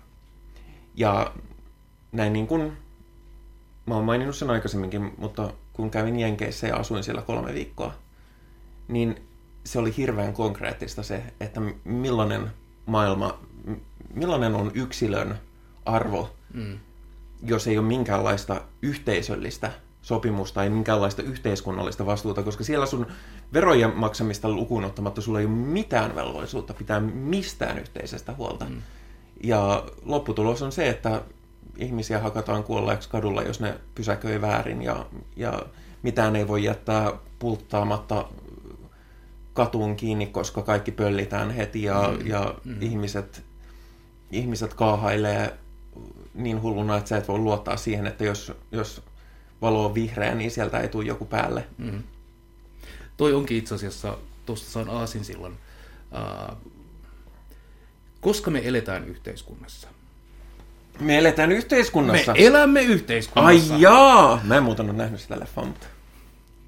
Ja 0.94 1.32
näin 2.12 2.32
niin 2.32 2.46
kuin, 2.46 2.72
mä 3.86 3.94
oon 3.94 4.04
maininnut 4.04 4.36
sen 4.36 4.50
aikaisemminkin, 4.50 5.12
mutta 5.18 5.52
kun 5.78 5.90
kävin 5.90 6.20
Jenkeissä 6.20 6.66
ja 6.66 6.76
asuin 6.76 7.04
siellä 7.04 7.22
kolme 7.22 7.54
viikkoa, 7.54 7.94
niin 8.88 9.22
se 9.64 9.78
oli 9.78 9.94
hirveän 9.96 10.32
konkreettista 10.32 11.02
se, 11.02 11.22
että 11.40 11.60
millainen 11.84 12.50
maailma, 12.86 13.38
millainen 14.14 14.54
on 14.54 14.70
yksilön 14.74 15.38
arvo, 15.84 16.30
mm. 16.54 16.78
jos 17.42 17.66
ei 17.66 17.78
ole 17.78 17.86
minkäänlaista 17.86 18.60
yhteisöllistä 18.82 19.72
sopimusta, 20.02 20.62
ei 20.62 20.70
minkäänlaista 20.70 21.22
yhteiskunnallista 21.22 22.06
vastuuta, 22.06 22.42
koska 22.42 22.64
siellä 22.64 22.86
sun 22.86 23.06
verojen 23.52 23.96
maksamista 23.96 24.48
lukuun 24.48 24.84
ottamatta 24.84 25.20
sulla 25.20 25.40
ei 25.40 25.46
ole 25.46 25.54
mitään 25.54 26.14
velvollisuutta 26.14 26.74
pitää 26.74 27.00
mistään 27.00 27.78
yhteisestä 27.78 28.34
huolta. 28.34 28.64
Mm. 28.64 28.82
Ja 29.42 29.84
lopputulos 30.02 30.62
on 30.62 30.72
se, 30.72 30.88
että 30.88 31.22
ihmisiä 31.78 32.20
hakataan 32.20 32.64
kuolleeksi 32.64 33.08
kadulla, 33.08 33.42
jos 33.42 33.60
ne 33.60 33.80
pysäköi 33.94 34.40
väärin 34.40 34.82
ja, 34.82 35.06
ja 35.36 35.62
mitään 36.02 36.36
ei 36.36 36.48
voi 36.48 36.64
jättää 36.64 37.12
pulttaamatta 37.38 38.28
katuun 39.52 39.96
kiinni, 39.96 40.26
koska 40.26 40.62
kaikki 40.62 40.92
pöllitään 40.92 41.50
heti 41.50 41.82
ja, 41.82 42.14
mm. 42.20 42.26
ja 42.26 42.54
mm. 42.64 42.82
Ihmiset, 42.82 43.44
ihmiset 44.30 44.74
kaahailee 44.74 45.58
niin 46.34 46.62
hulluna, 46.62 46.96
että 46.96 47.08
sä 47.08 47.16
et 47.16 47.28
voi 47.28 47.38
luottaa 47.38 47.76
siihen, 47.76 48.06
että 48.06 48.24
jos, 48.24 48.52
jos 48.72 49.02
valo 49.62 49.84
on 49.84 49.94
vihreä, 49.94 50.34
niin 50.34 50.50
sieltä 50.50 50.80
ei 50.80 50.88
tule 50.88 51.04
joku 51.04 51.24
päälle. 51.24 51.66
Mm. 51.78 52.02
Toi 53.16 53.34
onkin 53.34 53.56
itse 53.56 53.74
asiassa, 53.74 54.18
tuosta 54.46 54.70
saan 54.70 54.90
aasin 54.90 55.24
silloin, 55.24 55.58
äh, 56.16 56.56
koska 58.20 58.50
me 58.50 58.60
eletään 58.64 59.08
yhteiskunnassa. 59.08 59.88
Me 61.00 61.18
eletään 61.18 61.52
yhteiskunnassa? 61.52 62.32
Me 62.32 62.46
elämme 62.46 62.82
yhteiskunnassa. 62.82 63.74
Ai 63.74 63.80
jaa! 63.82 64.40
Mä 64.44 64.56
en 64.56 64.62
muuten 64.62 64.86
ole 64.86 64.96
nähnyt 64.96 65.20
sitä 65.20 65.40
leffaa, 65.40 65.64
mutta 65.64 65.86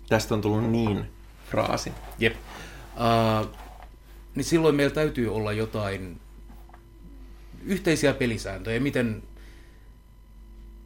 tästä 0.09 0.35
on 0.35 0.41
tullut 0.41 0.71
niin 0.71 1.05
fraasi. 1.51 1.93
Jep. 2.19 2.35
Uh, 2.35 3.51
niin 4.35 4.45
silloin 4.45 4.75
meillä 4.75 4.95
täytyy 4.95 5.35
olla 5.35 5.53
jotain 5.53 6.21
yhteisiä 7.65 8.15
pelisääntöjä, 8.15 8.81
miten, 8.81 9.23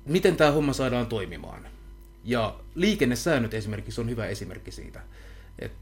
miten 0.06 0.36
tämä 0.36 0.50
homma 0.50 0.72
saadaan 0.72 1.06
toimimaan. 1.06 1.66
Ja 2.24 2.54
liikennesäännöt 2.74 3.54
esimerkiksi 3.54 4.00
on 4.00 4.10
hyvä 4.10 4.26
esimerkki 4.26 4.70
siitä. 4.70 5.00
Et 5.58 5.72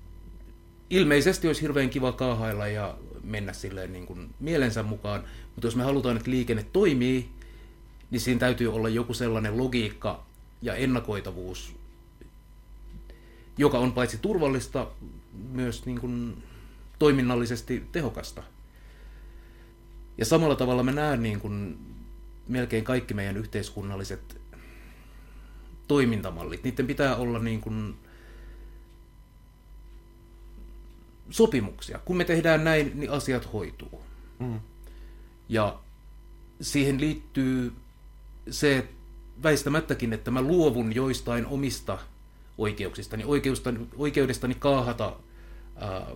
ilmeisesti 0.91 1.47
olisi 1.47 1.63
hirveän 1.63 1.91
kiva 1.91 2.13
kaahailla 2.13 2.69
ja 2.69 2.97
mennä 3.25 3.53
silleen 3.53 3.93
niin 3.93 4.07
kuin 4.07 4.35
mielensä 4.41 4.83
mukaan, 4.83 5.25
mutta 5.55 5.67
jos 5.67 5.77
me 5.77 5.85
halutaan, 5.85 6.17
että 6.17 6.31
liikenne 6.31 6.67
toimii, 6.73 7.29
niin 8.13 8.21
siinä 8.21 8.41
täytyy 8.41 8.75
olla 8.75 8.89
joku 8.89 9.15
sellainen 9.15 9.59
logiikka 9.59 10.27
ja 10.63 10.75
ennakoitavuus, 10.75 11.77
joka 13.59 13.79
on 13.79 13.93
paitsi 13.93 14.19
turvallista, 14.19 14.91
myös 15.51 15.87
niin 15.87 16.01
kuin 16.01 16.43
toiminnallisesti 16.99 17.87
tehokasta. 17.93 18.43
Ja 20.19 20.25
samalla 20.25 20.57
tavalla 20.57 20.83
mä 20.83 20.93
näen 20.93 21.23
niin 21.23 21.41
kuin 21.41 21.79
melkein 22.49 22.85
kaikki 22.85 23.15
meidän 23.15 23.37
yhteiskunnalliset 23.37 24.41
toimintamallit. 25.89 26.65
Niiden 26.65 26.87
pitää 26.87 27.17
olla 27.17 27.39
niin 27.39 27.61
kuin 27.61 27.95
sopimuksia. 31.31 31.99
Kun 31.99 32.17
me 32.17 32.25
tehdään 32.25 32.65
näin, 32.65 32.93
niin 32.95 33.11
asiat 33.11 33.53
hoituu. 33.53 34.03
Mm. 34.39 34.61
Ja 35.49 35.79
siihen 36.61 37.01
liittyy 37.01 37.73
se 38.51 38.89
väistämättäkin, 39.43 40.13
että 40.13 40.31
mä 40.31 40.43
luovun 40.43 40.95
joistain 40.95 41.47
omista 41.47 41.99
oikeuksistani, 42.59 43.25
oikeudestani, 43.25 43.87
oikeudestani 43.97 44.55
kaahata 44.55 45.17
ää, 45.77 46.07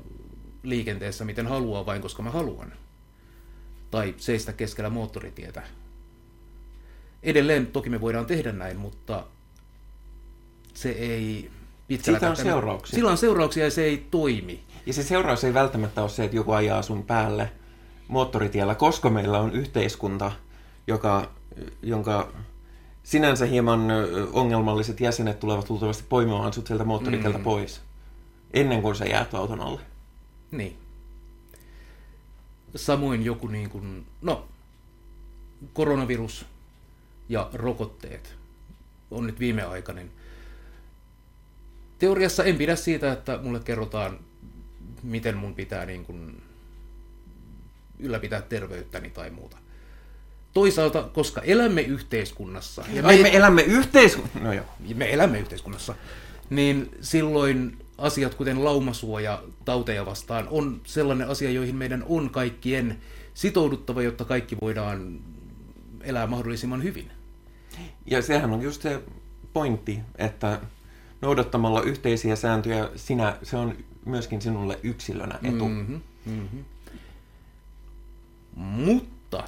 liikenteessä 0.63 1.25
miten 1.25 1.47
haluaa 1.47 1.87
vain 1.87 2.03
koska 2.03 2.23
mä 2.23 2.31
haluan. 2.31 2.73
Tai 3.91 4.15
seistä 4.17 4.53
keskellä 4.53 4.91
moottoritietä. 4.91 5.63
Edelleen 7.23 7.67
toki 7.67 7.91
me 7.91 8.01
voidaan 8.01 8.27
tehdä 8.27 8.53
näin, 8.53 8.77
mutta 8.77 9.27
se 10.75 10.91
ei 10.91 11.51
pitkällä 11.89 12.19
Siitä 12.19 12.31
on 12.31 12.37
seurauksia. 12.37 12.97
Sillä 12.97 13.11
on 13.11 13.19
seurauksia 13.19 13.65
ja 13.65 13.71
se 13.71 13.85
ei 13.85 14.07
toimi. 14.11 14.65
Ja 14.87 14.93
se 14.93 15.03
seuraus 15.03 15.45
ei 15.45 15.55
välttämättä 15.55 16.03
ole 16.03 16.09
se, 16.09 16.25
että 16.25 16.37
joku 16.37 16.53
ajaa 16.53 16.83
sun 16.83 17.03
päälle 17.03 17.51
moottoritiellä, 18.09 18.75
koska 18.75 19.11
meillä 19.11 19.39
on 19.39 19.53
yhteiskunta, 19.53 20.33
joka, 20.87 21.33
jonka 21.83 22.33
sinänsä 23.03 23.47
hieman 23.47 23.81
ongelmalliset 24.33 25.01
jäsenet 25.01 25.41
tulevat 25.41 25.71
luultavasti 25.71 26.05
poimimaan 26.09 26.53
sut 26.53 26.67
sieltä 26.67 26.85
moottoritieltä 26.85 27.39
mm. 27.39 27.45
pois, 27.45 27.81
ennen 28.55 28.83
kuin 28.83 28.97
sä 28.97 29.05
jäät 29.05 29.35
auton 29.35 29.61
alle. 29.61 29.81
Niin. 30.51 30.77
Samoin 32.77 33.25
joku 33.25 33.47
niin 33.47 33.71
kuin, 33.71 34.07
no, 34.23 34.49
koronavirus 35.73 36.47
ja 37.29 37.51
rokotteet 37.53 38.35
on 39.11 39.27
nyt 39.27 39.41
viimeaikainen. 39.41 40.11
Teoriassa 41.99 42.45
en 42.45 42.57
pidä 42.57 42.77
siitä, 42.77 43.13
että 43.13 43.39
mulle 43.43 43.61
kerrotaan, 43.61 44.19
miten 45.03 45.37
mun 45.37 45.55
pitää 45.55 45.87
niin 45.87 46.05
kuin 46.05 46.43
ylläpitää 47.99 48.43
terveyttäni 48.43 49.11
tai 49.11 49.31
muuta. 49.31 49.59
Toisaalta, 50.57 51.03
koska 51.03 51.41
elämme 51.41 51.83
yhteiskunnassa. 51.83 52.85
Ja 52.93 53.03
me, 53.03 53.09
Ai 53.09 53.23
me 53.23 53.37
elämme 53.37 53.63
yhteiskunnassa? 53.63 54.39
No 54.39 54.53
joo. 54.53 54.65
Me 54.95 55.13
elämme 55.13 55.39
yhteiskunnassa. 55.39 55.95
Niin 56.51 56.91
silloin 57.01 57.79
asiat, 57.99 58.35
kuten 58.35 58.65
laumasuoja 58.65 59.43
tauteja 59.65 60.07
vastaan, 60.07 60.49
on 60.51 60.81
sellainen 60.85 61.29
asia, 61.29 61.51
joihin 61.51 61.77
meidän 61.77 62.05
on 62.09 62.31
kaikkien 62.31 62.99
sitouduttava, 63.35 64.03
jotta 64.03 64.25
kaikki 64.25 64.57
voidaan 64.61 65.21
elää 66.01 66.27
mahdollisimman 66.27 66.83
hyvin. 66.83 67.11
Ja 68.07 68.23
sehän 68.23 68.51
on 68.51 68.63
just 68.63 68.83
se 68.83 69.03
pointti, 69.53 70.01
että 70.19 70.61
noudattamalla 71.21 71.83
yhteisiä 71.83 72.37
sääntöjä 72.37 72.89
sinä, 72.97 73.37
se 73.43 73.57
on 73.57 73.77
myöskin 74.05 74.43
sinulle 74.43 74.79
yksilönä 74.83 75.39
etu. 75.43 75.69
Mm-hmm, 75.69 76.01
mm-hmm. 76.27 76.65
Mutta 78.55 79.45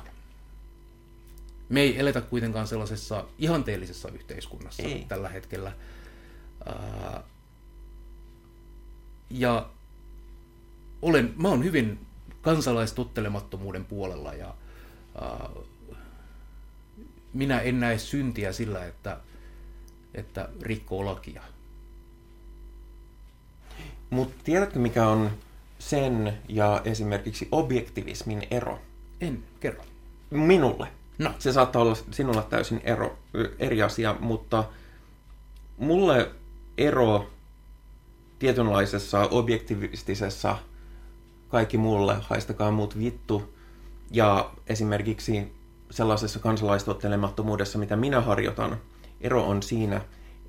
me 1.68 1.80
ei 1.80 2.00
eletä 2.00 2.20
kuitenkaan 2.20 2.66
sellaisessa 2.66 3.24
ihanteellisessa 3.38 4.08
yhteiskunnassa 4.08 4.82
ei. 4.82 5.04
tällä 5.08 5.28
hetkellä. 5.28 5.72
ja 9.30 9.70
olen, 11.02 11.34
mä 11.36 11.48
oon 11.48 11.64
hyvin 11.64 12.06
kansalaistottelemattomuuden 12.42 13.84
puolella 13.84 14.34
ja 14.34 14.54
minä 17.32 17.60
en 17.60 17.80
näe 17.80 17.98
syntiä 17.98 18.52
sillä, 18.52 18.86
että, 18.86 19.20
että 20.14 20.48
rikkoo 20.62 21.04
lakia. 21.04 21.42
Mutta 24.10 24.34
tiedätkö, 24.44 24.78
mikä 24.78 25.08
on 25.08 25.30
sen 25.78 26.38
ja 26.48 26.80
esimerkiksi 26.84 27.48
objektivismin 27.52 28.42
ero? 28.50 28.80
En, 29.20 29.44
kerro. 29.60 29.84
Minulle. 30.30 30.97
No. 31.18 31.30
Se 31.38 31.52
saattaa 31.52 31.82
olla 31.82 31.96
sinulla 32.10 32.42
täysin 32.42 32.80
ero, 32.84 33.18
eri 33.58 33.82
asia, 33.82 34.16
mutta 34.20 34.64
mulle 35.78 36.30
ero 36.78 37.30
tietynlaisessa 38.38 39.20
objektivistisessa 39.30 40.58
kaikki 41.48 41.78
mulle, 41.78 42.16
haistakaa 42.20 42.70
muut 42.70 42.98
vittu, 42.98 43.54
Ja 44.10 44.50
esimerkiksi 44.66 45.52
sellaisessa 45.90 46.38
kansalaistottelemattomuudessa, 46.38 47.78
mitä 47.78 47.96
minä 47.96 48.20
harjoitan, 48.20 48.76
ero 49.20 49.46
on 49.46 49.62
siinä, 49.62 50.00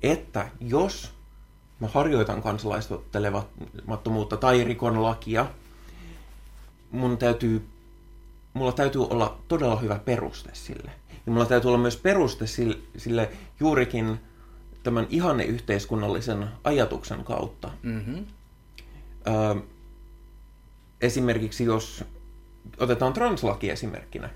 että 0.02 0.48
jos 0.60 1.12
mä 1.80 1.88
harjoitan 1.88 2.42
kansalaistottelemattomuutta 2.42 4.36
tai 4.36 4.64
rikon 4.64 5.02
lakia, 5.02 5.46
mun 6.90 7.18
täytyy, 7.18 7.68
mulla 8.54 8.72
täytyy 8.72 9.02
olla 9.02 9.38
todella 9.48 9.76
hyvä 9.76 9.98
peruste 9.98 10.50
sille. 10.52 10.90
Ja 11.26 11.32
mulla 11.32 11.46
täytyy 11.46 11.68
olla 11.68 11.78
myös 11.78 11.96
peruste 11.96 12.46
sille, 12.46 12.78
sille 12.96 13.30
juurikin 13.60 14.20
tämän 14.82 15.06
ihanneyhteiskunnallisen 15.10 16.48
ajatuksen 16.64 17.24
kautta. 17.24 17.70
Mm-hmm. 17.82 18.26
Ö, 19.26 19.60
esimerkiksi 21.00 21.64
jos 21.64 22.04
otetaan 22.78 23.12
translaki 23.12 23.70
esimerkkinä. 23.70 24.30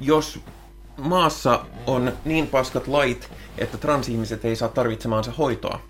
Jos 0.00 0.40
maassa 0.96 1.66
on 1.86 2.12
niin 2.24 2.46
paskat 2.46 2.88
lait, 2.88 3.30
että 3.58 3.78
transihmiset 3.78 4.44
ei 4.44 4.56
saa 4.56 4.68
tarvitsemaansa 4.68 5.32
hoitoa, 5.32 5.80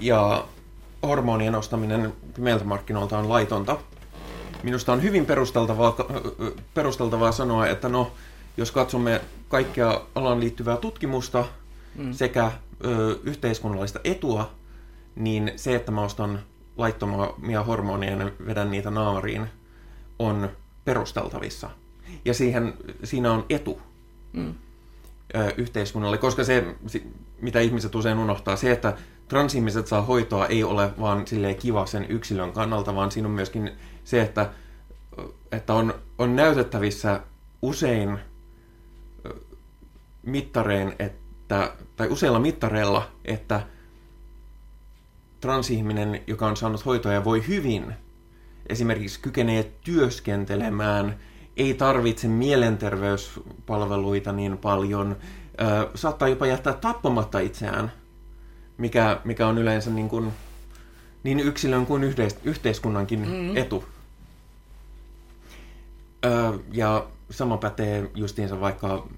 ja 0.00 0.46
hormonien 1.02 1.54
ostaminen 1.54 2.12
pimeiltä 2.34 2.64
markkinoilta 2.64 3.18
on 3.18 3.28
laitonta, 3.28 3.78
minusta 4.62 4.92
on 4.92 5.02
hyvin 5.02 5.26
perusteltavaa, 5.26 5.96
perusteltavaa 6.74 7.32
sanoa, 7.32 7.66
että 7.66 7.88
no, 7.88 8.12
jos 8.56 8.72
katsomme 8.72 9.20
kaikkea 9.48 10.00
alan 10.14 10.40
liittyvää 10.40 10.76
tutkimusta 10.76 11.44
mm. 11.94 12.12
sekä 12.12 12.52
ö, 12.84 13.18
yhteiskunnallista 13.24 14.00
etua, 14.04 14.50
niin 15.16 15.52
se, 15.56 15.74
että 15.74 15.92
mä 15.92 16.02
ostan 16.02 16.40
laittomia 16.76 17.62
hormoneja 17.66 18.16
ja 18.16 18.30
vedän 18.46 18.70
niitä 18.70 18.90
naamariin, 18.90 19.46
on 20.18 20.48
perusteltavissa. 20.84 21.70
Ja 22.24 22.34
siihen, 22.34 22.74
siinä 23.04 23.32
on 23.32 23.44
etu 23.50 23.80
mm. 24.32 24.54
ö, 25.34 25.52
yhteiskunnalle, 25.56 26.18
koska 26.18 26.44
se, 26.44 26.74
mitä 27.40 27.60
ihmiset 27.60 27.94
usein 27.94 28.18
unohtaa, 28.18 28.56
se, 28.56 28.72
että 28.72 28.96
transihmiset 29.28 29.86
saa 29.86 30.02
hoitoa, 30.02 30.46
ei 30.46 30.64
ole 30.64 30.90
vaan 31.00 31.26
silleen 31.26 31.56
kiva 31.56 31.86
sen 31.86 32.06
yksilön 32.08 32.52
kannalta, 32.52 32.94
vaan 32.94 33.10
siinä 33.10 33.28
on 33.28 33.34
myöskin 33.34 33.70
se, 34.06 34.22
että, 34.22 34.50
että 35.52 35.74
on, 35.74 35.94
on 36.18 36.36
näytettävissä 36.36 37.20
usein 37.62 38.18
mittarein, 40.22 40.94
että, 40.98 41.72
tai 41.96 42.08
useilla 42.08 42.38
mittareilla, 42.38 43.10
että 43.24 43.60
transihminen, 45.40 46.20
joka 46.26 46.46
on 46.46 46.56
saanut 46.56 46.86
hoitoja, 46.86 47.24
voi 47.24 47.46
hyvin, 47.48 47.94
esimerkiksi 48.68 49.20
kykenee 49.20 49.72
työskentelemään, 49.80 51.18
ei 51.56 51.74
tarvitse 51.74 52.28
mielenterveyspalveluita 52.28 54.32
niin 54.32 54.58
paljon, 54.58 55.16
saattaa 55.94 56.28
jopa 56.28 56.46
jättää 56.46 56.72
tappamatta 56.72 57.38
itseään, 57.38 57.92
mikä, 58.78 59.20
mikä 59.24 59.46
on 59.46 59.58
yleensä 59.58 59.90
niin, 59.90 60.08
kuin, 60.08 60.32
niin 61.22 61.40
yksilön 61.40 61.86
kuin 61.86 62.14
yhteiskunnankin 62.44 63.20
mm-hmm. 63.20 63.56
etu. 63.56 63.95
Ja 66.72 67.06
sama 67.30 67.56
pätee 67.56 68.10
justiinsa 68.14 68.60
vaikka 68.60 69.08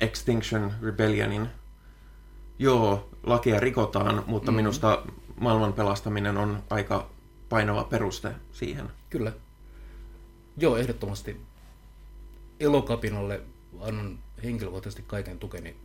Extinction 0.00 0.72
Rebellionin. 0.82 1.48
Joo, 2.58 3.08
lakia 3.22 3.60
rikotaan, 3.60 4.24
mutta 4.26 4.50
mm-hmm. 4.50 4.56
minusta 4.56 5.02
maailman 5.40 5.72
pelastaminen 5.72 6.36
on 6.36 6.62
aika 6.70 7.10
painava 7.48 7.84
peruste 7.84 8.34
siihen. 8.52 8.90
Kyllä. 9.10 9.32
Joo, 10.56 10.76
ehdottomasti. 10.76 11.40
Elokapinalle 12.60 13.40
annan 13.80 14.18
henkilökohtaisesti 14.44 15.04
kaiken 15.06 15.38
tukeni 15.38 15.76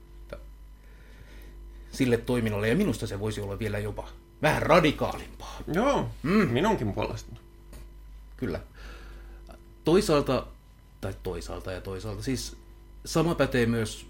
sille 1.94 2.18
toiminnalle, 2.18 2.70
ja 2.70 2.76
minusta 2.76 3.08
se 3.08 3.20
voisi 3.20 3.42
olla 3.42 3.60
vielä 3.60 3.80
jopa 3.80 4.08
vähän 4.42 4.62
radikaalimpaa. 4.62 5.60
Joo, 5.74 6.10
mm. 6.24 6.50
minunkin 6.50 6.94
puolesta. 6.94 7.36
Kyllä. 8.38 8.60
Toisaalta, 9.86 10.48
tai 11.02 11.14
toisaalta 11.24 11.72
ja 11.72 11.82
toisaalta, 11.82 12.24
siis 12.24 12.58
sama 13.06 13.36
pätee 13.36 13.66
myös 13.66 14.06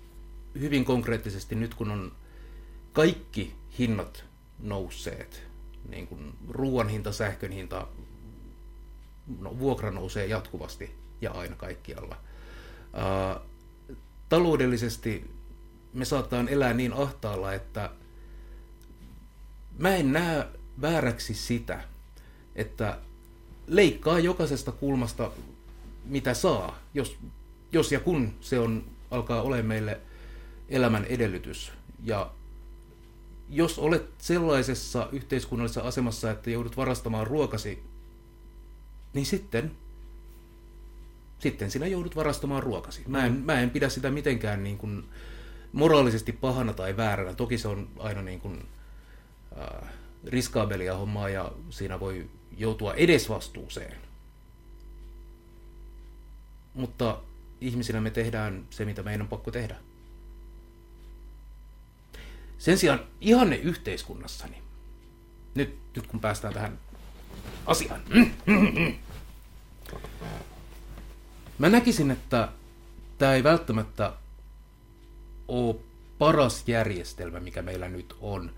hyvin 0.59 0.85
konkreettisesti 0.85 1.55
nyt, 1.55 1.73
kun 1.73 1.91
on 1.91 2.11
kaikki 2.93 3.55
hinnat 3.79 4.25
nousseet, 4.59 5.43
niin 5.89 6.07
kuin 6.07 6.33
ruoan 6.49 6.89
hinta, 6.89 7.11
sähkön 7.11 7.51
hinta, 7.51 7.87
no, 9.39 9.59
vuokra 9.59 9.91
nousee 9.91 10.25
jatkuvasti 10.25 10.95
ja 11.21 11.31
aina 11.31 11.55
kaikkialla. 11.55 12.17
Ää, 12.93 13.39
taloudellisesti 14.29 15.31
me 15.93 16.05
saattaa 16.05 16.45
elää 16.49 16.73
niin 16.73 16.93
ahtaalla, 16.93 17.53
että 17.53 17.89
mä 19.77 19.95
en 19.95 20.13
näe 20.13 20.47
vääräksi 20.81 21.33
sitä, 21.33 21.83
että 22.55 22.97
leikkaa 23.67 24.19
jokaisesta 24.19 24.71
kulmasta 24.71 25.31
mitä 26.05 26.33
saa, 26.33 26.79
jos, 26.93 27.17
jos 27.71 27.91
ja 27.91 27.99
kun 27.99 28.33
se 28.41 28.59
on, 28.59 28.83
alkaa 29.11 29.41
olemaan 29.41 29.65
meille 29.65 30.01
elämän 30.69 31.05
edellytys. 31.05 31.71
Ja 32.03 32.31
jos 33.49 33.79
olet 33.79 34.05
sellaisessa 34.17 35.09
yhteiskunnallisessa 35.11 35.81
asemassa, 35.81 36.31
että 36.31 36.49
joudut 36.49 36.77
varastamaan 36.77 37.27
ruokasi, 37.27 37.83
niin 39.13 39.25
sitten, 39.25 39.71
sitten 41.39 41.71
sinä 41.71 41.87
joudut 41.87 42.15
varastamaan 42.15 42.63
ruokasi. 42.63 43.03
Mä 43.07 43.25
en, 43.25 43.33
mä 43.33 43.59
en 43.59 43.69
pidä 43.69 43.89
sitä 43.89 44.11
mitenkään 44.11 44.63
niin 44.63 44.77
kuin 44.77 45.03
moraalisesti 45.73 46.31
pahana 46.31 46.73
tai 46.73 46.97
vääränä. 46.97 47.33
Toki 47.33 47.57
se 47.57 47.67
on 47.67 47.89
aina 47.99 48.21
niin 48.21 48.39
kuin, 48.39 48.65
äh, 49.59 49.89
riskaabelia 50.27 50.97
hommaa 50.97 51.29
ja 51.29 51.51
siinä 51.69 51.99
voi 51.99 52.29
joutua 52.57 52.93
edesvastuuseen. 52.93 53.97
Mutta 56.73 57.19
ihmisinä 57.61 58.01
me 58.01 58.09
tehdään 58.09 58.65
se, 58.69 58.85
mitä 58.85 59.03
meidän 59.03 59.21
on 59.21 59.27
pakko 59.27 59.51
tehdä. 59.51 59.75
Sen 62.57 62.77
sijaan 62.77 62.99
ihanne 63.21 63.55
yhteiskunnassani, 63.55 64.57
nyt, 65.55 65.77
nyt 65.95 66.07
kun 66.07 66.19
päästään 66.19 66.53
tähän 66.53 66.79
asiaan, 67.65 68.01
mä 71.57 71.69
näkisin, 71.69 72.11
että 72.11 72.49
tämä 73.17 73.33
ei 73.33 73.43
välttämättä 73.43 74.13
ole 75.47 75.75
paras 76.17 76.63
järjestelmä, 76.67 77.39
mikä 77.39 77.61
meillä 77.61 77.89
nyt 77.89 78.15
on, 78.21 78.51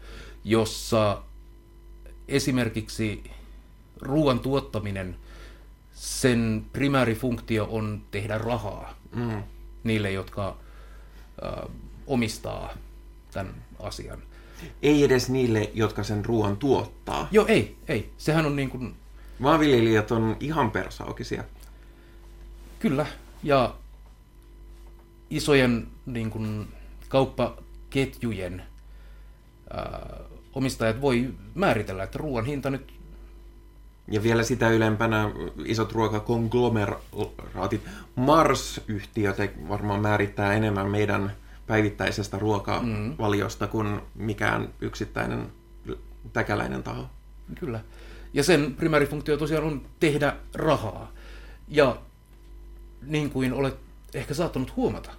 jossa 0.43 1.23
esimerkiksi 2.27 3.23
ruoan 4.01 4.39
tuottaminen, 4.39 5.15
sen 5.95 6.65
primäärifunktio 6.73 7.67
on 7.71 8.01
tehdä 8.11 8.37
rahaa 8.37 8.95
mm. 9.15 9.43
niille, 9.83 10.11
jotka 10.11 10.57
ö, 11.43 11.69
omistaa 12.07 12.73
tämän 13.31 13.55
asian. 13.79 14.19
Ei 14.81 15.03
edes 15.03 15.29
niille, 15.29 15.71
jotka 15.73 16.03
sen 16.03 16.25
ruoan 16.25 16.57
tuottaa. 16.57 17.27
Joo, 17.31 17.45
ei, 17.47 17.77
ei. 17.87 18.13
Sehän 18.17 18.45
on 18.45 18.55
niin 18.55 18.69
kuin... 18.69 18.95
Maanviljelijät 19.39 20.11
on 20.11 20.37
ihan 20.39 20.71
persaukisia. 20.71 21.43
Kyllä, 22.79 23.05
ja 23.43 23.75
isojen 25.29 25.87
niin 26.05 26.29
kuin, 26.29 26.67
kauppaketjujen 27.09 28.63
ää, 29.69 30.19
omistajat 30.53 31.01
voi 31.01 31.33
määritellä, 31.55 32.03
että 32.03 32.17
ruoan 32.17 32.45
hinta 32.45 32.69
nyt... 32.69 32.93
Ja 34.07 34.23
vielä 34.23 34.43
sitä 34.43 34.69
ylempänä 34.69 35.31
isot 35.65 35.91
ruokakonglomeraatit. 35.91 37.81
Mars-yhtiöt 38.15 39.37
varmaan 39.69 40.01
määrittää 40.01 40.53
enemmän 40.53 40.91
meidän 40.91 41.31
päivittäisestä 41.67 42.39
ruokavaliosta 42.39 43.65
mm. 43.65 43.71
kuin 43.71 44.01
mikään 44.15 44.69
yksittäinen 44.81 45.47
täkäläinen 46.33 46.83
taho. 46.83 47.09
Kyllä. 47.59 47.79
Ja 48.33 48.43
sen 48.43 48.75
primäärifunktio 48.75 49.37
tosiaan 49.37 49.63
on 49.63 49.81
tehdä 49.99 50.35
rahaa. 50.53 51.11
Ja 51.67 51.97
niin 53.01 53.29
kuin 53.29 53.53
olet 53.53 53.75
ehkä 54.13 54.33
saattanut 54.33 54.75
huomata, 54.75 55.11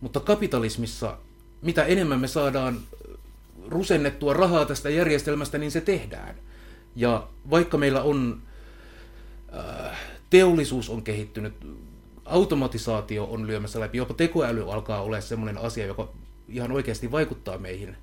mutta 0.00 0.20
kapitalismissa 0.20 1.18
mitä 1.62 1.84
enemmän 1.84 2.20
me 2.20 2.28
saadaan 2.28 2.78
rusennettua 3.68 4.32
rahaa 4.32 4.64
tästä 4.64 4.90
järjestelmästä, 4.90 5.58
niin 5.58 5.70
se 5.70 5.80
tehdään. 5.80 6.34
Ja 6.96 7.28
vaikka 7.50 7.78
meillä 7.78 8.02
on, 8.02 8.42
äh, 9.58 9.98
teollisuus 10.30 10.90
on 10.90 11.02
kehittynyt, 11.02 11.54
automatisaatio 12.24 13.24
on 13.24 13.46
lyömässä 13.46 13.80
läpi, 13.80 13.98
jopa 13.98 14.14
tekoäly 14.14 14.72
alkaa 14.72 15.02
olla 15.02 15.20
sellainen 15.20 15.58
asia, 15.58 15.86
joka 15.86 16.08
ihan 16.48 16.72
oikeasti 16.72 17.10
vaikuttaa 17.10 17.58
meihin. 17.58 17.96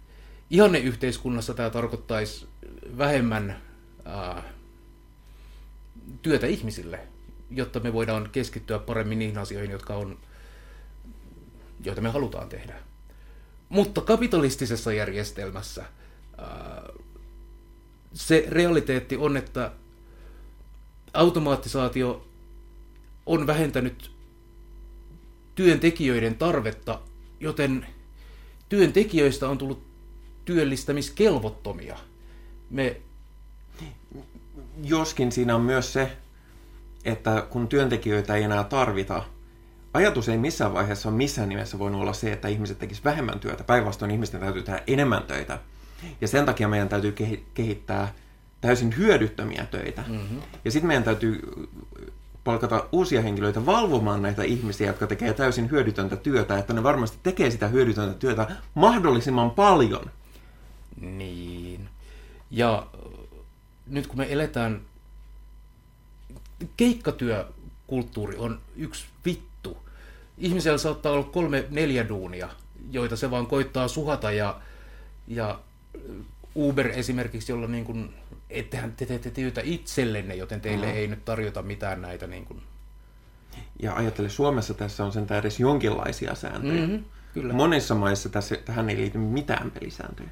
Ihanne 0.50 0.80
yhteiskunnassa 0.80 1.54
tämä 1.54 1.70
tarkoittaisi 1.70 2.48
vähemmän 2.98 3.62
äh, 4.08 4.44
työtä 6.22 6.48
ihmisille, 6.48 7.00
jotta 7.52 7.80
me 7.80 7.94
voidaan 7.94 8.30
keskittyä 8.32 8.80
paremmin 8.80 9.20
niihin 9.20 9.38
asioihin, 9.38 9.72
jotka 9.72 9.96
on, 9.96 10.18
joita 11.86 12.02
me 12.02 12.10
halutaan 12.10 12.50
tehdä. 12.50 12.76
Mutta 13.70 14.02
kapitalistisessa 14.02 14.94
järjestelmässä 14.94 15.86
ää, 16.38 16.84
se 18.14 18.46
realiteetti 18.50 19.18
on, 19.18 19.38
että 19.38 19.72
automatisaatio 21.14 22.28
on 23.26 23.48
vähentänyt 23.48 24.12
työntekijöiden 25.56 26.36
tarvetta, 26.36 27.00
joten 27.40 27.88
työntekijöistä 28.70 29.50
on 29.50 29.58
tullut 29.58 29.84
työllistämiskelvottomia. 30.46 31.98
Me... 32.70 33.02
Joskin 34.84 35.32
siinä 35.32 35.56
on 35.56 35.62
myös 35.62 35.94
se, 35.94 36.12
että 37.06 37.48
kun 37.50 37.68
työntekijöitä 37.68 38.36
ei 38.36 38.44
enää 38.44 38.64
tarvita, 38.64 39.24
ajatus 39.94 40.30
ei 40.30 40.38
missään 40.38 40.74
vaiheessa 40.74 41.10
ole 41.10 41.18
missään 41.18 41.50
nimessä 41.50 41.80
voinut 41.80 42.02
olla 42.02 42.14
se, 42.14 42.32
että 42.32 42.48
ihmiset 42.48 42.80
tekisivät 42.80 43.06
vähemmän 43.06 43.40
työtä. 43.40 43.64
Päinvastoin 43.64 44.12
ihmisten 44.12 44.40
täytyy 44.40 44.64
tehdä 44.64 44.84
enemmän 44.88 45.24
töitä. 45.24 45.60
Ja 46.22 46.28
sen 46.28 46.46
takia 46.46 46.68
meidän 46.68 46.90
täytyy 46.90 47.16
kehittää 47.54 48.14
täysin 48.62 48.98
hyödyttömiä 48.98 49.66
töitä. 49.72 50.04
Mm-hmm. 50.08 50.42
Ja 50.66 50.72
sitten 50.72 50.88
meidän 50.88 51.04
täytyy 51.04 51.42
palkata 52.44 52.86
uusia 52.92 53.22
henkilöitä 53.22 53.66
valvomaan 53.66 54.22
näitä 54.22 54.44
ihmisiä, 54.44 54.88
jotka 54.88 55.08
tekee 55.08 55.34
täysin 55.34 55.72
hyödytöntä 55.72 56.16
työtä, 56.16 56.58
että 56.58 56.74
ne 56.74 56.84
varmasti 56.84 57.18
tekee 57.24 57.52
sitä 57.52 57.68
hyödytöntä 57.68 58.14
työtä 58.14 58.48
mahdollisimman 58.74 59.52
paljon. 59.52 60.12
Niin. 61.02 61.90
Ja 62.52 62.88
nyt 63.88 64.08
kun 64.08 64.18
me 64.18 64.28
eletään, 64.30 64.82
keikkatyökulttuuri 66.78 68.38
on 68.38 68.60
yksi 68.76 69.06
vittu. 69.26 69.78
Ihmisellä 70.38 70.78
saattaa 70.78 71.12
olla 71.12 71.24
kolme, 71.24 71.66
neljä 71.70 72.10
duunia, 72.10 72.50
joita 72.92 73.16
se 73.16 73.32
vaan 73.32 73.48
koittaa 73.48 73.88
suhata 73.88 74.32
ja, 74.32 74.60
ja 75.28 75.60
Uber 76.56 76.88
esimerkiksi, 76.88 77.52
jolla 77.52 77.68
niin 77.68 77.86
kuin, 77.86 78.14
ettehän 78.50 78.92
te 78.92 79.06
teette 79.06 79.32
työtä 79.32 79.62
itsellenne, 79.64 80.36
joten 80.36 80.62
teille 80.62 80.86
mm. 80.86 80.92
ei 80.94 81.08
nyt 81.08 81.26
tarjota 81.26 81.62
mitään 81.62 82.02
näitä 82.02 82.28
niin 82.28 82.46
kuin... 82.46 82.62
Ja 83.82 83.94
ajattele, 83.96 84.30
Suomessa 84.30 84.74
tässä 84.74 85.06
on 85.06 85.12
sen 85.12 85.28
edes 85.40 85.60
jonkinlaisia 85.60 86.36
sääntöjä. 86.36 86.88
Mm-hmm, 86.88 87.04
kyllä. 87.34 87.54
Monissa 87.54 87.96
maissa 87.96 88.30
tässä, 88.30 88.56
tähän 88.56 88.90
ei 88.90 88.98
liity 88.98 89.18
mitään 89.18 89.72
pelisääntöjä. 89.72 90.30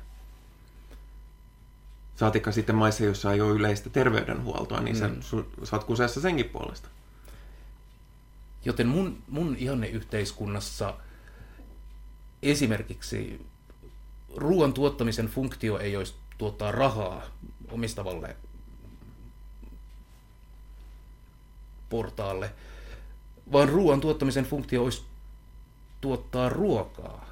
Saatikka 2.16 2.52
sitten 2.52 2.76
maissa, 2.76 3.04
joissa 3.04 3.34
ei 3.34 3.42
ole 3.42 3.52
yleistä 3.52 3.90
terveydenhuoltoa, 3.90 4.82
niin 4.82 4.96
mm. 4.96 5.22
sä, 5.22 5.38
sä 5.64 5.76
oot 5.76 5.84
kuseessa 5.84 6.22
senkin 6.22 6.50
puolesta. 6.50 6.88
Joten 8.66 8.88
mun, 8.88 9.18
mun 9.28 9.56
ihanne 9.60 9.88
yhteiskunnassa 9.88 10.94
esimerkiksi 12.44 13.46
ruoan 14.36 14.74
tuottamisen 14.74 15.28
funktio 15.28 15.80
ei 15.80 15.96
olisi 15.96 16.14
tuottaa 16.38 16.72
rahaa 16.72 17.22
omistavalle 17.72 18.36
portaalle, 21.90 22.52
vaan 23.52 23.70
ruoan 23.70 24.02
tuottamisen 24.02 24.46
funktio 24.46 24.84
olisi 24.84 25.04
tuottaa 26.02 26.50
ruokaa 26.50 27.32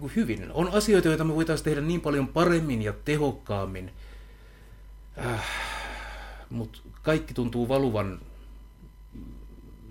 niin 0.00 0.12
hyvin. 0.16 0.52
On 0.52 0.68
asioita, 0.72 1.08
joita 1.08 1.24
me 1.24 1.34
voitaisiin 1.34 1.64
tehdä 1.64 1.80
niin 1.80 2.00
paljon 2.00 2.28
paremmin 2.28 2.82
ja 2.82 2.92
tehokkaammin, 3.04 3.92
äh, 5.26 5.44
mutta 6.50 6.78
kaikki 7.02 7.34
tuntuu 7.34 7.68
valuvan 7.68 8.20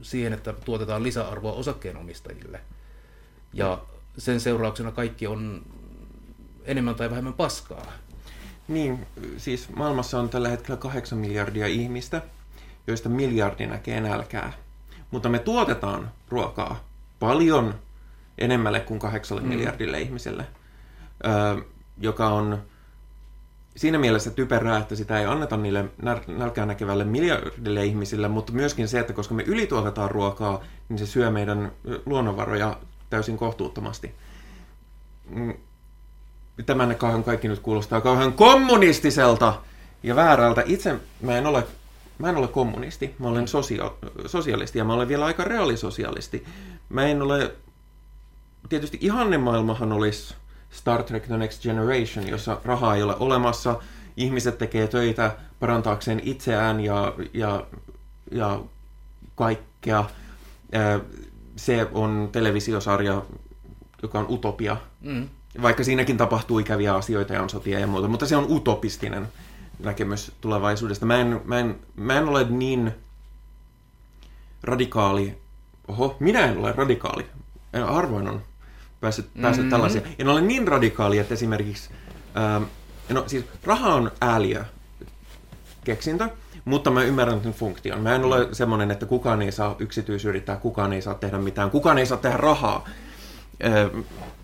siihen, 0.01 0.33
että 0.33 0.53
tuotetaan 0.53 1.03
lisäarvoa 1.03 1.53
osakkeenomistajille. 1.53 2.61
Ja 3.53 3.81
sen 4.17 4.39
seurauksena 4.39 4.91
kaikki 4.91 5.27
on 5.27 5.61
enemmän 6.65 6.95
tai 6.95 7.09
vähemmän 7.09 7.33
paskaa. 7.33 7.85
Niin, 8.67 9.05
siis 9.37 9.69
maailmassa 9.75 10.19
on 10.19 10.29
tällä 10.29 10.49
hetkellä 10.49 10.77
kahdeksan 10.77 11.19
miljardia 11.19 11.67
ihmistä, 11.67 12.21
joista 12.87 13.09
miljardi 13.09 13.67
näkee 13.67 14.01
nälkää. 14.01 14.53
Mutta 15.11 15.29
me 15.29 15.39
tuotetaan 15.39 16.11
ruokaa 16.29 16.83
paljon 17.19 17.75
enemmälle 18.37 18.79
kuin 18.79 18.99
kahdeksalle 18.99 19.41
mm. 19.41 19.47
miljardille 19.47 20.01
ihmiselle, 20.01 20.45
joka 21.97 22.27
on 22.27 22.61
siinä 23.75 23.97
mielessä 23.97 24.31
typerää, 24.31 24.77
että 24.77 24.95
sitä 24.95 25.19
ei 25.19 25.25
anneta 25.25 25.57
niille 25.57 25.85
nälkää 26.27 26.65
näkevälle 26.65 27.03
miljardille 27.03 27.85
ihmisille, 27.85 28.27
mutta 28.27 28.53
myöskin 28.53 28.87
se, 28.87 28.99
että 28.99 29.13
koska 29.13 29.33
me 29.33 29.43
ylituotetaan 29.43 30.11
ruokaa, 30.11 30.63
niin 30.89 30.99
se 30.99 31.05
syö 31.05 31.31
meidän 31.31 31.71
luonnonvaroja 32.05 32.77
täysin 33.09 33.37
kohtuuttomasti. 33.37 34.15
Mm. 35.29 35.53
Tämän 36.65 36.95
kauhean 36.95 37.23
kaikki 37.23 37.47
nyt 37.47 37.59
kuulostaa 37.59 38.01
kauhean 38.01 38.33
kommunistiselta 38.33 39.61
ja 40.03 40.15
väärältä. 40.15 40.63
Itse 40.65 40.95
mä 41.21 41.37
en 41.37 41.45
ole, 41.45 41.67
mä 42.19 42.29
en 42.29 42.37
ole 42.37 42.47
kommunisti, 42.47 43.15
mä 43.19 43.27
olen 43.27 43.47
sosio, 43.47 43.97
sosialisti 44.25 44.79
ja 44.79 44.85
mä 44.85 44.93
olen 44.93 45.07
vielä 45.07 45.25
aika 45.25 45.43
reaalisosialisti. 45.43 46.45
Mä 46.89 47.05
en 47.05 47.21
ole, 47.21 47.51
tietysti 48.69 48.97
ihannemaailmahan 49.01 49.91
olisi 49.91 50.35
Star 50.71 51.03
Trek 51.03 51.23
The 51.25 51.37
Next 51.37 51.63
Generation, 51.63 52.27
jossa 52.27 52.61
rahaa 52.65 52.95
ei 52.95 53.03
ole 53.03 53.15
olemassa, 53.19 53.79
ihmiset 54.17 54.57
tekee 54.57 54.87
töitä 54.87 55.35
parantaakseen 55.59 56.21
itseään 56.23 56.79
ja, 56.79 57.13
ja, 57.33 57.65
ja 58.31 58.59
kaikkea 59.35 60.05
se 61.55 61.87
on 61.93 62.29
televisiosarja, 62.31 63.21
joka 64.01 64.19
on 64.19 64.25
utopia. 64.29 64.77
Mm. 65.01 65.29
Vaikka 65.61 65.83
siinäkin 65.83 66.17
tapahtuu 66.17 66.59
ikäviä 66.59 66.95
asioita 66.95 67.33
ja 67.33 67.41
on 67.41 67.49
sotia 67.49 67.79
ja 67.79 67.87
muuta, 67.87 68.07
mutta 68.07 68.25
se 68.25 68.35
on 68.35 68.45
utopistinen 68.49 69.27
näkemys 69.79 70.31
tulevaisuudesta. 70.41 71.05
Mä 71.05 71.21
en, 71.21 71.41
mä 71.45 71.59
en, 71.59 71.79
mä 71.95 72.17
en 72.17 72.29
ole 72.29 72.45
niin 72.49 72.91
radikaali. 74.63 75.37
Oho, 75.87 76.17
minä 76.19 76.39
en 76.39 76.57
ole 76.57 76.71
radikaali. 76.71 77.25
Harvoin 77.87 78.27
on 78.27 78.41
päässyt, 79.01 79.29
päässyt 79.41 79.63
mm-hmm. 79.63 79.69
tällaisia. 79.69 80.01
En 80.19 80.27
ole 80.27 80.41
niin 80.41 80.67
radikaali, 80.67 81.17
että 81.17 81.33
esimerkiksi... 81.33 81.89
Ähm, 82.37 82.63
no 83.09 83.23
siis 83.27 83.45
raha 83.63 83.93
on 83.93 84.11
ääliö 84.21 84.63
keksintö, 85.83 86.29
mutta 86.65 86.91
mä 86.91 87.03
ymmärrän 87.03 87.43
sen 87.43 87.53
funktion. 87.53 88.01
Mä 88.01 88.15
en 88.15 88.23
ole 88.23 88.47
semmoinen, 88.51 88.91
että 88.91 89.05
kukaan 89.05 89.41
ei 89.41 89.51
saa 89.51 89.75
yksityisyrittää, 89.79 90.55
kukaan 90.55 90.93
ei 90.93 91.01
saa 91.01 91.13
tehdä 91.13 91.37
mitään, 91.37 91.71
kukaan 91.71 91.97
ei 91.97 92.05
saa 92.05 92.17
tehdä 92.17 92.37
rahaa. 92.37 92.89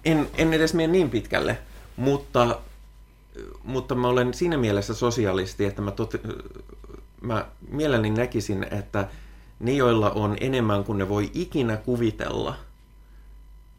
En, 0.06 0.28
en 0.38 0.54
edes 0.54 0.74
mene 0.74 0.88
niin 0.88 1.10
pitkälle, 1.10 1.58
mutta, 1.96 2.60
mutta 3.64 3.96
mä 3.96 4.08
olen 4.08 4.34
siinä 4.34 4.58
mielessä 4.58 4.94
sosialisti, 4.94 5.66
että 5.66 5.82
mä, 5.82 5.92
tot, 5.92 6.14
mä 7.22 7.46
mielelläni 7.70 8.10
näkisin, 8.10 8.68
että 8.72 9.08
ne, 9.60 9.72
joilla 9.72 10.12
on 10.12 10.38
enemmän 10.40 10.84
kuin 10.84 10.98
ne 10.98 11.10
voi 11.10 11.32
ikinä 11.34 11.78
kuvitella 11.78 12.56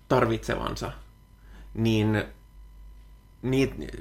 tarvitsevansa, 0.09 0.93
niin 1.74 2.24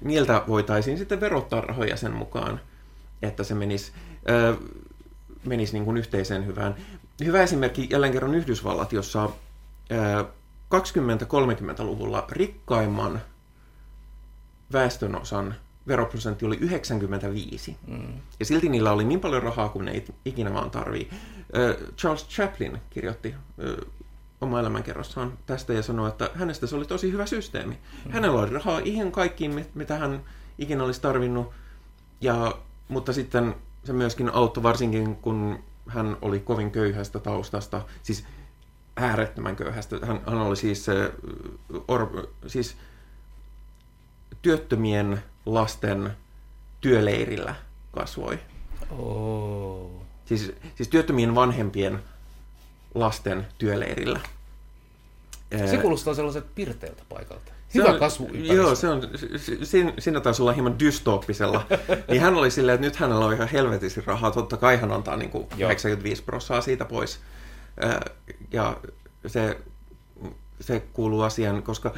niiltä 0.01 0.43
voitaisiin 0.47 0.97
sitten 0.97 1.19
verottaa 1.19 1.61
rahoja 1.61 1.97
sen 1.97 2.13
mukaan, 2.13 2.59
että 3.21 3.43
se 3.43 3.55
menisi 3.55 3.91
ö, 4.29 4.57
menisi 5.45 5.73
niin 5.73 5.85
kuin 5.85 5.97
yhteiseen 5.97 6.45
hyvään. 6.45 6.75
Hyvä 7.25 7.43
esimerkki 7.43 7.87
jälleen 7.91 8.13
kerran 8.13 8.35
Yhdysvallat, 8.35 8.93
jossa 8.93 9.29
ö, 9.91 10.25
20-30-luvulla 10.75 12.25
rikkaimman 12.29 13.21
väestönosan 14.73 15.55
veroprosentti 15.87 16.45
oli 16.45 16.57
95. 16.61 17.77
Mm. 17.87 18.13
Ja 18.39 18.45
silti 18.45 18.69
niillä 18.69 18.91
oli 18.91 19.03
niin 19.03 19.19
paljon 19.19 19.43
rahaa 19.43 19.69
kuin 19.69 19.85
ne 19.85 20.03
ikinä 20.25 20.53
vaan 20.53 20.71
tarvii. 20.71 21.09
Charles 21.97 22.27
Chaplin 22.27 22.77
kirjoitti 22.89 23.35
oma 24.41 24.59
elämänkerrossaan 24.59 25.37
tästä 25.45 25.73
ja 25.73 25.83
sanoi, 25.83 26.09
että 26.09 26.29
hänestä 26.35 26.67
se 26.67 26.75
oli 26.75 26.85
tosi 26.85 27.11
hyvä 27.11 27.25
systeemi. 27.25 27.77
Mm. 28.05 28.11
Hänellä 28.11 28.39
oli 28.39 28.49
rahaa 28.49 28.81
ihan 28.83 29.11
kaikkiin, 29.11 29.65
mitä 29.73 29.97
hän 29.97 30.23
ikinä 30.57 30.83
olisi 30.83 31.01
tarvinnut, 31.01 31.51
ja, 32.21 32.55
mutta 32.87 33.13
sitten 33.13 33.55
se 33.83 33.93
myöskin 33.93 34.33
auttoi 34.33 34.63
varsinkin, 34.63 35.15
kun 35.15 35.63
hän 35.87 36.17
oli 36.21 36.39
kovin 36.39 36.71
köyhästä 36.71 37.19
taustasta, 37.19 37.81
siis 38.03 38.25
äärettömän 38.95 39.55
köyhästä. 39.55 39.99
Hän, 40.01 40.21
hän 40.27 40.37
oli 40.37 40.55
siis, 40.55 40.85
or, 41.87 42.27
siis 42.47 42.77
työttömien 44.41 45.23
lasten 45.45 46.17
työleirillä 46.81 47.55
kasvoi. 47.91 48.39
Oh. 48.89 49.91
Siis, 50.25 50.51
siis 50.75 50.89
työttömien 50.89 51.35
vanhempien 51.35 52.03
lasten 52.95 53.47
työleirillä. 53.57 54.19
Se 55.69 55.77
kuulostaa 55.77 56.13
sellaiset 56.13 56.55
pirteiltä 56.55 57.03
paikalta. 57.09 57.50
Hyvä 57.75 57.89
on, 57.89 57.99
kasvuympäristö. 57.99 58.53
Joo, 58.53 58.75
se 58.75 58.89
on, 58.89 59.01
siinä, 59.63 59.93
siinä 59.99 60.19
taisi 60.19 60.41
olla 60.41 60.51
hieman 60.51 60.79
dystooppisella. 60.79 61.65
niin 62.09 62.21
hän 62.21 62.35
oli 62.35 62.51
silleen, 62.51 62.75
että 62.75 62.87
nyt 62.87 62.95
hänellä 62.95 63.25
on 63.25 63.33
ihan 63.33 63.47
helvetisin 63.47 64.03
rahaa, 64.05 64.31
totta 64.31 64.57
kai 64.57 64.77
hän 64.77 64.91
antaa 64.91 65.17
niin 65.17 65.29
kuin 65.29 65.47
95 65.57 66.23
prosenttia 66.23 66.61
siitä 66.61 66.85
pois. 66.85 67.19
Ja 68.51 68.77
se, 69.27 69.57
se 70.59 70.79
kuuluu 70.93 71.21
asiaan, 71.21 71.63
koska 71.63 71.93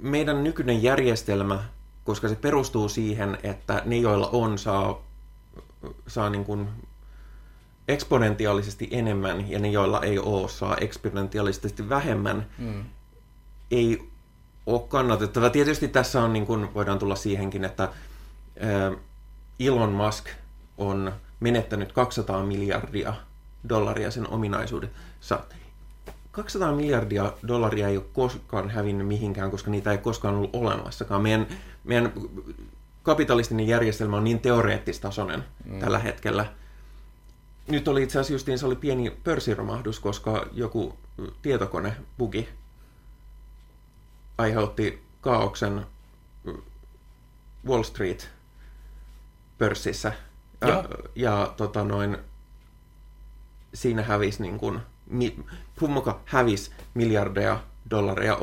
meidän 0.00 0.44
nykyinen 0.44 0.82
järjestelmä, 0.82 1.64
koska 2.04 2.28
se 2.28 2.34
perustuu 2.34 2.88
siihen, 2.88 3.38
että 3.42 3.82
ne, 3.84 3.96
joilla 3.96 4.28
on, 4.28 4.58
saa, 4.58 5.02
saa 6.06 6.30
niin 6.30 6.44
kuin 6.44 6.68
eksponentiaalisesti 7.88 8.88
enemmän 8.90 9.50
ja 9.50 9.58
ne, 9.58 9.68
joilla 9.68 10.00
ei 10.02 10.18
ole, 10.18 10.48
saa 10.48 10.76
eksponentiaalisesti 10.76 11.88
vähemmän, 11.88 12.46
mm. 12.58 12.84
ei 13.70 14.11
ole 14.66 14.82
kannatettava. 14.88 15.50
Tietysti 15.50 15.88
tässä 15.88 16.22
on, 16.22 16.32
niin 16.32 16.46
kuin 16.46 16.74
voidaan 16.74 16.98
tulla 16.98 17.16
siihenkin, 17.16 17.64
että 17.64 17.88
Elon 19.60 19.92
Musk 19.92 20.26
on 20.78 21.12
menettänyt 21.40 21.92
200 21.92 22.42
miljardia 22.42 23.14
dollaria 23.68 24.10
sen 24.10 24.28
ominaisuudessa. 24.28 25.40
200 26.30 26.72
miljardia 26.72 27.32
dollaria 27.48 27.88
ei 27.88 27.96
ole 27.96 28.04
koskaan 28.12 28.70
hävinnyt 28.70 29.06
mihinkään, 29.06 29.50
koska 29.50 29.70
niitä 29.70 29.92
ei 29.92 29.98
koskaan 29.98 30.34
ollut 30.34 30.54
olemassakaan. 30.54 31.22
Meidän, 31.22 31.46
meidän 31.84 32.12
kapitalistinen 33.02 33.68
järjestelmä 33.68 34.16
on 34.16 34.24
niin 34.24 34.40
teoreettistasoinen 34.40 35.44
mm. 35.64 35.80
tällä 35.80 35.98
hetkellä. 35.98 36.46
Nyt 37.68 37.88
oli 37.88 38.02
itse 38.02 38.18
asiassa 38.18 38.32
justiin, 38.32 38.58
se 38.58 38.66
oli 38.66 38.76
pieni 38.76 39.10
pörssiromahdus, 39.24 40.00
koska 40.00 40.46
joku 40.52 40.98
tietokone 41.42 41.96
bugi 42.18 42.48
aiheutti 44.38 45.02
kaauksen 45.20 45.86
Wall 47.66 47.82
Street 47.82 48.28
pörssissä. 49.58 50.12
Ja, 50.60 50.68
ja, 50.68 50.84
ja 51.14 51.54
tota 51.56 51.84
noin, 51.84 52.18
siinä 53.74 54.02
hävisi 54.02 54.42
niin 54.42 54.58
kuin, 54.58 54.80
Pummoka 55.78 56.20
hävisi 56.24 56.70
miljardeja 56.94 57.60
dollareja 57.90 58.38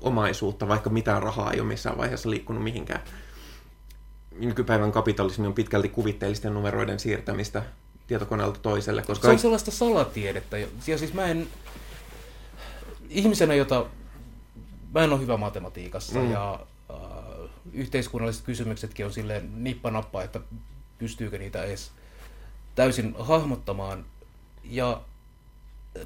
omaisuutta, 0.00 0.68
vaikka 0.68 0.90
mitään 0.90 1.22
rahaa 1.22 1.52
ei 1.52 1.60
ole 1.60 1.68
missään 1.68 1.98
vaiheessa 1.98 2.30
liikkunut 2.30 2.62
mihinkään. 2.62 3.00
Nykypäivän 4.38 4.92
kapitalismi 4.92 5.46
on 5.46 5.54
pitkälti 5.54 5.88
kuvitteellisten 5.88 6.54
numeroiden 6.54 7.00
siirtämistä 7.00 7.62
tietokoneelta 8.06 8.60
toiselle. 8.60 9.02
Koska... 9.02 9.28
Se 9.28 9.32
on 9.32 9.38
sellaista 9.38 9.70
salatiedettä. 9.70 10.58
Ja 10.58 10.98
siis 10.98 11.14
mä 11.14 11.26
en... 11.26 11.48
Ihmisenä, 13.08 13.54
jota... 13.54 13.86
Mä 14.94 15.04
en 15.04 15.12
ole 15.12 15.20
hyvä 15.20 15.36
matematiikassa 15.36 16.18
mm. 16.18 16.30
ja 16.30 16.66
äh, 16.90 17.50
yhteiskunnalliset 17.72 18.44
kysymyksetkin 18.44 19.06
on 19.06 19.12
silleen 19.12 19.64
nippanappa, 19.64 20.22
että 20.22 20.40
pystyykö 20.98 21.38
niitä 21.38 21.64
edes 21.64 21.90
täysin 22.74 23.14
hahmottamaan. 23.18 24.04
Ja 24.64 25.00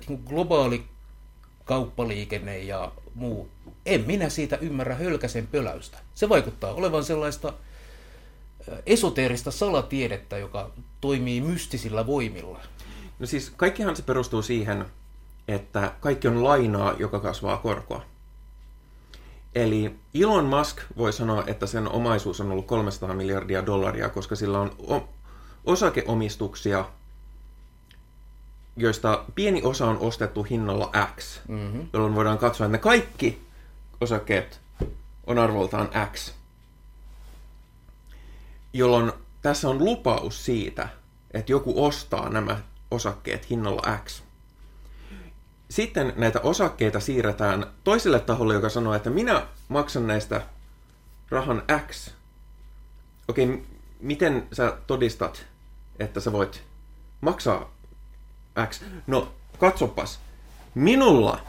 niin 0.09 0.23
globaali 0.27 0.85
kauppaliikenne 1.65 2.59
ja 2.59 2.93
muu, 3.15 3.49
en 3.87 4.05
minä 4.07 4.29
siitä 4.29 4.57
ymmärrä 4.57 4.95
hölkäsen 4.95 5.47
pöläystä. 5.47 5.99
Se 6.15 6.29
vaikuttaa 6.29 6.75
olevan 6.75 7.05
sellaista 7.05 7.53
esoteerista 8.87 9.51
salatiedettä, 9.51 10.39
joka 10.39 10.71
toimii 11.01 11.41
mystisillä 11.41 12.07
voimilla. 12.07 12.61
No 13.19 13.27
siis 13.27 13.53
kaikkihan 13.57 13.97
se 13.97 14.03
perustuu 14.03 14.43
siihen, 14.43 14.85
että 15.49 15.93
kaikki 16.01 16.29
on 16.29 16.45
lainaa, 16.45 16.95
joka 16.99 17.21
kasvaa 17.21 17.57
korkoa. 17.57 18.05
Eli 19.55 19.97
Elon 20.15 20.45
Musk 20.45 20.79
voi 20.97 21.13
sanoa, 21.13 21.45
että 21.47 21.67
sen 21.67 21.89
omaisuus 21.89 22.41
on 22.41 22.51
ollut 22.53 22.67
300 22.67 23.15
miljardia 23.15 23.67
dollaria, 23.67 24.09
koska 24.09 24.37
sillä 24.37 24.61
on 24.61 24.77
osakeomistuksia, 25.65 26.85
joista 28.77 29.25
pieni 29.35 29.63
osa 29.63 29.87
on 29.87 29.99
ostettu 29.99 30.43
hinnalla 30.43 30.91
X, 31.17 31.41
mm-hmm. 31.49 31.89
jolloin 31.93 32.15
voidaan 32.15 32.39
katsoa, 32.39 32.67
että 32.67 32.77
ne 32.77 32.83
kaikki 32.83 33.43
osakkeet 34.01 34.61
on 35.27 35.39
arvoltaan 35.39 35.89
X. 36.13 36.33
Jolloin 38.73 39.13
tässä 39.43 39.69
on 39.69 39.79
lupaus 39.79 40.45
siitä, 40.45 40.89
että 41.31 41.53
joku 41.53 41.85
ostaa 41.85 42.29
nämä 42.29 42.61
osakkeet 42.91 43.51
hinnalla 43.51 43.99
X. 44.05 44.24
Sitten 45.69 46.13
näitä 46.17 46.41
osakkeita 46.41 47.01
siirretään 47.01 47.67
toiselle 47.85 48.21
taholle, 48.21 48.55
joka 48.55 48.69
sanoo, 48.69 48.95
että 48.95 49.11
minä 49.11 49.47
maksan 49.69 50.07
näistä 50.07 50.43
rahan 51.31 51.63
X. 51.91 52.11
Okei, 53.29 53.63
miten 54.01 54.47
sä 54.53 54.77
todistat, 54.87 55.47
että 55.99 56.21
sä 56.21 56.33
voit 56.33 56.63
maksaa 57.21 57.71
X. 58.69 58.83
No, 59.07 59.33
katsopas. 59.59 60.21
Minulla, 60.75 61.41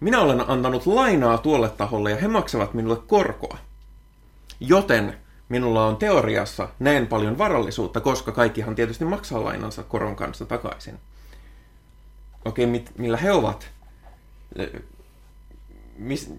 minä 0.00 0.20
olen 0.20 0.50
antanut 0.50 0.86
lainaa 0.86 1.38
tuolle 1.38 1.68
taholle 1.68 2.10
ja 2.10 2.16
he 2.16 2.28
maksavat 2.28 2.74
minulle 2.74 2.96
korkoa. 3.06 3.58
Joten 4.60 5.18
minulla 5.48 5.86
on 5.86 5.96
teoriassa 5.96 6.68
näin 6.78 7.06
paljon 7.06 7.38
varallisuutta, 7.38 8.00
koska 8.00 8.32
kaikkihan 8.32 8.74
tietysti 8.74 9.04
maksaa 9.04 9.44
lainansa 9.44 9.82
koron 9.82 10.16
kanssa 10.16 10.46
takaisin. 10.46 10.98
Okei, 12.44 12.66
mit, 12.66 12.92
millä 12.98 13.16
he 13.16 13.32
ovat? 13.32 13.70
Mis, 15.98 16.34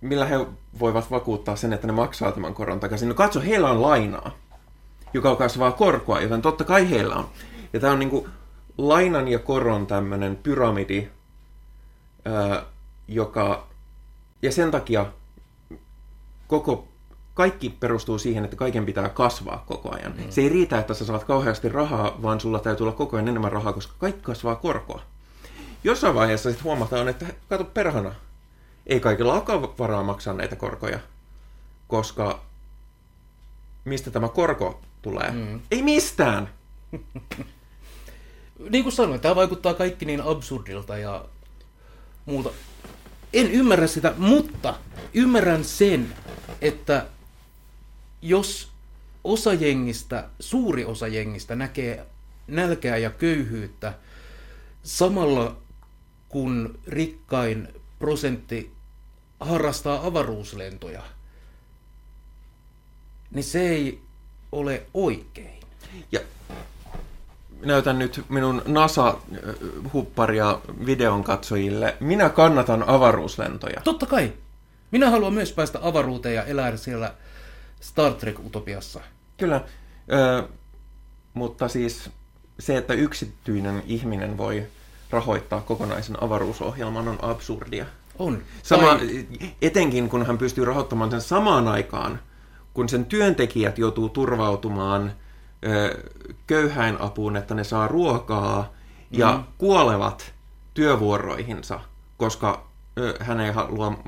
millä 0.00 0.24
he 0.24 0.46
voivat 0.78 1.10
vakuuttaa 1.10 1.56
sen, 1.56 1.72
että 1.72 1.86
ne 1.86 1.92
maksaa 1.92 2.32
tämän 2.32 2.54
koron 2.54 2.80
takaisin? 2.80 3.08
No 3.08 3.14
katso, 3.14 3.40
heillä 3.40 3.70
on 3.70 3.82
lainaa, 3.82 4.30
joka 5.14 5.36
kasvaa 5.36 5.72
korkoa, 5.72 6.20
joten 6.20 6.42
totta 6.42 6.64
kai 6.64 6.90
heillä 6.90 7.14
on. 7.14 7.28
Ja 7.72 7.80
tämä 7.80 7.92
on 7.92 7.98
niin 7.98 8.10
kuin 8.10 8.28
lainan 8.78 9.28
ja 9.28 9.38
koron 9.38 9.86
tämmöinen 9.86 10.36
pyramidi, 10.36 11.08
ää, 12.24 12.62
joka, 13.08 13.66
ja 14.42 14.52
sen 14.52 14.70
takia 14.70 15.06
koko, 16.46 16.88
kaikki 17.34 17.70
perustuu 17.70 18.18
siihen, 18.18 18.44
että 18.44 18.56
kaiken 18.56 18.86
pitää 18.86 19.08
kasvaa 19.08 19.64
koko 19.66 19.94
ajan. 19.94 20.14
Mm. 20.16 20.30
Se 20.30 20.40
ei 20.40 20.48
riitä, 20.48 20.78
että 20.78 20.94
sä 20.94 21.04
saat 21.04 21.24
kauheasti 21.24 21.68
rahaa, 21.68 22.22
vaan 22.22 22.40
sulla 22.40 22.58
täytyy 22.58 22.84
olla 22.84 22.96
koko 22.96 23.16
ajan 23.16 23.28
enemmän 23.28 23.52
rahaa, 23.52 23.72
koska 23.72 23.94
kaikki 23.98 24.22
kasvaa 24.22 24.56
korkoa. 24.56 25.02
Jossain 25.84 26.14
vaiheessa 26.14 26.50
sitten 26.50 26.64
huomataan, 26.64 27.08
että 27.08 27.26
kato 27.48 27.64
perhana, 27.64 28.14
ei 28.86 29.00
kaikilla 29.00 29.32
olekaan 29.32 29.62
varaa 29.78 30.02
maksaa 30.02 30.34
näitä 30.34 30.56
korkoja, 30.56 30.98
koska 31.88 32.40
mistä 33.84 34.10
tämä 34.10 34.28
korko 34.28 34.80
tulee? 35.02 35.30
Mm. 35.30 35.60
Ei 35.70 35.82
mistään! 35.82 36.48
niin 38.70 38.84
kuin 38.84 38.92
sanoin, 38.92 39.20
tämä 39.20 39.36
vaikuttaa 39.36 39.74
kaikki 39.74 40.04
niin 40.04 40.20
absurdilta 40.20 40.98
ja 40.98 41.24
muuta. 42.26 42.50
En 43.32 43.50
ymmärrä 43.50 43.86
sitä, 43.86 44.14
mutta 44.16 44.74
ymmärrän 45.14 45.64
sen, 45.64 46.14
että 46.60 47.06
jos 48.22 48.72
osa 49.24 49.54
jengistä, 49.54 50.28
suuri 50.40 50.84
osa 50.84 51.08
jengistä 51.08 51.54
näkee 51.54 52.06
nälkää 52.46 52.96
ja 52.96 53.10
köyhyyttä 53.10 53.94
samalla 54.82 55.56
kun 56.28 56.78
rikkain 56.86 57.68
prosentti 57.98 58.72
harrastaa 59.40 60.06
avaruuslentoja, 60.06 61.02
niin 63.30 63.44
se 63.44 63.68
ei 63.68 64.00
ole 64.52 64.82
oikein. 64.94 65.60
Ja 66.12 66.20
näytän 67.64 67.98
nyt 67.98 68.24
minun 68.28 68.62
NASA-hupparia 68.66 70.58
videon 70.86 71.24
katsojille. 71.24 71.96
Minä 72.00 72.28
kannatan 72.28 72.84
avaruuslentoja. 72.88 73.80
Totta 73.84 74.06
kai. 74.06 74.32
Minä 74.90 75.10
haluan 75.10 75.32
myös 75.32 75.52
päästä 75.52 75.78
avaruuteen 75.82 76.34
ja 76.34 76.44
elää 76.44 76.76
siellä 76.76 77.14
Star 77.82 78.12
Trek-utopiassa. 78.12 79.00
Kyllä, 79.36 79.64
ö, 80.12 80.48
mutta 81.34 81.68
siis 81.68 82.10
se, 82.58 82.76
että 82.76 82.94
yksityinen 82.94 83.82
ihminen 83.86 84.38
voi 84.38 84.66
rahoittaa 85.10 85.60
kokonaisen 85.60 86.22
avaruusohjelman 86.22 87.08
on 87.08 87.18
absurdia. 87.22 87.86
On. 88.18 88.42
Sama, 88.62 88.86
tai... 88.88 89.26
Etenkin 89.62 90.08
kun 90.08 90.26
hän 90.26 90.38
pystyy 90.38 90.64
rahoittamaan 90.64 91.10
sen 91.10 91.20
samaan 91.20 91.68
aikaan, 91.68 92.20
kun 92.74 92.88
sen 92.88 93.04
työntekijät 93.04 93.78
joutuu 93.78 94.08
turvautumaan 94.08 95.12
köyhäin 96.46 97.00
apuun, 97.00 97.36
että 97.36 97.54
ne 97.54 97.64
saa 97.64 97.88
ruokaa 97.88 98.72
ja 99.10 99.32
mm. 99.32 99.44
kuolevat 99.58 100.34
työvuoroihinsa, 100.74 101.80
koska 102.16 102.66
hän 103.20 103.40
ei, 103.40 103.52
halua, 103.52 103.98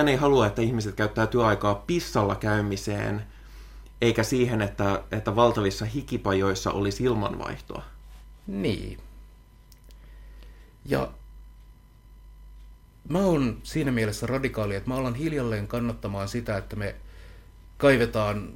hän 0.00 0.08
ei 0.08 0.16
halua, 0.16 0.46
että 0.46 0.62
ihmiset 0.62 0.94
käyttää 0.94 1.26
työaikaa 1.26 1.74
pissalla 1.74 2.36
käymiseen, 2.36 3.26
eikä 4.00 4.22
siihen, 4.22 4.62
että, 4.62 5.02
että 5.12 5.36
valtavissa 5.36 5.84
hikipajoissa 5.84 6.70
olisi 6.70 7.04
ilmanvaihtoa. 7.04 7.82
Niin. 8.46 8.98
Ja 10.84 11.12
mä 13.08 13.18
oon 13.18 13.60
siinä 13.62 13.92
mielessä 13.92 14.26
radikaali, 14.26 14.74
että 14.74 14.90
mä 14.90 14.96
alan 14.96 15.14
hiljalleen 15.14 15.68
kannattamaan 15.68 16.28
sitä, 16.28 16.56
että 16.56 16.76
me 16.76 16.94
kaivetaan 17.76 18.52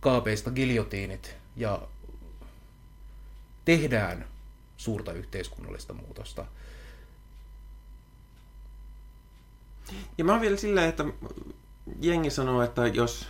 kaapeista 0.00 0.50
giljotiinit 0.50 1.36
ja 1.56 1.82
tehdään 3.64 4.24
suurta 4.76 5.12
yhteiskunnallista 5.12 5.92
muutosta. 5.92 6.46
Ja 10.18 10.24
mä 10.24 10.32
oon 10.32 10.40
vielä 10.40 10.56
sillä, 10.56 10.86
että 10.86 11.04
jengi 12.00 12.30
sanoo, 12.30 12.62
että 12.62 12.86
jos 12.86 13.28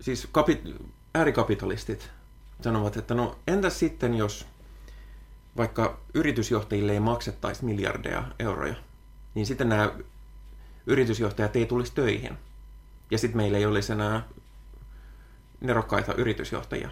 siis 0.00 0.28
kapi- 0.32 0.74
äärikapitalistit 1.14 2.10
sanovat, 2.60 2.96
että 2.96 3.14
no 3.14 3.38
entäs 3.46 3.78
sitten, 3.78 4.14
jos 4.14 4.46
vaikka 5.56 5.98
yritysjohtajille 6.14 6.92
ei 6.92 7.00
maksettaisi 7.00 7.64
miljardeja 7.64 8.24
euroja, 8.38 8.74
niin 9.34 9.46
sitten 9.46 9.68
nämä 9.68 9.92
yritysjohtajat 10.86 11.56
ei 11.56 11.66
tulisi 11.66 11.92
töihin. 11.94 12.38
Ja 13.10 13.18
sitten 13.18 13.36
meillä 13.36 13.58
ei 13.58 13.66
olisi 13.66 13.92
enää 13.92 14.22
nerokkaita 15.60 16.14
yritysjohtajia. 16.14 16.90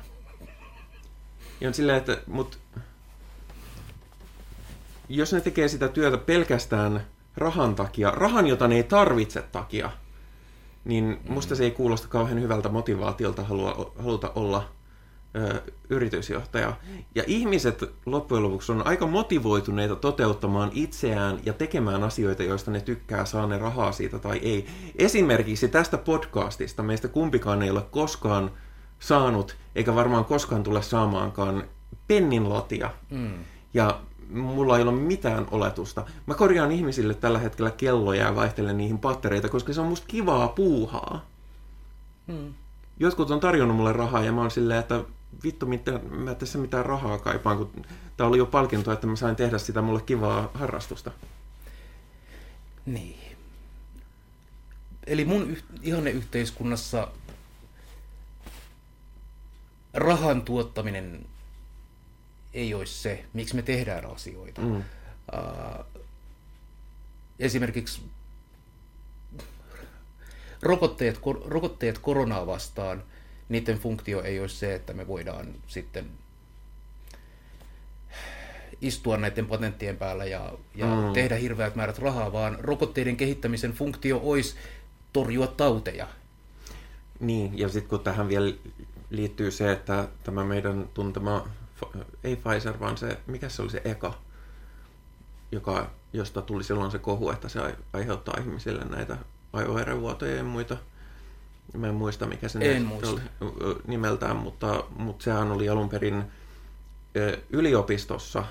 Ja 1.61 1.69
on 1.69 1.75
silleen, 1.75 1.99
että 1.99 2.23
mut, 2.27 2.59
jos 5.09 5.33
ne 5.33 5.41
tekee 5.41 5.69
sitä 5.69 5.89
työtä 5.89 6.19
pelkästään 6.19 7.07
rahan 7.37 7.75
takia, 7.75 8.11
rahan, 8.11 8.47
jota 8.47 8.69
ne 8.69 8.77
ei 8.77 8.83
tarvitse 8.83 9.43
takia, 9.43 9.91
niin 10.85 11.21
musta 11.29 11.55
se 11.55 11.65
ei 11.65 11.71
kuulosta 11.71 12.09
kauhean 12.09 12.41
hyvältä 12.41 12.69
motivaatiolta 12.69 13.45
halua, 13.45 13.93
haluta 13.99 14.33
olla 14.35 14.69
ö, 15.37 15.63
yritysjohtaja. 15.91 16.77
Ja 17.15 17.25
ihmiset 17.27 17.85
loppujen 18.07 18.43
lopuksi 18.43 18.73
on 18.73 18.87
aika 18.87 19.07
motivoituneita 19.07 19.97
toteuttamaan 19.97 20.71
itseään 20.75 21.39
ja 21.45 21.53
tekemään 21.53 22.03
asioita, 22.03 22.43
joista 22.43 22.71
ne 22.71 22.81
tykkää, 22.81 23.25
saa 23.25 23.47
ne 23.47 23.59
rahaa 23.59 23.93
siitä 23.93 24.19
tai 24.19 24.39
ei. 24.39 24.67
Esimerkiksi 24.97 25.69
tästä 25.69 25.99
podcastista 25.99 26.83
meistä 26.83 27.09
kumpikaan 27.09 27.63
ei 27.63 27.71
ole 27.71 27.83
koskaan 27.91 28.51
saanut, 28.99 29.57
eikä 29.75 29.95
varmaan 29.95 30.25
koskaan 30.25 30.63
tule 30.63 30.83
saamaankaan 30.83 31.65
pennin 32.09 32.49
latia. 32.49 32.91
Mm. 33.11 33.35
Ja 33.75 34.01
mulla 34.31 34.77
ei 34.77 34.83
ole 34.83 34.93
mitään 34.93 35.47
oletusta. 35.51 36.07
Mä 36.27 36.35
korjaan 36.35 36.73
ihmisille 36.73 37.15
tällä 37.15 37.39
hetkellä 37.39 37.71
kelloja 37.71 38.25
ja 38.25 38.37
vaihtelen 38.37 38.77
niihin 38.77 38.99
pattereita, 38.99 39.49
koska 39.49 39.73
se 39.73 39.81
on 39.81 39.87
musta 39.87 40.07
kivaa 40.07 40.49
puuhaa. 40.49 41.27
Hmm. 42.33 42.55
Jotkut 43.01 43.31
on 43.31 43.41
tarjonnut 43.41 43.77
mulle 43.77 43.93
rahaa 43.93 44.25
ja 44.25 44.33
mä 44.33 44.41
oon 44.41 44.51
silleen, 44.51 44.81
että 44.81 45.05
vittu, 45.45 45.67
mitä, 45.67 46.01
mä 46.11 46.35
tässä 46.35 46.59
mitään 46.59 46.87
rahaa 46.87 47.19
kaipaan, 47.19 47.57
kun 47.57 47.87
tää 48.17 48.27
oli 48.27 48.39
jo 48.39 48.47
palkinto, 48.47 48.93
että 48.93 49.07
mä 49.07 49.17
sain 49.17 49.37
tehdä 49.37 49.59
sitä 49.59 49.83
mulle 49.83 50.03
kivaa 50.03 50.51
harrastusta. 50.55 51.11
Niin. 52.87 53.37
Eli 55.07 55.25
mun 55.25 55.51
yh- 55.51 55.65
ihanne 55.83 56.11
yhteiskunnassa 56.11 57.09
rahan 59.95 60.43
tuottaminen 60.43 61.27
ei 62.55 62.75
olisi 62.75 63.03
se, 63.03 63.25
miksi 63.33 63.57
me 63.57 63.63
tehdään 63.63 64.07
asioita. 64.07 64.61
Mm. 64.61 64.77
Uh, 64.77 66.03
esimerkiksi 67.39 68.03
rokotteet, 70.63 71.21
rokotteet 71.45 71.99
koronaa 71.99 72.47
vastaan, 72.47 73.03
niiden 73.49 73.79
funktio 73.79 74.23
ei 74.23 74.41
olisi 74.41 74.57
se, 74.57 74.75
että 74.75 74.93
me 74.93 75.07
voidaan 75.07 75.55
sitten 75.67 76.11
istua 78.81 79.17
näiden 79.17 79.47
patenttien 79.47 79.97
päällä 79.97 80.25
ja, 80.25 80.53
ja 80.75 80.87
mm. 80.87 81.13
tehdä 81.13 81.37
hirveät 81.37 81.75
määrät 81.75 81.99
rahaa, 81.99 82.33
vaan 82.33 82.59
rokotteiden 82.61 83.17
kehittämisen 83.17 83.73
funktio 83.73 84.21
olisi 84.23 84.57
torjua 85.13 85.47
tauteja. 85.47 86.09
Niin, 87.21 87.59
ja 87.59 87.69
sitten 87.69 87.89
kun 87.89 88.01
tähän 88.01 88.29
vielä 88.29 88.55
liittyy 89.11 89.51
se, 89.51 89.73
että 89.73 90.09
tämä 90.25 90.45
meidän 90.45 90.89
tuntema 90.95 91.49
ei 92.25 92.37
Pfizer, 92.37 92.81
vaan 92.81 92.97
se, 92.97 93.19
mikä 93.27 93.49
se 93.49 93.63
oli 93.63 93.71
se 93.71 93.83
eka, 93.85 94.15
joka, 95.53 95.91
josta 96.13 96.43
tuli 96.43 96.65
silloin 96.65 96.91
se 96.91 96.99
kohu, 96.99 97.31
että 97.31 97.49
se 97.49 97.61
aiheuttaa 97.93 98.35
ihmisille 98.41 98.85
näitä 98.85 99.17
aivoverenvuotoja 99.53 100.37
ja 100.37 100.45
muita. 100.45 100.77
Mä 101.77 101.89
en 101.89 101.95
muista, 101.95 102.27
mikä 102.27 102.49
se 102.49 102.77
en 102.77 102.83
muista. 102.83 103.11
oli 103.11 103.21
nimeltään, 103.87 104.37
mutta, 104.37 104.85
mutta 104.97 105.25
sehän 105.25 105.53
oli 105.53 105.69
alun 105.69 105.89
perin 105.89 106.25
yliopistossa 107.51 108.45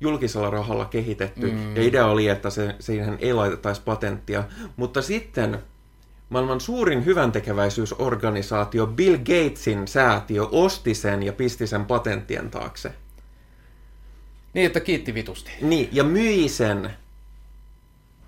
julkisella 0.00 0.50
rahalla 0.50 0.84
kehitetty. 0.84 1.50
Mm. 1.50 1.76
Ja 1.76 1.82
idea 1.82 2.06
oli, 2.06 2.28
että 2.28 2.50
se, 2.50 2.76
siihen 2.80 3.18
ei 3.20 3.32
laitettaisi 3.32 3.82
patenttia. 3.84 4.44
Mutta 4.76 5.02
sitten 5.02 5.62
Maailman 6.28 6.60
suurin 6.60 7.04
hyväntekeväisyysorganisaatio 7.04 8.86
Bill 8.86 9.16
Gatesin 9.16 9.88
säätiö 9.88 10.42
osti 10.42 10.94
sen 10.94 11.22
ja 11.22 11.32
pisti 11.32 11.66
sen 11.66 11.84
patenttien 11.84 12.50
taakse. 12.50 12.92
Niin, 14.54 14.66
että 14.66 14.80
kiitti 14.80 15.14
vitusti. 15.14 15.50
Niin, 15.60 15.88
ja 15.92 16.04
myi 16.04 16.48
sen, 16.48 16.90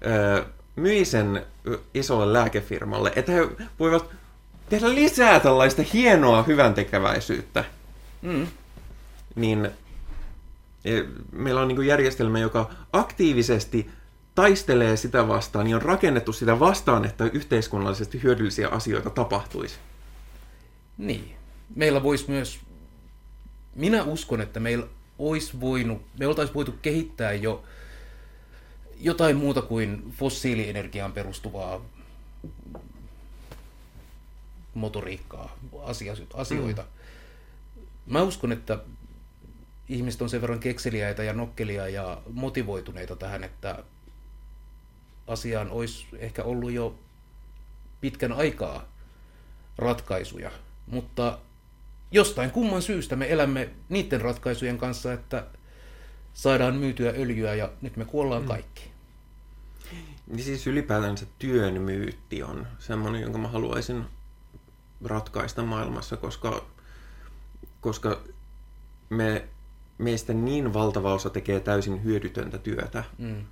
öö, 0.07 0.45
myi 0.77 1.05
sen 1.05 1.47
isolle 1.95 2.33
lääkefirmalle, 2.33 3.13
että 3.17 3.33
he 3.33 3.49
voivat 3.79 4.11
tehdä 4.69 4.95
lisää 4.95 5.41
tällaista 5.41 5.83
hienoa 5.93 6.43
hyväntekeväisyyttä. 6.43 7.65
Mm. 8.23 8.47
Niin 9.35 9.71
e, 10.85 10.91
meillä 11.33 11.61
on 11.61 11.69
niin 11.69 11.87
järjestelmä, 11.87 12.39
joka 12.39 12.71
aktiivisesti 12.93 13.91
taistelee 14.39 14.97
sitä 14.97 15.29
vastaan, 15.29 15.65
niin 15.65 15.77
on 15.77 15.83
rakennettu 15.83 16.33
sitä 16.33 16.61
vastaan, 16.61 17.05
että 17.05 17.25
yhteiskunnallisesti 17.25 18.23
hyödyllisiä 18.23 18.69
asioita 18.69 19.11
tapahtuisi. 19.11 19.75
Niin. 20.99 21.37
Meillä 21.75 22.03
voisi 22.03 22.31
myös, 22.31 22.61
minä 23.75 24.03
uskon, 24.03 24.41
että 24.41 24.61
meillä 24.61 24.87
olisi 25.19 25.61
voinut, 25.61 26.03
me 26.19 26.27
oltaisiin 26.27 26.55
voitu 26.55 26.75
kehittää 26.83 27.33
jo 27.33 27.65
jotain 29.01 29.37
muuta 29.37 29.63
kuin 29.63 30.13
fossiilienergiaan 30.17 31.13
perustuvaa 31.13 31.85
motoriikkaa, 34.75 35.59
asioita. 36.35 36.83
Mm. 36.83 37.83
Mä 38.07 38.23
uskon, 38.23 38.53
että 38.53 38.79
ihmiset 39.89 40.23
on 40.23 40.31
sen 40.31 40.41
verran 40.41 40.61
kekseliäitä 40.61 41.23
ja 41.23 41.33
nokkelia 41.33 41.89
ja 41.89 42.23
motivoituneita 42.33 43.17
tähän, 43.17 43.45
että 43.45 43.85
asiaan 45.29 45.71
olisi 45.71 46.07
ehkä 46.19 46.43
ollut 46.43 46.73
jo 46.73 46.99
pitkän 48.01 48.33
aikaa 48.33 48.85
ratkaisuja, 49.79 50.51
mutta 50.87 51.39
jostain 52.11 52.51
kumman 52.51 52.83
syystä 52.83 53.17
me 53.17 53.33
elämme 53.33 53.71
niiden 53.89 54.21
ratkaisujen 54.21 54.79
kanssa, 54.79 55.13
että 55.13 55.47
saadaan 56.35 56.75
myytyä 56.75 57.13
öljyä 57.17 57.55
ja 57.55 57.73
nyt 57.83 57.97
me 57.97 58.05
kuollaan 58.05 58.43
mm. 58.43 58.49
kaikki. 58.49 58.91
Niin 60.27 60.45
siis 60.45 60.67
ylipäätänsä 60.67 61.27
työn 61.39 61.83
myytti 61.83 62.43
on 62.43 62.67
semmoinen, 62.79 63.23
jonka 63.23 63.39
mä 63.39 63.49
haluaisin 63.49 64.05
ratkaista 65.05 65.63
maailmassa, 65.63 66.17
koska, 66.17 66.65
koska 67.81 68.21
me, 69.11 69.49
meistä 69.99 70.33
niin 70.33 70.75
valtava 70.75 71.15
osa 71.15 71.31
tekee 71.31 71.61
täysin 71.61 72.05
hyödytöntä 72.05 72.59
työtä. 72.59 73.05
Mm. 73.19 73.45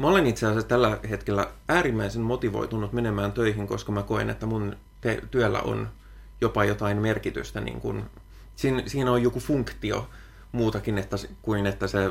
Mä 0.00 0.06
olen 0.06 0.26
itse 0.26 0.46
asiassa 0.46 0.68
tällä 0.68 0.98
hetkellä 1.10 1.50
äärimmäisen 1.68 2.22
motivoitunut 2.22 2.92
menemään 2.92 3.32
töihin, 3.32 3.66
koska 3.66 3.92
mä 3.92 4.02
koen, 4.02 4.30
että 4.30 4.46
mun 4.46 4.76
te- 5.00 5.22
työllä 5.30 5.60
on 5.60 5.88
jopa 6.40 6.64
jotain 6.64 6.98
merkitystä. 6.98 7.60
Niin 7.60 7.80
kun, 7.80 8.04
siinä, 8.56 8.82
siinä 8.86 9.12
on 9.12 9.22
joku 9.22 9.40
funktio 9.40 10.08
muutakin 10.52 10.98
että, 10.98 11.16
kuin 11.42 11.66
että, 11.66 11.86
se, 11.86 12.10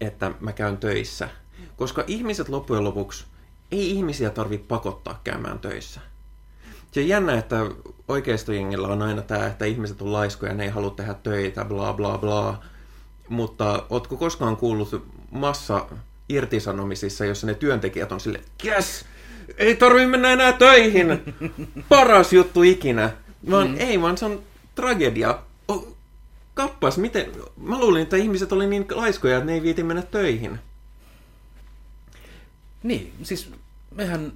että 0.00 0.30
mä 0.40 0.52
käyn 0.52 0.76
töissä. 0.76 1.28
Koska 1.76 2.04
ihmiset 2.06 2.48
loppujen 2.48 2.84
lopuksi, 2.84 3.24
ei 3.72 3.90
ihmisiä 3.90 4.30
tarvitse 4.30 4.66
pakottaa 4.66 5.20
käymään 5.24 5.58
töissä. 5.58 6.00
Se 6.92 7.00
on 7.00 7.08
jännä, 7.08 7.38
että 7.38 7.56
oikeistojengillä 8.08 8.88
on 8.88 9.02
aina 9.02 9.22
tämä, 9.22 9.46
että 9.46 9.64
ihmiset 9.64 10.02
on 10.02 10.12
laiskoja, 10.12 10.54
ne 10.54 10.64
ei 10.64 10.70
halua 10.70 10.90
tehdä 10.90 11.14
töitä, 11.14 11.64
bla 11.64 11.92
bla 11.92 12.18
bla. 12.18 12.62
Mutta 13.28 13.86
ootko 13.90 14.16
koskaan 14.16 14.56
kuullut 14.56 15.06
massa 15.30 15.86
irtisanomisissa, 16.28 17.24
jossa 17.24 17.46
ne 17.46 17.54
työntekijät 17.54 18.12
on 18.12 18.20
sille, 18.20 18.40
yes, 18.64 19.04
ei 19.58 19.76
tarvi 19.76 20.06
mennä 20.06 20.32
enää 20.32 20.52
töihin, 20.52 21.08
paras 21.88 22.32
juttu 22.32 22.62
ikinä. 22.62 23.10
Vaan 23.50 23.68
mm. 23.68 23.76
ei, 23.78 24.02
vaan 24.02 24.18
se 24.18 24.24
on 24.24 24.42
tragedia. 24.74 25.38
Oh, 25.68 25.96
kappas, 26.54 26.98
miten, 26.98 27.32
mä 27.56 27.78
luulin, 27.78 28.02
että 28.02 28.16
ihmiset 28.16 28.52
oli 28.52 28.66
niin 28.66 28.86
laiskoja, 28.90 29.36
että 29.36 29.46
ne 29.46 29.54
ei 29.54 29.62
viiti 29.62 29.82
mennä 29.82 30.02
töihin. 30.02 30.58
Niin, 32.82 33.12
siis 33.22 33.50
mehän 33.90 34.32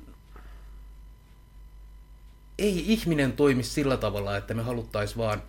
ei 2.59 2.93
ihminen 2.93 3.33
toimi 3.33 3.63
sillä 3.63 3.97
tavalla, 3.97 4.37
että 4.37 4.55
me 4.55 4.63
haluttaisiin 4.63 5.19
vaan 5.19 5.43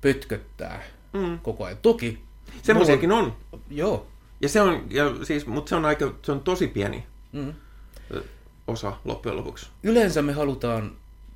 pötköttää 0.00 0.82
mm. 1.12 1.38
koko 1.38 1.64
ajan. 1.64 1.78
Toki... 1.82 2.22
Semmoisiakin 2.62 3.12
on. 3.12 3.36
Joo, 3.70 4.06
Ja 4.40 4.48
se 4.48 4.60
on, 4.60 4.86
ja 4.90 5.24
siis, 5.24 5.46
mutta 5.46 5.68
se 5.68 5.74
on, 5.74 5.84
aika, 5.84 6.14
se 6.22 6.32
on 6.32 6.40
tosi 6.40 6.66
pieni 6.68 7.06
Mm. 7.32 7.54
osa 8.66 8.92
loppujen 9.04 9.36
lopuksi. 9.36 9.66
Yleensä 9.82 10.22
me 10.22 10.32
halutaan 10.32 10.92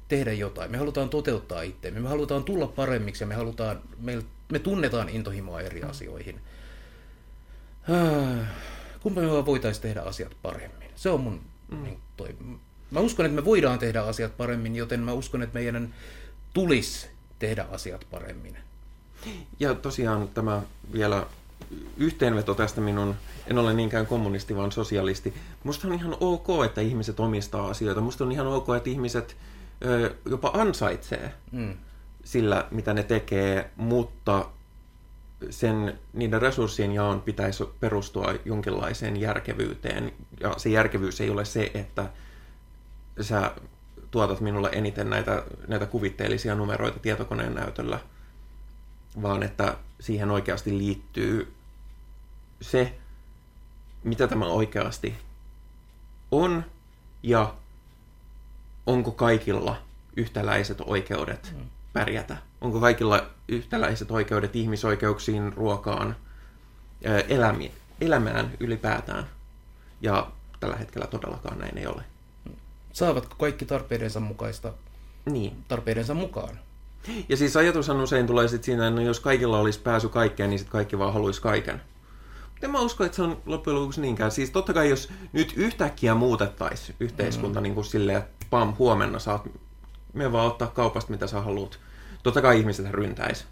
tehdä 0.09 0.33
jotain, 0.33 0.71
me 0.71 0.79
halutaan 0.79 1.09
toteuttaa 1.09 1.63
itseämme, 1.63 2.01
me 2.01 2.09
halutaan 2.09 2.45
tulla 2.45 2.67
paremmiksi 2.67 3.23
ja 3.23 3.27
me 3.27 3.35
halutaan, 3.35 3.81
me, 3.99 4.23
me 4.53 4.59
tunnetaan 4.59 5.09
intohimoa 5.09 5.61
eri 5.61 5.83
asioihin. 5.83 6.41
Ah, 7.89 8.47
Kumpa 9.01 9.21
me 9.21 9.47
voitaisiin 9.47 9.83
tehdä 9.83 10.01
asiat 10.01 10.33
paremmin. 10.43 10.89
Se 10.97 11.11
on 11.11 11.21
mun 11.21 11.41
mm. 11.71 11.83
niin, 11.83 11.99
toi. 12.17 12.37
Mä 12.91 13.01
uskon, 13.01 13.27
että 13.27 13.37
me 13.37 13.45
voidaan 13.45 13.79
tehdä 13.79 14.03
asiat 14.03 14.37
paremmin, 14.37 14.77
joten 14.77 15.01
mä 15.01 15.13
uskon, 15.13 15.43
että 15.43 15.59
meidän 15.59 15.95
tulisi 16.55 17.09
tehdä 17.39 17.67
asiat 17.71 18.07
paremmin. 18.11 18.57
Ja 19.61 19.75
tosiaan 19.75 20.29
tämä 20.29 20.63
vielä 20.93 21.27
yhteenveto 21.97 22.55
tästä 22.55 22.81
minun, 22.81 23.15
en 23.47 23.59
ole 23.59 23.75
niinkään 23.75 24.07
kommunisti, 24.07 24.57
vaan 24.57 24.73
sosialisti. 24.73 25.35
Musta 25.65 25.89
on 25.89 25.95
ihan 25.95 26.17
ok, 26.21 26.47
että 26.65 26.81
ihmiset 26.81 27.21
omistaa 27.21 27.69
asioita. 27.69 28.01
Musta 28.01 28.25
on 28.25 28.33
ihan 28.33 28.47
ok, 28.47 28.67
että 28.77 28.91
ihmiset 28.91 29.37
ö, 29.85 30.15
jopa 30.31 30.51
ansaitsee 30.55 31.35
Mm. 31.53 31.75
sillä, 32.25 32.67
mitä 32.71 32.95
ne 32.95 33.03
tekee, 33.03 33.71
mutta 33.77 34.47
sen, 35.51 35.99
niiden 36.13 36.43
resurssien 36.43 36.93
jaon 36.93 37.21
pitäisi 37.21 37.65
perustua 37.81 38.35
jonkinlaiseen 38.45 39.21
järkevyyteen. 39.21 40.13
Ja 40.41 40.55
se 40.57 40.69
järkevyys 40.71 41.21
ei 41.21 41.31
ole 41.31 41.45
se, 41.45 41.71
että 41.75 42.11
sä 43.21 43.53
tuotat 44.11 44.41
minulle 44.41 44.69
eniten 44.73 45.11
näitä, 45.11 45.43
näitä 45.69 45.87
kuvitteellisia 45.87 46.55
numeroita 46.55 46.99
tietokoneen 46.99 47.55
näytöllä, 47.55 47.99
vaan 49.23 49.43
että 49.43 49.77
siihen 50.01 50.31
oikeasti 50.31 50.79
liittyy 50.79 51.53
se, 52.61 52.95
mitä 54.05 54.27
tämä 54.27 54.47
oikeasti 54.47 55.15
on 56.31 56.65
ja 57.23 57.55
onko 58.87 59.11
kaikilla 59.11 59.77
yhtäläiset 60.17 60.79
oikeudet 60.85 61.55
pärjätä. 61.93 62.37
Onko 62.61 62.81
kaikilla 62.81 63.27
yhtäläiset 63.49 64.11
oikeudet 64.11 64.57
ihmisoikeuksiin, 64.57 65.53
ruokaan, 65.53 66.17
elämi, 67.29 67.73
elämään 68.01 68.51
ylipäätään. 68.61 69.27
Ja 70.01 70.31
tällä 70.61 70.77
hetkellä 70.77 71.07
todellakaan 71.07 71.59
näin 71.59 71.79
ei 71.79 71.87
ole. 71.87 72.03
Saavatko 72.93 73.35
kaikki 73.39 73.65
tarpeidensa 73.65 74.21
mukaista 74.21 74.73
Niin. 75.27 75.65
tarpeidensa 75.69 76.15
mukaan? 76.15 76.59
Ja 77.29 77.37
siis 77.37 77.57
ajatushan 77.57 78.01
usein 78.01 78.27
tulee 78.27 78.49
sit 78.49 78.65
siinä, 78.65 78.89
että 78.89 79.01
no 79.01 79.07
jos 79.07 79.21
kaikilla 79.21 79.59
olisi 79.59 79.81
pääsy 79.81 80.09
kaikkeen, 80.09 80.51
niin 80.51 80.59
sitten 80.59 80.73
kaikki 80.73 80.99
vaan 80.99 81.13
haluaisi 81.13 81.43
kaiken. 81.43 81.83
Mutta 82.61 82.67
en 82.67 82.73
mä 82.73 82.81
usko, 82.81 83.05
että 83.05 83.17
se 83.17 83.23
on 83.23 83.43
loppujen 83.47 83.81
lopuksi 83.81 84.01
niinkään. 84.01 84.31
Siis 84.31 84.51
totta 84.51 84.73
kai 84.73 84.91
jos 84.91 85.09
nyt 85.33 85.53
yhtäkkiä 85.57 86.15
muutettaisiin 86.15 86.97
yhteiskunta 87.01 87.61
mm. 87.61 87.63
niin 87.63 87.75
kuin 87.75 87.85
silleen, 87.85 88.19
että 88.19 88.47
pam, 88.51 88.75
huomenna 88.79 89.19
saat, 89.19 89.49
me 90.13 90.33
vaan 90.33 90.47
ottaa 90.47 90.69
kaupasta 90.69 91.11
mitä 91.11 91.27
sä 91.27 91.41
haluat. 91.41 91.79
Totta 92.23 92.43
kai 92.43 92.59
ihmiset 92.59 92.91
ryntäisi. 92.91 93.45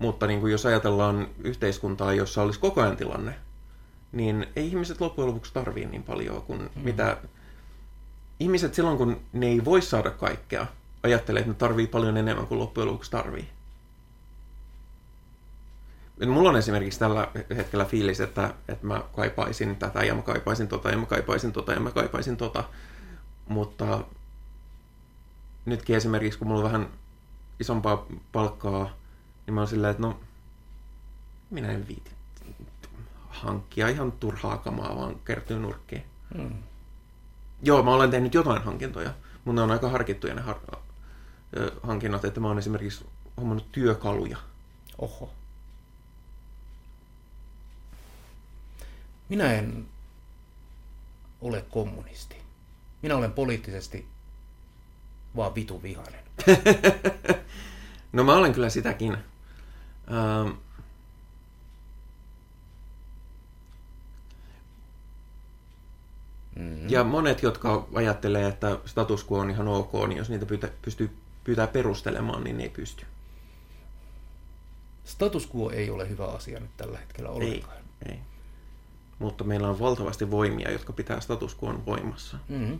Mutta 0.00 0.26
niin 0.26 0.40
kuin 0.40 0.52
jos 0.52 0.66
ajatellaan 0.66 1.28
yhteiskuntaa, 1.38 2.12
jossa 2.12 2.42
olisi 2.42 2.60
koko 2.60 2.80
ajan 2.80 2.96
tilanne, 2.96 3.34
niin 4.12 4.46
ei 4.56 4.66
ihmiset 4.66 5.00
loppujen 5.00 5.28
lopuksi 5.28 5.54
tarvii 5.54 5.86
niin 5.86 6.02
paljon 6.02 6.42
kuin 6.42 6.60
mm. 6.60 6.82
mitä... 6.82 7.16
Ihmiset 8.40 8.74
silloin, 8.74 8.98
kun 8.98 9.20
ne 9.32 9.46
ei 9.46 9.64
voi 9.64 9.82
saada 9.82 10.10
kaikkea, 10.10 10.66
ajattelee, 11.02 11.40
että 11.40 11.52
ne 11.52 11.58
tarvii 11.58 11.86
paljon 11.86 12.16
enemmän 12.16 12.46
kuin 12.46 12.58
loppujen 12.58 12.88
lopuksi 12.88 13.10
tarvii. 13.10 13.48
Mulla 16.26 16.48
on 16.48 16.56
esimerkiksi 16.56 16.98
tällä 16.98 17.28
hetkellä 17.56 17.84
fiilis, 17.84 18.20
että, 18.20 18.54
että 18.68 18.86
mä 18.86 19.04
kaipaisin 19.16 19.76
tätä 19.76 20.04
ja 20.04 20.14
mä 20.14 20.22
kaipaisin 20.22 20.68
tota 20.68 20.90
ja 20.90 20.96
mä 20.98 21.06
kaipaisin 21.06 21.52
tota 21.52 21.72
ja 21.72 21.80
mä 21.80 21.90
kaipaisin 21.90 22.36
tota. 22.36 22.64
Mutta 23.48 24.04
nytkin 25.64 25.96
esimerkiksi, 25.96 26.38
kun 26.38 26.48
mulla 26.48 26.60
on 26.60 26.64
vähän 26.64 26.88
isompaa 27.60 28.06
palkkaa, 28.32 28.90
niin 29.46 29.54
mä 29.54 29.60
oon 29.60 29.68
silleen, 29.68 29.90
että 29.90 30.02
no 30.02 30.20
minä 31.50 31.72
en 31.72 31.88
viiti 31.88 32.10
hankkia 33.28 33.88
ihan 33.88 34.12
turhaa 34.12 34.58
kamaa, 34.58 34.96
vaan 34.96 35.16
kertyy 35.24 35.58
nurkkiin. 35.58 36.04
Mm. 36.34 36.52
Joo, 37.62 37.82
mä 37.82 37.94
olen 37.94 38.10
tehnyt 38.10 38.34
jotain 38.34 38.62
hankintoja, 38.62 39.14
mutta 39.44 39.60
ne 39.60 39.62
on 39.62 39.70
aika 39.70 39.88
harkittuja 39.88 40.34
ne 40.34 40.42
har- 40.42 40.78
hankinnat, 41.82 42.24
että 42.24 42.40
mä 42.40 42.48
oon 42.48 42.58
esimerkiksi 42.58 43.06
hommannut 43.36 43.72
työkaluja. 43.72 44.36
Oho. 44.98 45.30
Minä 49.32 49.52
en 49.52 49.86
ole 51.40 51.64
kommunisti. 51.70 52.36
Minä 53.02 53.16
olen 53.16 53.32
poliittisesti 53.32 54.06
vaan 55.36 55.54
vitu 55.54 55.82
vihainen. 55.82 56.20
No 58.12 58.24
mä 58.24 58.34
olen 58.34 58.52
kyllä 58.52 58.68
sitäkin. 58.70 59.12
Ähm, 59.12 60.50
Mm. 66.56 66.90
ja 66.90 67.04
monet, 67.04 67.42
jotka 67.42 67.86
ajattelee, 67.94 68.48
että 68.48 68.78
status 68.86 69.26
quo 69.32 69.38
on 69.38 69.50
ihan 69.50 69.68
ok, 69.68 69.92
niin 70.08 70.16
jos 70.18 70.30
niitä 70.30 70.46
pyytä, 70.46 70.70
pystyy 70.82 71.16
pyytää 71.44 71.66
perustelemaan, 71.66 72.44
niin 72.44 72.56
ne 72.58 72.62
ei 72.62 72.68
pysty. 72.68 73.06
Status 75.04 75.48
quo 75.56 75.70
ei 75.70 75.90
ole 75.90 76.08
hyvä 76.08 76.26
asia 76.26 76.60
nyt 76.60 76.70
tällä 76.76 76.98
hetkellä 76.98 77.28
Ei, 77.28 77.34
ollenkaan. 77.34 77.76
ei. 78.08 78.18
Mutta 79.22 79.44
meillä 79.44 79.68
on 79.68 79.78
valtavasti 79.78 80.30
voimia, 80.30 80.70
jotka 80.70 80.92
pitää 80.92 81.20
status 81.20 81.56
quoon 81.62 81.86
voimassa. 81.86 82.36
Mm. 82.48 82.78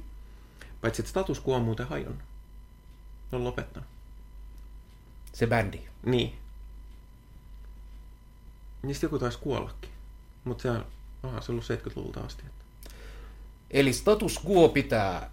Paitsi 0.81 1.03
että 1.03 1.11
status 1.11 1.43
quo 1.49 1.57
on 1.57 1.63
muuten 1.63 1.87
hajonnut. 1.87 2.23
Ne 3.33 3.39
on 3.39 3.45
lopettanut. 3.45 3.89
Se 5.33 5.47
bändi. 5.47 5.81
Niin. 6.07 6.39
Niistä 8.83 9.07
joku 9.07 9.19
taisi 9.19 9.39
kuollakin. 9.39 9.91
Mutta 10.45 10.63
se 10.63 10.71
on, 10.71 10.87
aha, 11.23 11.41
se 11.41 11.53
on 11.53 11.55
ollut 11.55 11.87
70-luvulta 11.87 12.21
asti. 12.21 12.43
Että. 12.47 12.65
Eli 13.71 13.93
status 13.93 14.41
quo 14.47 14.69
pitää 14.69 15.31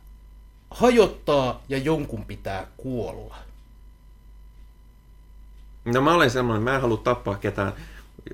hajottaa 0.72 1.64
ja 1.69 1.77
jonkun 1.77 2.26
pitää 2.26 2.68
kuolla. 2.77 3.38
No 5.86 6.02
mä 6.02 6.14
olen 6.14 6.31
semmoinen, 6.31 6.64
mä 6.64 6.76
en 6.76 6.81
halua 6.81 6.98
tappaa 6.98 7.36
ketään. 7.36 7.73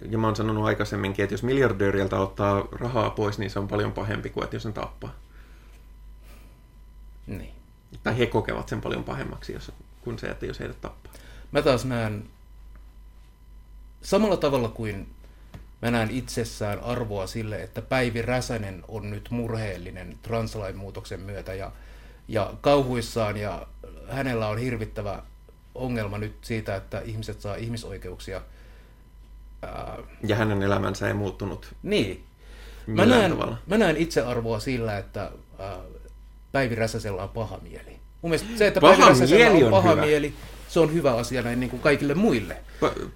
Ja 0.09 0.17
mä 0.17 0.27
oon 0.27 0.35
sanonut 0.35 0.65
aikaisemminkin, 0.65 1.23
että 1.23 1.33
jos 1.33 1.43
miljardööriltä 1.43 2.19
ottaa 2.19 2.67
rahaa 2.71 3.09
pois, 3.09 3.39
niin 3.39 3.49
se 3.49 3.59
on 3.59 3.67
paljon 3.67 3.91
pahempi 3.91 4.29
kuin 4.29 4.43
että 4.43 4.55
jos 4.55 4.63
sen 4.63 4.73
tappaa. 4.73 5.15
Niin. 7.27 7.55
Tai 8.03 8.17
he 8.17 8.25
kokevat 8.25 8.69
sen 8.69 8.81
paljon 8.81 9.03
pahemmaksi 9.03 9.53
jos, 9.53 9.71
kuin 10.01 10.19
se, 10.19 10.27
että 10.27 10.45
jos 10.45 10.59
heidät 10.59 10.81
tappaa. 10.81 11.13
Mä 11.51 11.61
taas 11.61 11.85
näen 11.85 12.29
samalla 14.01 14.37
tavalla 14.37 14.69
kuin 14.69 15.15
mä 15.81 15.91
näen 15.91 16.11
itsessään 16.11 16.79
arvoa 16.79 17.27
sille, 17.27 17.63
että 17.63 17.81
Päivi 17.81 18.21
Räsänen 18.21 18.83
on 18.87 19.09
nyt 19.09 19.29
murheellinen 19.29 20.19
translain 20.21 20.75
muutoksen 20.75 21.19
myötä 21.19 21.53
ja, 21.53 21.71
ja 22.27 22.53
kauhuissaan 22.61 23.37
ja 23.37 23.67
hänellä 24.09 24.47
on 24.47 24.57
hirvittävä 24.57 25.23
ongelma 25.75 26.17
nyt 26.17 26.35
siitä, 26.41 26.75
että 26.75 26.99
ihmiset 26.99 27.41
saa 27.41 27.55
ihmisoikeuksia. 27.55 28.41
Ja 30.27 30.35
hänen 30.35 30.63
elämänsä 30.63 31.07
ei 31.07 31.13
muuttunut 31.13 31.75
niin. 31.83 32.23
Mä 32.87 33.05
näen, 33.05 33.31
tavalla. 33.31 33.57
mä 33.67 33.77
näen 33.77 33.97
itsearvoa 33.97 34.59
sillä, 34.59 34.97
että 34.97 35.31
Päivi 36.51 36.75
Räsäsellä 36.75 37.23
on 37.23 37.29
paha 37.29 37.59
mieli. 37.61 37.99
Mun 38.21 38.29
mielestä 38.29 38.57
se, 38.57 38.67
että 38.67 38.81
Paha 38.81 38.93
Päivi 38.97 39.09
Räsäsellä 39.09 39.45
mieli 39.45 39.63
on 39.63 39.65
on 39.65 39.71
paha 39.71 39.91
hyvä. 39.91 40.01
mieli, 40.05 40.33
se 40.67 40.79
on 40.79 40.93
hyvä 40.93 41.15
asia 41.15 41.41
näin 41.41 41.59
niin 41.59 41.69
kuin 41.69 41.81
kaikille 41.81 42.13
muille. 42.13 42.57
Pa- 42.85 43.09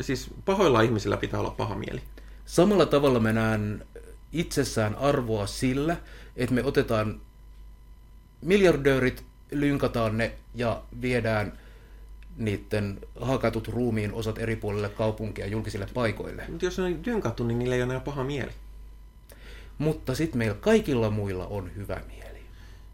siis 0.00 0.30
pahoilla 0.44 0.80
ihmisillä 0.80 1.16
pitää 1.16 1.40
olla 1.40 1.50
paha 1.50 1.74
mieli. 1.74 2.00
Samalla 2.46 2.86
tavalla 2.86 3.20
mä 3.20 3.32
näen 3.32 3.86
itsessään 4.32 4.94
arvoa 4.96 5.46
sillä, 5.46 5.96
että 6.36 6.54
me 6.54 6.64
otetaan 6.64 7.20
miljardöörit, 8.42 9.24
lynkataan 9.50 10.18
ne 10.18 10.32
ja 10.54 10.82
viedään 11.02 11.58
niiden 12.36 13.00
hakatut 13.20 13.68
ruumiin 13.68 14.12
osat 14.12 14.38
eri 14.38 14.56
puolille 14.56 14.88
kaupunkia 14.88 15.46
julkisille 15.46 15.88
paikoille. 15.94 16.44
Mutta 16.48 16.64
jos 16.64 16.78
ne 16.78 16.84
on 16.84 17.04
dynkattu, 17.04 17.44
niin 17.44 17.58
niillä 17.58 17.74
ei 17.74 17.82
ole 17.82 17.90
enää 17.90 18.00
paha 18.00 18.24
mieli. 18.24 18.50
Mutta 19.78 20.14
sitten 20.14 20.38
meillä 20.38 20.56
kaikilla 20.60 21.10
muilla 21.10 21.46
on 21.46 21.70
hyvä 21.76 22.00
mieli. 22.06 22.40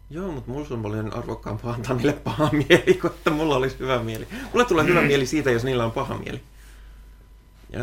Joo, 0.09 0.31
mutta 0.31 0.51
mulla 0.51 0.67
on 0.71 0.81
paljon 0.81 1.13
arvokkaampaa 1.13 1.73
antaa 1.73 1.95
niille 1.95 2.13
paha 2.13 2.49
mieli, 2.51 2.93
kuin 2.93 3.13
että 3.13 3.29
mulla 3.29 3.55
olisi 3.55 3.79
hyvä 3.79 4.03
mieli. 4.03 4.27
Mulle 4.53 4.65
tulee 4.65 4.85
hyvä 4.85 5.01
mieli 5.01 5.25
siitä, 5.25 5.51
jos 5.51 5.63
niillä 5.63 5.85
on 5.85 5.91
paha 5.91 6.17
mieli. 6.17 6.41
Ja 7.69 7.81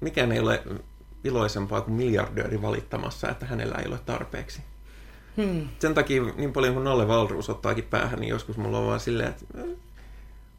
mikään 0.00 0.32
ei 0.32 0.38
ole 0.40 0.62
iloisempaa 1.24 1.80
kuin 1.80 1.94
miljardööri 1.94 2.62
valittamassa, 2.62 3.28
että 3.28 3.46
hänellä 3.46 3.74
ei 3.74 3.88
ole 3.88 3.98
tarpeeksi. 4.06 4.62
Hmm. 5.36 5.68
Sen 5.78 5.94
takia 5.94 6.22
niin 6.36 6.52
paljon 6.52 6.74
kuin 6.74 6.84
Nalle 6.84 7.08
Valruus 7.08 7.50
ottaakin 7.50 7.84
päähän, 7.84 8.20
niin 8.20 8.30
joskus 8.30 8.56
mulla 8.56 8.78
on 8.78 8.86
vaan 8.86 9.00
silleen, 9.00 9.28
että 9.28 9.44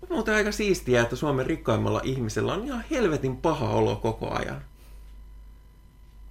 muuten 0.09 0.35
aika 0.35 0.51
siistiä, 0.51 1.01
että 1.01 1.15
Suomen 1.15 1.45
rikkaimmalla 1.45 2.01
ihmisellä 2.03 2.53
on 2.53 2.65
ihan 2.65 2.83
helvetin 2.91 3.37
paha 3.37 3.69
olo 3.69 3.95
koko 3.95 4.29
ajan. 4.29 4.61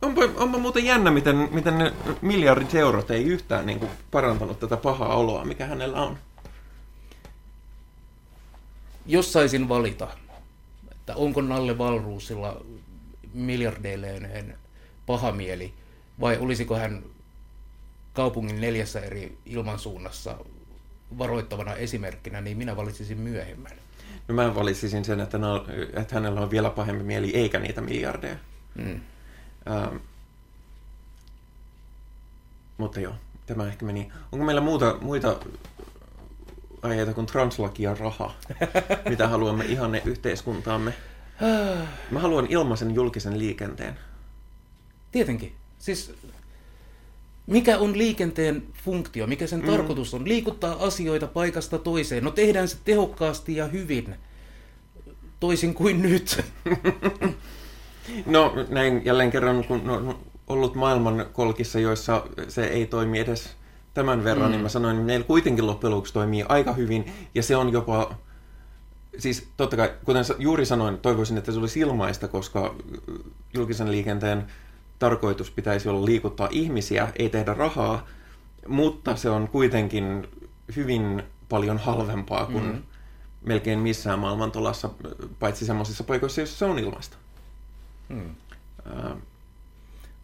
onpa, 0.02 0.22
onpa 0.36 0.58
muuten 0.58 0.84
jännä, 0.84 1.10
miten, 1.10 1.48
miten 1.52 1.78
ne 1.78 1.92
miljardit 2.20 2.74
eurot 2.74 3.10
ei 3.10 3.24
yhtään 3.24 3.66
niin 3.66 3.78
kuin, 3.78 3.90
parantanut 4.10 4.60
tätä 4.60 4.76
pahaa 4.76 5.16
oloa, 5.16 5.44
mikä 5.44 5.66
hänellä 5.66 6.02
on. 6.02 6.18
Jos 9.06 9.32
saisin 9.32 9.68
valita, 9.68 10.08
että 10.90 11.14
onko 11.16 11.40
Nalle 11.40 11.78
Valruusilla 11.78 12.60
miljardeilleen 13.34 14.58
paha 15.06 15.32
mieli, 15.32 15.74
vai 16.20 16.38
olisiko 16.38 16.76
hän 16.76 17.02
kaupungin 18.12 18.60
neljässä 18.60 19.00
eri 19.00 19.38
ilmansuunnassa 19.46 20.38
varoittavana 21.18 21.74
esimerkkinä, 21.74 22.40
niin 22.40 22.58
minä 22.58 22.76
valitsisin 22.76 23.18
myöhemmän. 23.18 23.72
No 24.28 24.34
mä 24.34 24.54
valitsisin 24.54 25.04
sen, 25.04 25.20
että, 25.20 25.38
na, 25.38 25.64
että 25.94 26.14
hänellä 26.14 26.40
on 26.40 26.50
vielä 26.50 26.70
pahempi 26.70 27.04
mieli, 27.04 27.36
eikä 27.36 27.58
niitä 27.58 27.80
miljardeja. 27.80 28.36
Mm. 28.74 29.00
Ähm, 29.70 29.96
mutta 32.78 33.00
joo, 33.00 33.14
tämä 33.46 33.66
ehkä 33.66 33.86
meni. 33.86 34.12
Onko 34.32 34.44
meillä 34.44 34.60
muuta, 34.60 34.98
muita 35.00 35.36
aiheita 36.82 37.14
kuin 37.14 37.26
translaki 37.26 37.82
ja 37.82 37.94
raha, 37.94 38.34
mitä 39.08 39.28
haluamme 39.28 39.64
ihanne 39.64 40.02
yhteiskuntaamme? 40.04 40.94
Mä 42.10 42.20
haluan 42.20 42.46
ilmaisen 42.48 42.94
julkisen 42.94 43.38
liikenteen. 43.38 43.98
Tietenkin. 45.12 45.56
Siis 45.78 46.14
mikä 47.48 47.78
on 47.78 47.98
liikenteen 47.98 48.62
funktio, 48.84 49.26
mikä 49.26 49.46
sen 49.46 49.60
mm. 49.60 49.66
tarkoitus 49.66 50.14
on? 50.14 50.28
Liikuttaa 50.28 50.76
asioita 50.80 51.26
paikasta 51.26 51.78
toiseen. 51.78 52.24
No 52.24 52.30
tehdään 52.30 52.68
se 52.68 52.76
tehokkaasti 52.84 53.56
ja 53.56 53.66
hyvin, 53.66 54.14
toisin 55.40 55.74
kuin 55.74 56.02
nyt. 56.08 56.44
no 58.26 58.54
näin 58.68 59.04
jälleen 59.04 59.30
kerran, 59.30 59.64
kun 59.64 59.90
on 59.90 60.18
ollut 60.46 60.74
maailman 60.74 61.26
kolkissa, 61.32 61.80
joissa 61.80 62.26
se 62.48 62.64
ei 62.64 62.86
toimi 62.86 63.18
edes 63.18 63.56
tämän 63.94 64.24
verran, 64.24 64.46
mm. 64.46 64.50
niin 64.50 64.62
mä 64.62 64.68
sanoin, 64.68 64.96
että 64.96 65.06
meillä 65.06 65.26
kuitenkin 65.26 65.66
loppujen 65.66 65.90
lopuksi 65.90 66.12
toimii 66.12 66.44
aika 66.48 66.72
hyvin, 66.72 67.12
ja 67.34 67.42
se 67.42 67.56
on 67.56 67.72
jopa, 67.72 68.14
siis 69.18 69.48
totta 69.56 69.76
kai, 69.76 69.92
kuten 70.04 70.24
juuri 70.38 70.66
sanoin, 70.66 70.98
toivoisin, 70.98 71.38
että 71.38 71.52
se 71.52 71.58
olisi 71.58 71.80
ilmaista, 71.80 72.28
koska 72.28 72.74
julkisen 73.54 73.90
liikenteen 73.90 74.46
tarkoitus 74.98 75.50
pitäisi 75.50 75.88
olla 75.88 76.06
liikuttaa 76.06 76.48
ihmisiä, 76.50 77.12
ei 77.16 77.28
tehdä 77.28 77.54
rahaa, 77.54 78.06
mutta 78.68 79.16
se 79.16 79.30
on 79.30 79.48
kuitenkin 79.48 80.28
hyvin 80.76 81.22
paljon 81.48 81.78
halvempaa 81.78 82.46
kuin 82.46 82.64
mm-hmm. 82.64 82.82
melkein 83.42 83.78
missään 83.78 84.18
maailmantolassa, 84.18 84.90
paitsi 85.38 85.66
semmoisissa 85.66 86.04
paikoissa, 86.04 86.40
joissa 86.40 86.58
se 86.58 86.64
on 86.64 86.78
ilmaista. 86.78 87.16
Mm. 88.08 88.30
Äh. 88.86 89.12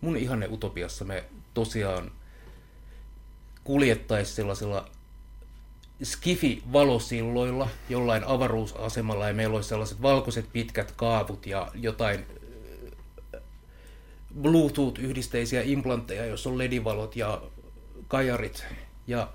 Mun 0.01 0.17
ihanne 0.17 0.49
utopiassa 0.51 1.05
me 1.05 1.25
tosiaan 1.55 2.11
kuljettaisiin 3.65 4.37
sellaisilla 4.37 4.89
skifi-valosilloilla 6.03 7.69
jollain 7.89 8.25
avaruusasemalla 8.25 9.29
ja 9.29 9.35
meillä 9.35 9.57
olisi 9.57 9.69
sellaiset 9.69 10.03
valkoiset 10.03 10.53
pitkät 10.53 10.93
kaavut 10.93 11.47
ja 11.47 11.71
jotain 11.75 12.27
Bluetooth-yhdisteisiä 14.43 15.63
implantteja, 15.63 16.27
jos 16.27 16.47
on 16.47 16.59
ledivalot 16.59 17.17
ja 17.17 17.43
kajarit. 18.09 18.65
Ja 19.07 19.29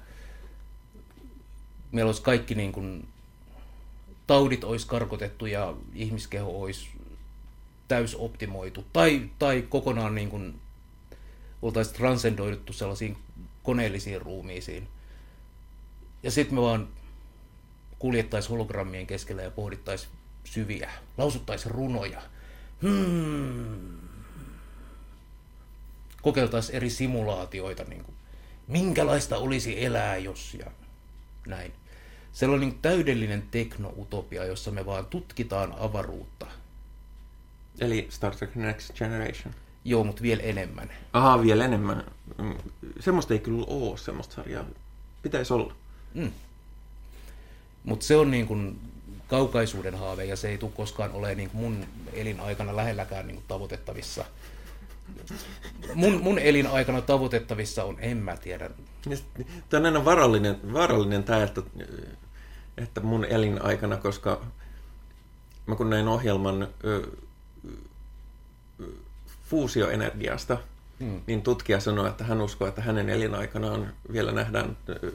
meillä 1.91 2.09
olisi 2.09 2.21
kaikki 2.21 2.55
niin 2.55 2.71
kuin, 2.71 3.07
taudit 4.27 4.63
olisi 4.63 4.87
karkotettu 4.87 5.45
ja 5.45 5.73
ihmiskeho 5.93 6.61
olisi 6.61 6.89
täysoptimoitu. 7.87 8.85
Tai, 8.93 9.29
tai 9.39 9.65
kokonaan 9.69 10.15
niin 10.15 10.29
kuin, 10.29 10.59
oltaisiin 11.61 11.97
transcendoiduttu 11.97 12.73
sellaisiin 12.73 13.17
koneellisiin 13.63 14.21
ruumiisiin. 14.21 14.87
Ja 16.23 16.31
sitten 16.31 16.55
me 16.55 16.61
vaan 16.61 16.87
kuljettaisiin 17.99 18.51
hologrammien 18.51 19.07
keskellä 19.07 19.41
ja 19.41 19.51
pohdittaisiin 19.51 20.11
syviä, 20.43 20.91
lausuttaisiin 21.17 21.71
runoja. 21.71 22.21
Hmm 22.81 24.08
kokeiltaisiin 26.21 26.75
eri 26.75 26.89
simulaatioita, 26.89 27.83
niin 27.83 28.03
kuin, 28.03 28.15
minkälaista 28.67 29.37
olisi 29.37 29.85
elää, 29.85 30.17
jos 30.17 30.53
ja 30.59 30.71
näin. 31.47 31.73
Sellainen 32.31 32.69
niin 32.69 32.79
täydellinen 32.81 33.43
teknoutopia, 33.51 34.45
jossa 34.45 34.71
me 34.71 34.85
vaan 34.85 35.05
tutkitaan 35.05 35.75
avaruutta. 35.79 36.47
Eli 37.79 38.07
Star 38.09 38.35
Trek 38.35 38.55
Next 38.55 38.93
Generation. 38.93 39.53
Joo, 39.85 40.03
mutta 40.03 40.21
vielä 40.21 40.43
enemmän. 40.43 40.91
Aha, 41.13 41.41
vielä 41.41 41.65
enemmän. 41.65 42.03
Mm, 42.37 42.55
semmoista 42.99 43.33
ei 43.33 43.39
kyllä 43.39 43.65
ole, 43.67 43.97
semmoista 43.97 44.35
sarjaa. 44.35 44.65
Pitäisi 45.21 45.53
olla. 45.53 45.75
Mm. 46.13 46.31
Mutta 47.83 48.05
se 48.05 48.15
on 48.15 48.31
niin 48.31 48.47
kuin 48.47 48.79
kaukaisuuden 49.27 49.95
haave 49.95 50.25
ja 50.25 50.35
se 50.35 50.49
ei 50.49 50.57
tule 50.57 50.71
koskaan 50.75 51.11
ole 51.11 51.35
niin 51.35 51.49
kuin 51.49 51.61
mun 51.61 51.85
elinaikana 52.13 52.75
lähelläkään 52.75 53.27
niin 53.27 53.35
kuin 53.35 53.45
tavoitettavissa– 53.47 54.25
mun, 55.93 56.21
mun 56.23 56.39
elinaikana 56.39 57.01
tavoitettavissa 57.01 57.83
on, 57.83 57.97
en 57.99 58.17
mä 58.17 58.37
tiedä. 58.37 58.69
Tämä 59.69 59.79
on 59.79 59.85
aina 59.85 60.05
varallinen, 60.05 60.73
varallinen 60.73 61.23
tämä, 61.23 61.43
että, 61.43 61.61
että 62.77 63.01
mun 63.01 63.25
elinaikana, 63.25 63.97
koska 63.97 64.41
mä 65.65 65.75
kun 65.75 65.89
näin 65.89 66.07
ohjelman 66.07 66.67
ö, 66.83 67.07
fuusioenergiasta, 69.49 70.57
hmm. 70.99 71.21
niin 71.27 71.41
tutkija 71.41 71.79
sanoi, 71.79 72.09
että 72.09 72.23
hän 72.23 72.41
uskoo, 72.41 72.67
että 72.67 72.81
hänen 72.81 73.09
elinaikanaan 73.09 73.93
vielä 74.13 74.31
nähdään 74.31 74.77
ö, 74.89 75.11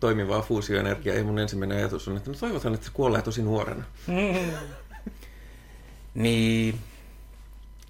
toimivaa 0.00 0.42
fuusioenergiaa. 0.42 1.16
Ja 1.16 1.24
mun 1.24 1.38
ensimmäinen 1.38 1.78
ajatus 1.78 2.08
on, 2.08 2.16
että 2.16 2.30
no 2.30 2.36
toivotaan, 2.36 2.74
että 2.74 2.86
se 2.86 2.92
kuolee 2.94 3.22
tosi 3.22 3.42
nuorena. 3.42 3.84
niin, 6.14 6.80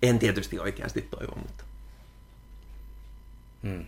en 0.08 0.18
tietysti 0.18 0.58
oikeasti 0.58 1.02
toivo, 1.02 1.36
mutta... 1.36 1.64
Hmm. 3.62 3.84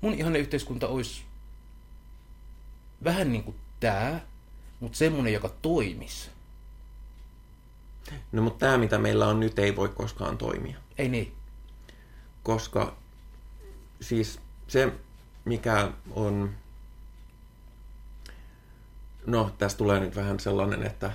Mun 0.00 0.14
ihanne 0.14 0.38
yhteiskunta 0.38 0.88
olisi 0.88 1.22
vähän 3.04 3.32
niin 3.32 3.44
kuin 3.44 3.56
tämä, 3.80 4.20
mutta 4.80 4.98
semmoinen, 4.98 5.32
joka 5.32 5.48
toimisi. 5.62 6.30
No 8.32 8.42
mutta 8.42 8.66
tämä, 8.66 8.78
mitä 8.78 8.98
meillä 8.98 9.26
on 9.26 9.40
nyt, 9.40 9.58
ei 9.58 9.76
voi 9.76 9.88
koskaan 9.88 10.38
toimia. 10.38 10.78
Ei 10.98 11.08
niin. 11.08 11.34
Koska 12.42 12.96
siis 14.00 14.40
se, 14.68 14.92
mikä 15.44 15.92
on... 16.10 16.54
No, 19.26 19.50
tästä 19.58 19.78
tulee 19.78 20.00
nyt 20.00 20.16
vähän 20.16 20.40
sellainen, 20.40 20.82
että 20.86 21.12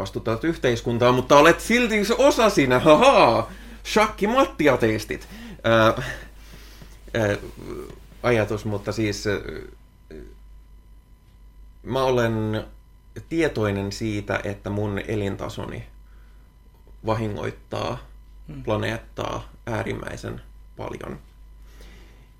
vastutat 0.00 0.44
yhteiskuntaa, 0.44 1.12
mutta 1.12 1.36
olet 1.36 1.60
silti 1.60 2.04
se 2.04 2.14
osa 2.18 2.50
siinä, 2.50 2.78
haha, 2.78 3.48
shakki 3.84 4.26
Matti 4.26 4.68
ateistit. 4.68 5.28
Ää, 5.64 5.84
ää, 7.14 7.36
ajatus, 8.22 8.64
mutta 8.64 8.92
siis 8.92 9.26
ää, 9.26 9.34
mä 11.82 12.02
olen 12.02 12.64
tietoinen 13.28 13.92
siitä, 13.92 14.40
että 14.44 14.70
mun 14.70 14.98
elintasoni 15.08 15.86
vahingoittaa 17.06 17.98
hmm. 18.48 18.62
planeettaa 18.62 19.52
äärimmäisen 19.66 20.42
paljon. 20.76 21.18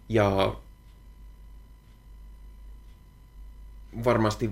Ja 0.09 0.55
varmasti 4.05 4.51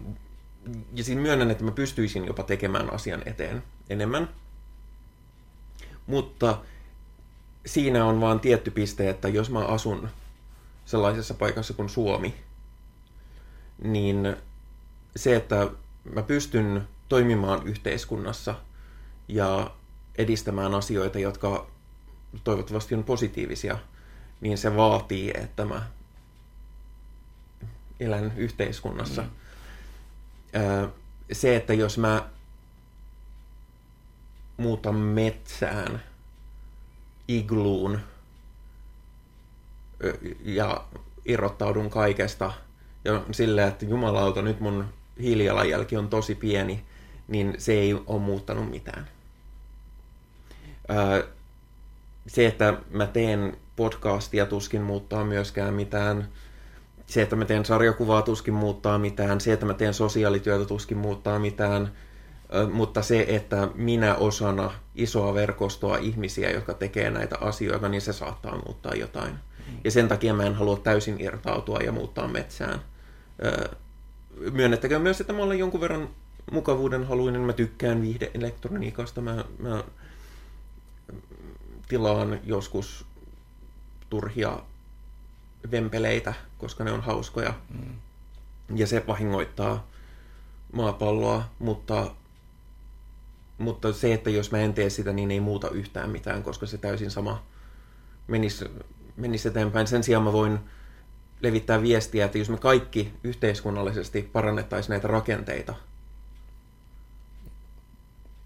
ja 0.94 1.04
siinä 1.04 1.20
myönnän, 1.20 1.50
että 1.50 1.64
mä 1.64 1.70
pystyisin 1.70 2.24
jopa 2.24 2.42
tekemään 2.42 2.92
asian 2.92 3.22
eteen 3.26 3.62
enemmän. 3.90 4.28
Mutta 6.06 6.58
siinä 7.66 8.04
on 8.04 8.20
vaan 8.20 8.40
tietty 8.40 8.70
piste, 8.70 9.10
että 9.10 9.28
jos 9.28 9.50
mä 9.50 9.64
asun 9.64 10.08
sellaisessa 10.86 11.34
paikassa 11.34 11.74
kuin 11.74 11.88
Suomi, 11.88 12.34
niin 13.82 14.36
se, 15.16 15.36
että 15.36 15.68
mä 16.14 16.22
pystyn 16.22 16.88
toimimaan 17.08 17.66
yhteiskunnassa 17.66 18.54
ja 19.28 19.70
edistämään 20.18 20.74
asioita, 20.74 21.18
jotka 21.18 21.66
toivottavasti 22.44 22.94
on 22.94 23.04
positiivisia, 23.04 23.78
niin 24.40 24.58
se 24.58 24.76
vaatii, 24.76 25.32
että 25.34 25.64
mä 25.64 25.82
elän 28.00 28.32
yhteiskunnassa. 28.36 29.22
Mm 29.22 29.30
se, 31.32 31.56
että 31.56 31.74
jos 31.74 31.98
mä 31.98 32.28
muutan 34.56 34.94
metsään 34.94 36.02
igluun 37.28 38.00
ja 40.44 40.84
irrottaudun 41.24 41.90
kaikesta 41.90 42.52
ja 43.04 43.22
silleen, 43.30 43.68
että 43.68 43.84
jumalauta, 43.84 44.42
nyt 44.42 44.60
mun 44.60 44.84
hiilijalanjälki 45.20 45.96
on 45.96 46.08
tosi 46.08 46.34
pieni, 46.34 46.84
niin 47.28 47.54
se 47.58 47.72
ei 47.72 47.94
ole 48.06 48.20
muuttanut 48.20 48.70
mitään. 48.70 49.08
se, 52.26 52.46
että 52.46 52.78
mä 52.90 53.06
teen 53.06 53.56
podcastia 53.76 54.46
tuskin 54.46 54.82
muuttaa 54.82 55.24
myöskään 55.24 55.74
mitään. 55.74 56.28
Se, 57.08 57.22
että 57.22 57.36
mä 57.36 57.44
teen 57.44 57.64
sarjakuvaa 57.64 58.22
tuskin 58.22 58.54
muuttaa 58.54 58.98
mitään. 58.98 59.40
Se, 59.40 59.52
että 59.52 59.66
mä 59.66 59.74
teen 59.74 59.94
sosiaalityötä 59.94 60.64
tuskin 60.64 60.98
muuttaa 60.98 61.38
mitään. 61.38 61.92
Mutta 62.72 63.02
se, 63.02 63.26
että 63.28 63.68
minä 63.74 64.14
osana 64.14 64.70
isoa 64.94 65.34
verkostoa 65.34 65.96
ihmisiä, 65.96 66.50
jotka 66.50 66.74
tekee 66.74 67.10
näitä 67.10 67.36
asioita, 67.40 67.88
niin 67.88 68.00
se 68.00 68.12
saattaa 68.12 68.62
muuttaa 68.66 68.94
jotain. 68.94 69.34
Ja 69.84 69.90
sen 69.90 70.08
takia 70.08 70.34
mä 70.34 70.42
en 70.42 70.54
halua 70.54 70.76
täysin 70.76 71.20
irtautua 71.20 71.78
ja 71.78 71.92
muuttaa 71.92 72.28
metsään. 72.28 72.82
Myönnettäkö 74.52 74.98
myös, 74.98 75.20
että 75.20 75.32
mä 75.32 75.42
olen 75.42 75.58
jonkun 75.58 75.80
verran 75.80 76.08
mukavuuden 76.52 77.06
haluinen. 77.06 77.40
Mä 77.40 77.52
tykkään 77.52 78.02
viihdeelektroniikasta. 78.02 79.20
Mä, 79.20 79.44
mä 79.58 79.84
tilaan 81.88 82.40
joskus 82.44 83.06
turhia 84.10 84.62
vempeleitä, 85.70 86.34
koska 86.58 86.84
ne 86.84 86.92
on 86.92 87.00
hauskoja. 87.00 87.54
Mm. 87.70 87.96
Ja 88.74 88.86
se 88.86 89.04
vahingoittaa 89.06 89.86
maapalloa, 90.72 91.50
mutta, 91.58 92.14
mutta 93.58 93.92
se, 93.92 94.14
että 94.14 94.30
jos 94.30 94.52
mä 94.52 94.58
en 94.58 94.74
tee 94.74 94.90
sitä, 94.90 95.12
niin 95.12 95.30
ei 95.30 95.40
muuta 95.40 95.70
yhtään 95.70 96.10
mitään, 96.10 96.42
koska 96.42 96.66
se 96.66 96.78
täysin 96.78 97.10
sama 97.10 97.42
menisi, 98.26 98.64
menisi 99.16 99.48
eteenpäin. 99.48 99.86
Sen 99.86 100.04
sijaan 100.04 100.24
mä 100.24 100.32
voin 100.32 100.58
levittää 101.40 101.82
viestiä, 101.82 102.24
että 102.24 102.38
jos 102.38 102.50
me 102.50 102.58
kaikki 102.58 103.14
yhteiskunnallisesti 103.24 104.22
parannettaisiin 104.22 104.90
näitä 104.90 105.08
rakenteita, 105.08 105.74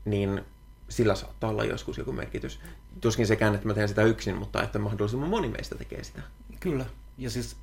niin 0.04 0.44
sillä 0.88 1.14
saattaa 1.14 1.50
olla 1.50 1.64
joskus 1.64 1.98
joku 1.98 2.12
merkitys. 2.12 2.60
Tuskin 3.00 3.26
sekään, 3.26 3.54
että 3.54 3.66
mä 3.66 3.74
teen 3.74 3.88
sitä 3.88 4.02
yksin, 4.02 4.36
mutta 4.36 4.62
että 4.62 4.78
mahdollisimman 4.78 5.28
moni 5.28 5.48
meistä 5.48 5.74
tekee 5.74 6.04
sitä. 6.04 6.22
Kyllä. 6.60 6.86
Ja 7.22 7.30
siis 7.30 7.56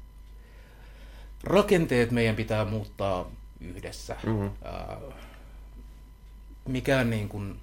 rakenteet 1.44 2.11
meidän 2.11 2.36
pitää 2.36 2.65
muuttaa 2.65 3.31
yhdessä. 3.61 4.15
Mm-hmm. 4.23 4.52
mikään 6.68 7.10
niin 7.10 7.30
kuin, 7.30 7.60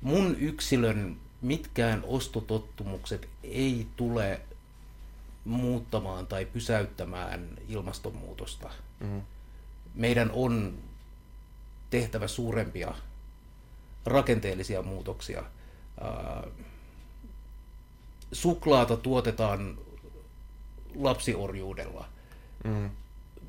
mun 0.00 0.36
yksilön 0.38 1.16
mitkään 1.42 2.02
ostotottumukset 2.06 3.28
ei 3.42 3.86
tule 3.96 4.40
muuttamaan 5.44 6.26
tai 6.26 6.44
pysäyttämään 6.44 7.48
ilmastonmuutosta. 7.68 8.70
Mm-hmm. 9.00 9.22
Meidän 9.94 10.30
on 10.30 10.78
tehtävä 11.90 12.28
suurempia 12.28 12.94
rakenteellisia 14.04 14.82
muutoksia. 14.82 15.42
Suklaata 18.32 18.96
tuotetaan 18.96 19.78
lapsiorjuudella. 20.98 22.08
Mm. 22.64 22.90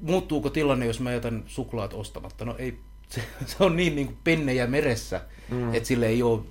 Muuttuuko 0.01 0.49
tilanne, 0.49 0.85
jos 0.85 0.99
mä 0.99 1.11
jätän 1.11 1.43
suklaat 1.47 1.93
ostamatta? 1.93 2.45
No 2.45 2.55
ei, 2.57 2.79
se, 3.09 3.23
se 3.45 3.63
on 3.63 3.75
niin, 3.75 3.95
niin 3.95 4.07
kuin 4.07 4.17
pennejä 4.23 4.67
meressä, 4.67 5.21
mm. 5.49 5.73
että 5.73 5.87
sille 5.87 6.07
ei 6.07 6.23
ole 6.23 6.41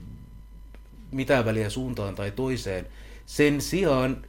mitään 1.10 1.44
väliä 1.44 1.70
suuntaan 1.70 2.14
tai 2.14 2.30
toiseen. 2.30 2.86
Sen 3.26 3.60
sijaan, 3.60 4.24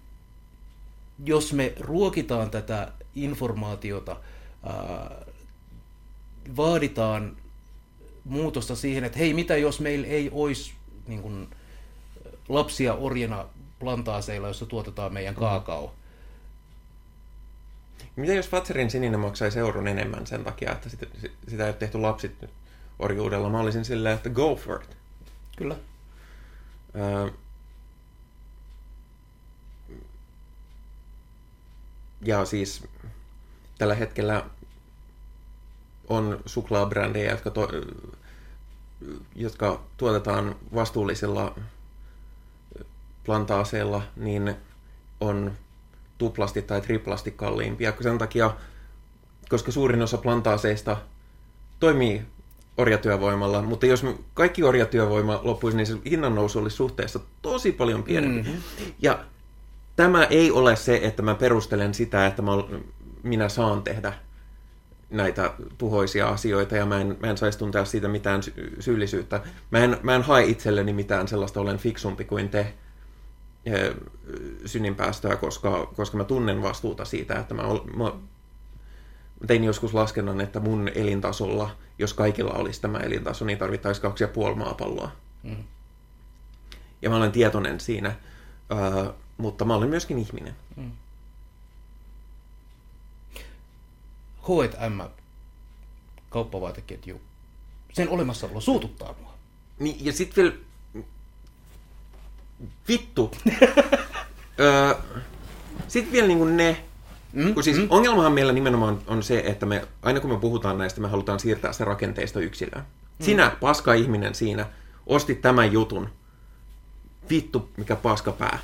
jos 1.26 1.54
me 1.54 1.74
ruokitaan 1.80 2.50
tätä 2.52 2.92
informaatiota, 3.16 4.18
ää, 4.64 5.26
vaaditaan 6.58 7.38
muutosta 8.24 8.76
siihen, 8.76 9.04
että 9.04 9.20
hei, 9.20 9.34
mitä 9.34 9.58
jos 9.58 9.80
meillä 9.80 10.08
ei 10.08 10.30
olisi 10.32 10.74
niin 11.08 11.22
kuin, 11.22 11.48
lapsia 12.50 12.94
orjena 12.94 13.46
plantaaseilla, 13.80 14.48
jossa 14.48 14.66
tuotetaan 14.66 15.14
meidän 15.14 15.34
mm. 15.34 15.40
kaakao. 15.40 15.94
Mitä 18.16 18.34
jos 18.34 18.50
Fatserin 18.50 18.92
sininen 18.92 19.20
maksaisi 19.20 19.60
euron 19.60 19.88
enemmän 19.88 20.28
sen 20.28 20.44
takia, 20.44 20.72
että 20.72 20.90
sitä, 20.90 21.06
sitä 21.48 21.64
ei 21.64 21.70
ole 21.70 21.78
tehty 21.78 21.98
lapsit 21.98 22.46
orjuudella? 23.00 23.50
Mä 23.50 23.60
olisin 23.60 23.86
silleen, 23.86 24.16
että 24.16 24.30
go 24.30 24.56
for 24.56 24.84
it. 24.84 24.98
Kyllä. 25.58 25.76
Öö, 26.96 27.32
ja 32.22 32.46
siis 32.46 32.84
tällä 33.78 33.96
hetkellä 33.96 34.46
on 36.08 36.40
suklaabrändejä, 36.46 37.32
jotka, 37.32 37.52
to, 37.52 37.68
jotka 39.36 39.84
tuotetaan 39.98 40.56
vastuullisilla 40.76 41.56
plantaaseilla, 43.26 44.02
niin 44.16 44.56
on 45.20 45.52
tuplasti 46.24 46.62
tai 46.62 46.82
triplasti 46.82 47.32
kalliimpia. 47.32 47.94
Sen 48.02 48.18
takia, 48.18 48.52
koska 49.50 49.72
suurin 49.72 50.02
osa 50.02 50.18
plantaaseista 50.18 50.98
toimii 51.80 52.22
orjatyövoimalla, 52.78 53.62
mutta 53.62 53.86
jos 53.86 54.06
kaikki 54.34 54.64
orjatyövoima 54.64 55.40
loppuisi, 55.44 55.78
niin 55.78 55.88
se 55.88 55.98
hinnan 56.10 56.36
nousu 56.36 56.60
olisi 56.60 56.76
suhteessa 56.76 57.20
tosi 57.42 57.72
paljon 57.72 58.04
pienempi. 58.04 58.50
Mm-hmm. 58.50 58.64
Ja 59.02 59.20
tämä 59.96 60.24
ei 60.24 60.52
ole 60.52 60.76
se, 60.76 61.00
että 61.04 61.22
mä 61.22 61.36
perustelen 61.36 61.94
sitä, 61.94 62.28
että 62.28 62.42
mä, 62.42 62.52
minä 63.24 63.50
saan 63.50 63.84
tehdä 63.84 64.14
näitä 65.10 65.54
tuhoisia 65.78 66.30
asioita 66.30 66.76
ja 66.76 66.86
mä 66.86 67.02
en, 67.02 67.18
mä 67.20 67.28
en 67.28 67.38
saisi 67.38 67.58
tuntea 67.58 67.86
siitä 67.86 68.08
mitään 68.08 68.44
sy- 68.44 68.76
syyllisyyttä. 68.80 69.42
Mä 69.72 69.80
en, 69.80 69.98
mä 70.04 70.16
en 70.16 70.22
hae 70.22 70.44
itselleni 70.44 70.94
mitään 70.94 71.28
sellaista, 71.28 71.62
olen 71.62 71.78
fiksumpi 71.78 72.26
kuin 72.26 72.50
te 72.50 72.74
eh, 73.66 73.96
synninpäästöä, 74.66 75.36
koska, 75.36 75.86
koska 75.86 76.18
mä 76.18 76.24
tunnen 76.24 76.62
vastuuta 76.62 77.06
siitä, 77.06 77.40
että 77.40 77.54
mä, 77.54 77.64
mä 77.96 78.12
tein 79.48 79.64
joskus 79.64 79.94
laskennan, 79.94 80.42
että 80.42 80.60
mun 80.60 80.90
elintasolla, 80.96 81.76
jos 82.00 82.14
kaikilla 82.14 82.54
olisi 82.54 82.82
tämä 82.82 82.98
elintaso, 82.98 83.46
niin 83.46 83.58
tarvittaisiin 83.58 84.02
kaksi 84.02 84.24
ja 84.24 84.28
puoli 84.28 84.56
maapalloa. 84.56 85.12
Mm. 85.44 85.64
Ja 87.02 87.10
mä 87.10 87.18
olen 87.18 87.32
tietoinen 87.32 87.80
siinä, 87.80 88.16
uh, 88.72 89.14
mutta 89.38 89.66
mä 89.66 89.76
olen 89.76 89.90
myöskin 89.90 90.20
ihminen. 90.20 90.56
Mm. 90.76 90.92
H&M 94.42 95.02
kauppavaateketju, 96.30 97.22
sen 97.94 98.10
olemassaolo 98.10 98.62
suututtaa 98.62 99.16
mua. 99.22 99.34
Niin, 99.80 100.06
ja 100.06 100.14
sitten 100.14 100.44
vielä, 100.44 100.56
vittu. 102.88 103.32
öö, 104.60 104.94
sitten 105.88 106.12
vielä 106.12 106.28
niinku 106.28 106.46
ne, 106.46 106.84
mm, 107.34 107.54
kun 107.54 107.64
siis 107.64 107.78
mm. 107.78 107.88
ongelmahan 107.90 108.34
meillä 108.34 108.54
nimenomaan 108.54 109.02
on 109.08 109.24
se, 109.24 109.44
että 109.46 109.66
me, 109.66 109.88
aina 110.02 110.20
kun 110.20 110.30
me 110.30 110.38
puhutaan 110.38 110.78
näistä, 110.78 111.02
me 111.02 111.08
halutaan 111.08 111.40
siirtää 111.40 111.74
se 111.74 111.86
rakenteista 111.86 112.40
yksilöön. 112.40 112.86
Mm. 113.20 113.26
Sinä, 113.26 113.52
paska 113.60 113.94
ihminen 113.94 114.36
siinä, 114.36 114.66
ostit 115.08 115.42
tämän 115.42 115.72
jutun. 115.72 116.10
Vittu, 117.30 117.70
mikä 117.78 117.96
paska 117.96 118.32
pää. 118.32 118.60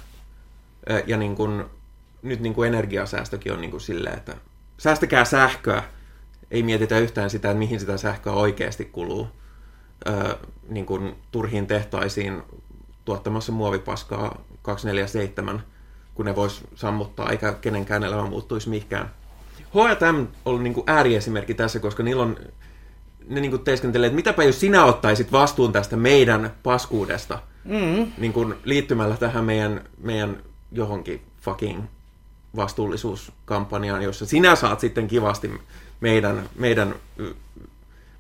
Ja 1.08 1.18
niin 1.18 1.36
kun, 1.36 1.70
nyt 2.22 2.40
niin 2.40 2.54
kuin 2.54 2.68
energiasäästökin 2.68 3.54
on 3.54 3.62
niin 3.62 3.72
kuin 3.72 3.82
silleen, 3.82 4.18
että 4.18 4.36
säästäkää 4.78 5.26
sähköä. 5.26 5.84
Ei 6.52 6.64
mietitä 6.64 7.00
yhtään 7.00 7.30
sitä, 7.30 7.50
että 7.50 7.60
mihin 7.60 7.80
sitä 7.80 7.98
sähköä 7.98 8.34
oikeasti 8.34 8.86
kuluu. 8.86 9.28
Öö, 10.08 10.36
niin 10.70 10.86
kuin 10.86 11.16
turhiin 11.32 11.68
tehtaisiin 11.68 12.44
tuottamassa 13.10 13.52
muovipaskaa 13.52 14.42
247, 14.62 15.64
kun 16.16 16.26
ne 16.26 16.36
vois 16.36 16.64
sammuttaa, 16.76 17.30
eikä 17.30 17.54
kenenkään 17.54 18.04
elämä 18.04 18.30
muuttuisi 18.30 18.70
mihinkään. 18.70 19.12
H&M 19.70 20.28
on 20.46 20.64
niin 20.64 20.74
kuin 20.74 20.84
ääriesimerkki 20.88 21.54
tässä, 21.54 21.80
koska 21.80 22.04
niillä 22.04 22.24
on, 22.24 22.38
ne 23.28 23.42
niin 23.42 23.52
kuin 23.52 23.64
teeskentelee, 23.64 24.08
että 24.08 24.16
mitäpä 24.16 24.44
jos 24.44 24.60
sinä 24.60 24.86
ottaisit 24.86 25.32
vastuun 25.32 25.72
tästä 25.72 25.98
meidän 25.98 26.54
paskuudesta, 26.64 27.42
mm-hmm. 27.66 28.12
niin 28.18 28.34
kuin 28.34 28.56
liittymällä 28.64 29.18
tähän 29.18 29.46
meidän, 29.46 29.82
meidän 30.02 30.44
johonkin 30.72 31.22
fucking 31.42 31.84
vastuullisuuskampanjaan, 32.56 34.02
jossa 34.02 34.26
sinä 34.26 34.56
saat 34.56 34.80
sitten 34.80 35.08
kivasti 35.08 35.52
meidän, 36.00 36.50
meidän, 36.56 36.96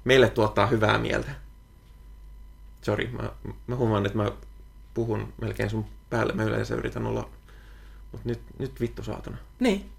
meille 0.03 0.29
tuottaa 0.29 0.67
hyvää 0.67 0.97
mieltä. 0.97 1.31
Sori, 2.81 3.09
mä, 3.11 3.29
mä 3.67 3.75
huomaan, 3.75 4.05
että 4.05 4.17
mä 4.17 4.31
puhun 4.93 5.33
melkein 5.41 5.69
sun 5.69 5.85
päälle. 6.09 6.33
Mä 6.33 6.43
yleensä 6.43 6.75
yritän 6.75 7.05
olla, 7.05 7.29
mutta 8.11 8.29
nyt, 8.29 8.39
nyt 8.59 8.81
vittu 8.81 9.03
saatana. 9.03 9.37
Niin. 9.59 9.89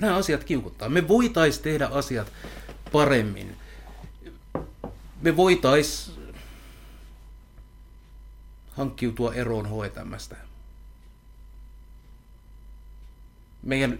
Nämä 0.00 0.16
asiat 0.16 0.44
kiukuttaa. 0.44 0.88
Me 0.88 1.08
voitais 1.08 1.58
tehdä 1.58 1.86
asiat 1.86 2.32
paremmin. 2.92 3.56
Me 5.22 5.36
voitais 5.36 6.12
hankkiutua 8.70 9.34
eroon 9.34 9.66
hoitamästä 9.66 10.36
meidän 13.66 13.98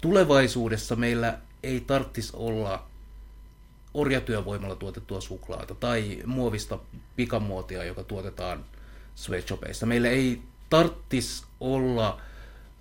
tulevaisuudessa 0.00 0.96
meillä 0.96 1.38
ei 1.62 1.80
tarvitsisi 1.80 2.32
olla 2.36 2.87
orjatyövoimalla 3.98 4.76
tuotettua 4.76 5.20
suklaata 5.20 5.74
tai 5.74 6.22
muovista 6.26 6.78
pikamuotia, 7.16 7.84
joka 7.84 8.04
tuotetaan 8.04 8.64
sweatshopeissa. 9.14 9.86
Meillä 9.86 10.08
ei 10.08 10.42
tarttis 10.70 11.44
olla 11.60 12.20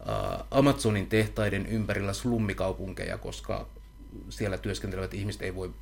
äh, 0.10 0.46
Amazonin 0.52 1.08
tehtaiden 1.08 1.66
ympärillä 1.66 2.14
slummikaupunkeja, 2.14 3.18
koska 3.18 3.68
siellä 4.30 4.58
työskentelevät 4.58 5.14
ihmiset 5.14 5.42
ei 5.42 5.56
voi, 5.56 5.74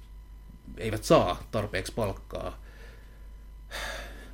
eivät 0.78 1.04
saa 1.04 1.44
tarpeeksi 1.52 1.94
palkkaa. 1.94 2.60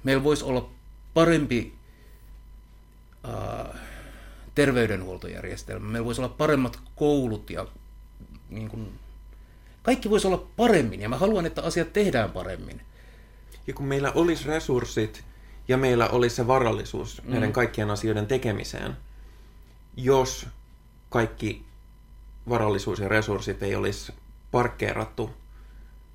Meillä 0.03 0.23
voisi 0.23 0.45
olla 0.45 0.69
parempi 1.13 1.73
äh, 3.25 3.81
terveydenhuoltojärjestelmä, 4.55 5.87
meillä 5.87 6.05
voisi 6.05 6.21
olla 6.21 6.35
paremmat 6.37 6.79
koulut 6.95 7.49
ja 7.49 7.67
niin 8.49 8.69
kuin, 8.69 8.99
kaikki 9.83 10.09
voisi 10.09 10.27
olla 10.27 10.47
paremmin 10.55 11.01
ja 11.01 11.09
mä 11.09 11.17
haluan, 11.17 11.45
että 11.45 11.61
asiat 11.61 11.93
tehdään 11.93 12.31
paremmin. 12.31 12.81
Ja 13.67 13.73
kun 13.73 13.85
meillä 13.85 14.11
olisi 14.11 14.47
resurssit 14.47 15.23
ja 15.67 15.77
meillä 15.77 16.09
olisi 16.09 16.35
se 16.35 16.47
varallisuus 16.47 17.23
mm. 17.23 17.31
näiden 17.31 17.53
kaikkien 17.53 17.91
asioiden 17.91 18.27
tekemiseen, 18.27 18.97
jos 19.97 20.47
kaikki 21.09 21.65
varallisuus 22.49 22.99
ja 22.99 23.07
resurssit 23.07 23.63
ei 23.63 23.75
olisi 23.75 24.13
parkkeerattu 24.51 25.29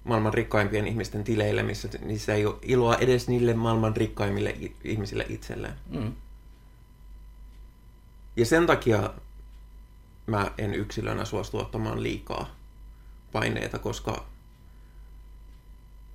maailman 0.05 0.35
rikkaimpien 0.35 0.87
ihmisten 0.87 1.25
tileille, 1.25 1.63
missä 1.63 1.89
niissä 2.05 2.35
ei 2.35 2.47
ole 2.47 2.57
iloa 2.63 2.97
edes 2.97 3.29
niille 3.29 3.55
maailman 3.55 3.97
rikkaimmille 3.97 4.57
ihmisille 4.85 5.27
itselleen. 5.29 5.75
Mm. 5.91 6.13
Ja 8.37 8.47
sen 8.47 8.67
takia 8.67 9.11
mä 10.27 10.51
en 10.59 10.75
yksilönä 10.75 11.25
suostu 11.25 11.59
ottamaan 11.59 12.03
liikaa 12.03 12.56
paineita, 13.41 13.79
koska 13.79 14.27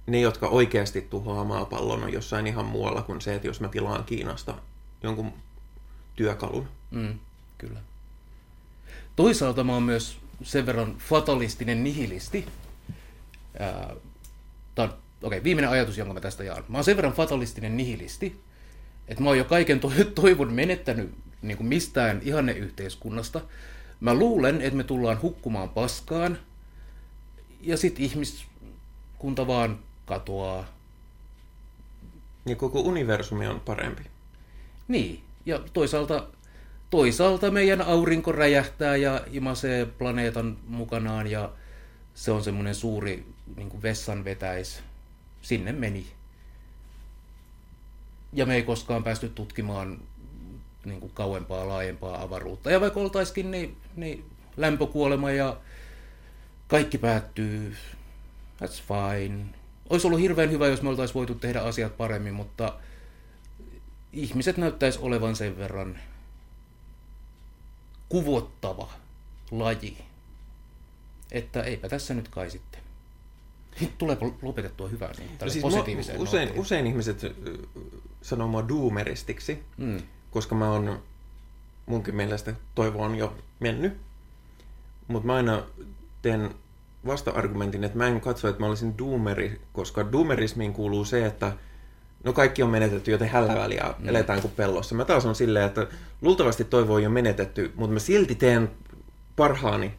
ne, 0.07 0.19
jotka 0.19 0.47
oikeasti 0.47 1.01
tuhoaa 1.01 1.43
maapallon, 1.43 2.03
on 2.03 2.13
jossain 2.13 2.47
ihan 2.47 2.65
muualla 2.65 3.01
kuin 3.01 3.21
se, 3.21 3.35
että 3.35 3.47
jos 3.47 3.61
mä 3.61 3.67
tilaan 3.67 4.03
Kiinasta 4.03 4.55
jonkun 5.03 5.33
työkalun. 6.15 6.67
Mm, 6.91 7.19
kyllä. 7.57 7.79
Toisaalta 9.15 9.63
mä 9.63 9.73
oon 9.73 9.83
myös 9.83 10.17
sen 10.43 10.65
verran 10.65 10.95
fatalistinen 10.97 11.83
nihilisti. 11.83 12.45
Tämä 14.75 14.87
on, 14.87 14.93
okay, 15.23 15.43
viimeinen 15.43 15.71
ajatus, 15.71 15.97
jonka 15.97 16.13
mä 16.13 16.21
tästä 16.21 16.43
jaan. 16.43 16.63
Mä 16.67 16.77
oon 16.77 16.83
sen 16.83 16.95
verran 16.95 17.13
fatalistinen 17.13 17.77
nihilisti, 17.77 18.41
että 19.07 19.23
mä 19.23 19.29
oon 19.29 19.37
jo 19.37 19.45
kaiken 19.45 19.79
toivon 20.15 20.53
menettänyt 20.53 21.15
niin 21.41 21.57
kuin 21.57 21.67
mistään 21.67 22.21
ihanneyhteiskunnasta. 22.23 23.41
Mä 23.99 24.13
luulen, 24.13 24.61
että 24.61 24.77
me 24.77 24.83
tullaan 24.83 25.21
hukkumaan 25.21 25.69
paskaan, 25.69 26.37
ja 27.63 27.77
sitten 27.77 28.05
ihmiskunta 28.05 29.47
vaan 29.47 29.79
katoaa. 30.05 30.65
Ja 32.45 32.55
koko 32.55 32.79
universumi 32.79 33.47
on 33.47 33.59
parempi. 33.59 34.03
Niin, 34.87 35.23
ja 35.45 35.59
toisaalta, 35.73 36.27
toisaalta 36.89 37.51
meidän 37.51 37.81
aurinko 37.81 38.31
räjähtää 38.31 38.95
ja 38.95 39.21
imasee 39.31 39.85
planeetan 39.85 40.57
mukanaan, 40.67 41.27
ja 41.27 41.51
se 42.15 42.31
on 42.31 42.43
semmoinen 42.43 42.75
suuri 42.75 43.25
niin 43.55 43.69
kuin 43.69 43.81
vessan 43.81 44.23
vetäis. 44.23 44.83
Sinne 45.41 45.71
meni. 45.71 46.05
Ja 48.33 48.45
me 48.45 48.55
ei 48.55 48.63
koskaan 48.63 49.03
päästy 49.03 49.29
tutkimaan 49.29 49.99
niin 50.85 50.99
kuin 50.99 51.11
kauempaa, 51.13 51.67
laajempaa 51.67 52.21
avaruutta. 52.21 52.71
Ja 52.71 52.81
vaikka 52.81 52.99
oltaisikin, 52.99 53.51
niin, 53.51 53.77
niin 53.95 54.25
lämpökuolema 54.57 55.31
ja 55.31 55.57
kaikki 56.71 56.97
päättyy, 56.97 57.75
that's 58.63 58.81
fine. 58.87 59.45
Olisi 59.89 60.07
ollut 60.07 60.19
hirveän 60.19 60.51
hyvä, 60.51 60.67
jos 60.67 60.81
me 60.81 60.89
oltaisiin 60.89 61.15
voitu 61.15 61.35
tehdä 61.35 61.61
asiat 61.61 61.97
paremmin, 61.97 62.33
mutta 62.33 62.79
ihmiset 64.13 64.57
näyttäisi 64.57 64.99
olevan 65.01 65.35
sen 65.35 65.57
verran 65.57 65.99
kuvottava 68.09 68.89
laji, 69.51 69.97
että 71.31 71.63
eipä 71.63 71.89
tässä 71.89 72.13
nyt 72.13 72.27
kai 72.27 72.49
sitten. 72.49 72.81
Tulee 73.97 74.17
lopetettua 74.41 74.87
hyvää 74.87 75.11
niin, 75.17 75.31
no 75.41 75.49
siis 75.49 75.61
positiiviseen 75.61 76.19
usein, 76.19 76.59
usein 76.59 76.87
ihmiset 76.87 77.21
sanoo 78.21 78.47
mua 78.47 78.67
doomeristiksi, 78.67 79.63
mm 79.77 80.01
koska 80.31 80.55
mä 80.55 80.71
oon 80.71 81.03
munkin 81.85 82.15
mielestä 82.15 82.53
toivo 82.75 83.03
on 83.03 83.15
jo 83.15 83.37
mennyt. 83.59 83.97
Mutta 85.07 85.27
mä 85.27 85.35
aina 85.35 85.63
teen 86.21 86.55
vasta-argumentin, 87.05 87.83
että 87.83 87.97
mä 87.97 88.07
en 88.07 88.21
katso, 88.21 88.47
että 88.47 88.59
mä 88.59 88.67
olisin 88.67 88.97
doomeri, 88.97 89.61
koska 89.73 90.11
doomerismiin 90.11 90.73
kuuluu 90.73 91.05
se, 91.05 91.25
että 91.25 91.53
no 92.23 92.33
kaikki 92.33 92.63
on 92.63 92.69
menetetty, 92.69 93.11
joten 93.11 93.29
hällä 93.29 93.55
väliä 93.55 93.93
mm. 93.99 94.09
eletään 94.09 94.41
kuin 94.41 94.53
pellossa. 94.55 94.95
Mä 94.95 95.05
taas 95.05 95.25
on 95.25 95.35
silleen, 95.35 95.65
että 95.65 95.87
luultavasti 96.21 96.63
toivo 96.63 96.93
on 96.93 97.03
jo 97.03 97.09
menetetty, 97.09 97.71
mutta 97.75 97.93
mä 97.93 97.99
silti 97.99 98.35
teen 98.35 98.71
parhaani, 99.35 99.93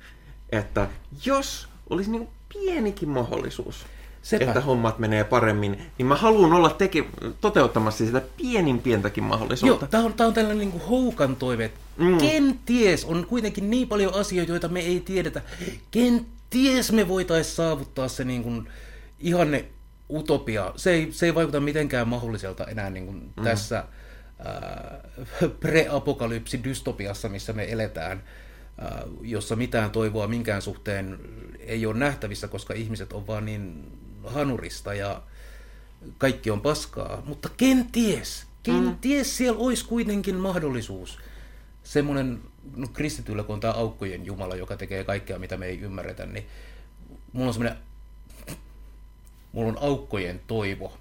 että 0.53 0.89
jos 1.27 1.69
olisi 1.90 2.11
niin 2.11 2.28
pienikin 2.55 3.09
mahdollisuus, 3.09 3.86
Sepä. 4.23 4.44
että 4.44 4.61
hommat 4.61 4.99
menee 4.99 5.24
paremmin, 5.24 5.82
niin 5.99 6.07
mä 6.07 6.16
haluan 6.16 6.53
olla 6.53 6.70
teki, 6.70 7.09
toteuttamassa 7.40 8.07
sitä 8.07 8.23
pienin 8.36 8.78
pientäkin 8.78 9.24
mahdollisuutta. 9.24 9.85
Joo, 9.85 9.90
tää 9.90 10.01
on, 10.01 10.15
tää 10.15 10.27
on 10.27 10.35
tällainen 10.35 10.59
niin 10.59 10.73
kuin 10.73 10.82
houkan 10.89 11.36
toive. 11.36 11.73
Mm. 11.97 12.19
Kenties 12.19 13.05
on 13.05 13.27
kuitenkin 13.27 13.70
niin 13.70 13.89
paljon 13.89 14.15
asioita, 14.15 14.53
joita 14.53 14.69
me 14.69 14.81
ei 14.81 15.01
tiedetä. 15.01 15.43
Kenties 15.90 16.93
me 16.93 17.09
voitaisiin 17.09 17.57
saavuttaa 17.57 18.09
se 18.09 18.24
niin 18.24 18.43
kuin 18.43 18.69
ihanne 19.20 19.65
utopia. 20.11 20.73
Se 20.77 20.90
ei, 20.90 21.09
se 21.12 21.27
ei 21.27 21.35
vaikuta 21.35 21.61
mitenkään 21.61 22.09
mahdolliselta 22.09 22.65
enää 22.65 22.90
niin 22.90 23.07
kuin 23.07 23.32
mm. 23.36 23.44
tässä 23.44 23.78
äh, 23.78 25.51
pre-apokalypsi 25.61 26.65
dystopiassa, 26.65 27.28
missä 27.28 27.53
me 27.53 27.73
eletään, 27.73 28.23
äh, 28.82 28.89
jossa 29.23 29.57
mitään 29.57 29.90
toivoa 29.90 30.28
minkään 30.28 30.62
suhteen 30.62 31.19
ei 31.59 31.86
ole 31.86 31.99
nähtävissä, 31.99 32.49
koska 32.49 32.74
ihmiset 32.74 33.12
on 33.12 33.27
vaan 33.27 33.44
niin 33.44 33.93
hanurista 34.24 34.94
ja 34.94 35.23
kaikki 36.19 36.51
on 36.51 36.61
paskaa, 36.61 37.23
mutta 37.27 37.49
kenties, 37.57 38.47
kenties 38.62 39.27
mm. 39.27 39.31
siellä 39.31 39.61
olisi 39.61 39.85
kuitenkin 39.85 40.36
mahdollisuus. 40.36 41.19
Semmoinen, 41.82 42.40
no 42.77 42.89
kristityllä 42.93 43.43
kun 43.43 43.55
on 43.55 43.61
tämä 43.61 43.73
aukkojen 43.73 44.27
Jumala, 44.27 44.57
joka 44.57 44.77
tekee 44.77 45.05
kaikkea, 45.05 45.39
mitä 45.39 45.57
me 45.57 45.66
ei 45.66 45.81
ymmärretä, 45.81 46.27
niin 46.27 46.47
mulla 47.32 47.49
on 47.49 47.55
semmoinen, 47.55 47.78
mulla 49.53 49.69
on 49.69 49.78
aukkojen 49.81 50.40
toivo. 50.47 50.99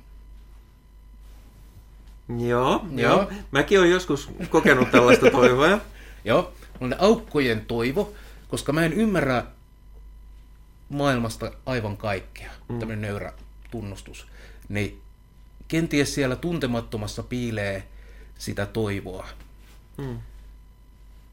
Joo, 2.40 2.48
joo. 2.48 2.86
joo. 2.96 3.32
Mäkin 3.52 3.80
olen 3.80 3.92
joskus 3.92 4.30
kokenut 4.50 4.92
tällaista 4.92 5.32
toivoa. 5.32 5.68
joo, 6.26 6.54
mulla 6.80 6.96
on 6.96 7.02
aukkojen 7.02 7.66
toivo, 7.66 8.14
koska 8.48 8.74
mä 8.74 8.86
en 8.86 8.94
ymmärrä 8.94 9.46
maailmasta 10.92 11.52
aivan 11.66 11.98
kaikkea, 11.98 12.52
mm. 12.70 12.80
tämmöinen 12.80 13.02
nöyrä 13.02 13.34
tunnustus, 13.72 14.28
niin 14.70 15.02
kenties 15.68 16.16
siellä 16.16 16.36
tuntemattomassa 16.36 17.24
piilee 17.24 17.88
sitä 18.38 18.66
toivoa. 18.66 19.28
Mm. 19.98 20.20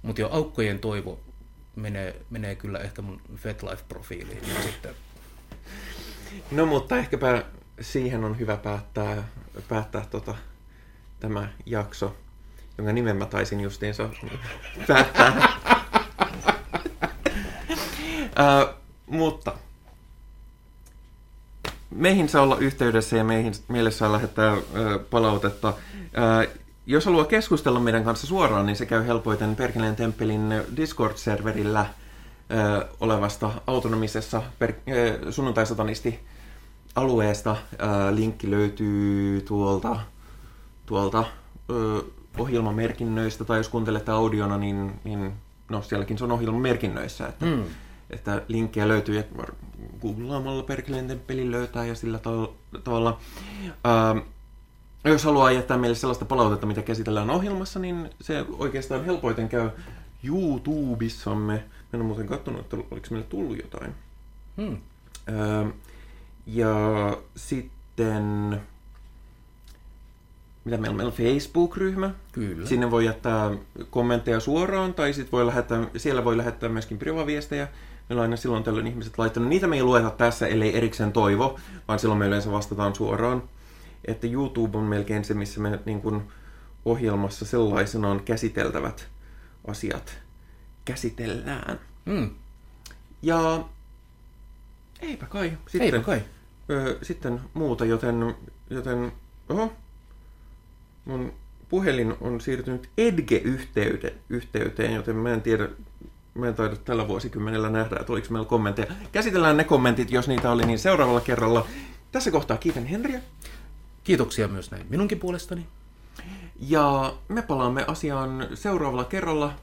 Mutta 0.03 0.21
jo 0.21 0.29
aukkojen 0.33 0.79
toivo 0.79 1.21
menee, 1.77 2.17
menee 2.31 2.55
kyllä 2.55 2.79
ehkä 2.79 3.03
mun 3.03 3.21
FetLife-profiiliin 3.37 4.63
sitten. 4.63 4.95
No 6.51 6.67
mutta 6.67 6.97
ehkäpä 6.97 7.45
siihen 7.81 8.25
on 8.25 8.39
hyvä 8.39 8.57
päättää, 8.57 9.29
päättää 9.69 10.07
tota, 10.11 10.35
tämä 11.21 11.49
jakso, 11.67 12.17
jonka 12.79 12.93
nimen 12.93 13.17
mä 13.17 13.27
taisin 13.27 13.61
justiinsa 13.61 14.09
päättää. 14.87 15.33
uh, 18.39 18.75
Mutta 19.11 19.55
meihin 21.91 22.29
saa 22.29 22.43
olla 22.43 22.57
yhteydessä 22.57 23.17
ja 23.17 23.25
meihin, 23.25 23.53
meille 23.69 23.91
saa 23.91 24.13
lähettää 24.13 24.57
palautetta. 25.11 25.75
Jos 26.87 27.05
haluaa 27.05 27.25
keskustella 27.25 27.81
meidän 27.81 28.05
kanssa 28.05 28.27
suoraan, 28.27 28.67
niin 28.67 28.77
se 28.77 28.87
käy 28.87 29.07
helpoiten 29.07 29.57
Perkeleen 29.57 29.97
temppelin 29.97 30.55
Discord-serverillä 30.77 31.87
olevasta 33.01 33.51
autonomisessa 33.67 34.43
sunnuntaisatanisti 35.31 36.21
alueesta. 36.95 37.57
Linkki 38.11 38.51
löytyy 38.51 39.41
tuolta, 39.41 40.01
tuolta 40.87 41.25
ohjelmamerkinnöistä, 42.39 43.45
tai 43.45 43.59
jos 43.59 43.69
kuuntelette 43.69 44.13
audiona, 44.13 44.59
niin, 44.59 45.01
niin 45.05 45.33
no 45.69 45.83
sielläkin 45.83 46.19
se 46.19 46.25
on 46.25 46.33
ohjelmamerkinnöissä, 46.33 47.29
että 47.29 47.47
mm 47.47 47.65
että 48.11 48.43
linkkejä 48.49 48.89
löytyy, 48.89 49.19
että 49.19 49.45
googlaamalla 50.01 50.63
Perkeleen 50.63 51.09
temppeli 51.09 51.51
löytää 51.51 51.85
ja 51.87 51.95
sillä 51.95 52.21
tavalla. 52.85 53.21
Ää, 53.85 54.17
jos 55.05 55.25
haluaa 55.25 55.53
jättää 55.53 55.79
meille 55.79 55.97
sellaista 55.97 56.25
palautetta, 56.25 56.67
mitä 56.67 56.83
käsitellään 56.83 57.31
ohjelmassa, 57.31 57.79
niin 57.79 58.11
se 58.21 58.45
oikeastaan 58.59 59.05
helpoiten 59.05 59.49
käy 59.49 59.71
YouTubessamme. 60.23 61.53
Mä 61.55 61.63
en 61.93 62.01
ole 62.01 62.07
muuten 62.07 62.27
katsonut, 62.27 62.61
että 62.61 62.77
oliko 62.77 63.07
meille 63.11 63.27
tullut 63.27 63.57
jotain. 63.57 63.95
Hmm. 64.57 64.77
Ää, 65.27 65.67
Ja 66.47 66.77
sitten... 67.37 68.61
Mitä 70.65 70.77
meillä 70.77 70.91
on? 70.91 70.97
Meillä 70.97 71.11
on 71.11 71.17
Facebook-ryhmä. 71.17 72.11
Kyllä. 72.33 72.67
Sinne 72.67 72.91
voi 72.91 73.05
jättää 73.05 73.51
kommentteja 73.91 74.41
suoraan, 74.41 74.95
tai 74.95 75.13
sitten 75.13 75.33
voi 75.33 75.47
lähettää, 75.47 75.87
siellä 75.97 76.25
voi 76.25 76.37
lähettää 76.37 76.69
myöskin 76.69 76.99
privaviestejä. 76.99 77.69
Meillä 78.09 78.21
on 78.21 78.23
aina 78.23 78.37
silloin 78.37 78.65
tällöin 78.65 78.87
ihmiset 78.87 79.19
laittanut. 79.19 79.49
Niitä 79.49 79.67
me 79.67 79.77
ei 79.77 79.83
lueta 79.83 80.11
tässä, 80.11 80.47
ellei 80.47 80.77
erikseen 80.77 81.13
toivo, 81.13 81.59
vaan 81.89 81.99
silloin 81.99 82.19
me 82.19 82.27
yleensä 82.27 82.53
vastataan 82.53 82.95
suoraan. 82.95 83.43
Että 84.05 84.27
YouTube 84.27 84.79
on 84.79 84.85
melkein 84.85 85.25
se, 85.25 85.35
missä 85.35 85.61
me 85.61 85.79
niin 85.85 86.01
kuin, 86.01 86.23
ohjelmassa 86.85 87.45
sellaisenaan 87.45 88.21
käsiteltävät 88.25 89.09
asiat 89.67 90.19
käsitellään. 90.85 91.81
Mm. 92.05 92.31
Ja 93.23 93.65
eipä 95.01 95.27
kai. 95.27 95.59
Sitten, 95.67 95.95
Eipä 95.95 96.01
kai. 96.07 96.23
Ö, 96.71 96.99
sitten 97.03 97.41
muuta, 97.55 97.85
joten, 97.85 98.35
joten 98.71 99.13
oho, 99.49 99.73
mun 101.05 101.33
puhelin 101.69 102.15
on 102.21 102.41
siirtynyt 102.41 102.89
Edge-yhteyteen, 102.99 104.95
joten 104.95 105.17
mä 105.17 105.33
en 105.33 105.43
tiedä, 105.43 105.69
mä 106.39 106.49
en 106.49 106.55
taida 106.55 106.77
tällä 106.77 107.09
vuosikymmenellä 107.09 107.71
nähdä, 107.71 107.97
että 108.01 108.13
oliko 108.13 108.27
meillä 108.31 108.49
kommentteja. 108.49 108.93
Käsitellään 109.13 109.57
ne 109.57 109.65
kommentit, 109.65 110.11
jos 110.11 110.29
niitä 110.29 110.51
oli, 110.51 110.67
niin 110.67 110.79
seuraavalla 110.79 111.21
kerralla. 111.21 111.67
Tässä 112.13 112.31
kohtaa 112.31 112.57
kiitän 112.57 112.87
Henriä. 112.87 113.21
Kiitoksia 114.05 114.49
myös 114.49 114.71
näin 114.71 114.87
minunkin 114.89 115.19
puolestani. 115.19 115.67
Ja 116.61 117.15
me 117.29 117.43
palaamme 117.43 117.85
asiaan 117.87 118.49
seuraavalla 118.55 119.05
kerralla. 119.05 119.55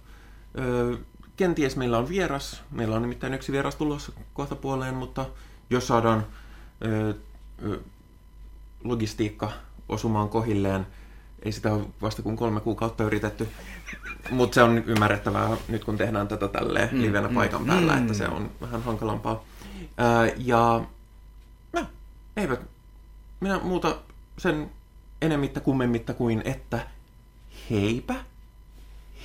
Öö, 0.60 0.98
kenties 1.36 1.76
meillä 1.76 1.98
on 1.98 2.10
vieras. 2.10 2.64
Meillä 2.72 2.96
on 2.96 3.02
nimittäin 3.02 3.34
yksi 3.34 3.52
vieras 3.52 3.76
tulossa 3.76 4.12
kohta 4.34 4.56
puoleen, 4.56 4.96
mutta 4.96 5.26
jos 5.70 5.88
saadaan 5.88 6.28
öö, 6.86 7.14
logistiikka 8.84 9.52
osumaan 9.90 10.30
kohilleen, 10.30 10.88
ei 11.46 11.52
sitä 11.52 11.74
ole 11.74 11.86
vasta 12.02 12.22
kuin 12.22 12.36
kolme 12.36 12.60
kuukautta 12.60 13.04
yritetty. 13.04 13.48
Mutta 14.30 14.56
se 14.56 14.64
on 14.64 14.84
ymmärrettävää 14.86 15.58
nyt 15.68 15.84
kun 15.84 15.98
tehdään 15.98 16.28
tätä 16.28 16.48
tälleen 16.48 16.90
Mm, 16.92 17.02
livenä 17.02 17.28
mm, 17.28 17.36
paikan 17.36 17.66
päällä, 17.66 17.94
mm. 17.94 18.02
että 18.02 18.14
se 18.14 18.28
on 18.28 18.52
vähän 18.62 18.84
hankalampaa. 18.84 19.44
Ää, 19.98 20.32
ja 20.38 20.86
no, 21.74 21.86
eivät 22.38 22.60
minä 23.40 23.60
muuta 23.60 23.98
sen 24.38 24.72
enemmittä 25.22 25.60
kummemmitta 25.60 26.14
kuin 26.14 26.42
että 26.46 26.88
heipä 27.70 28.16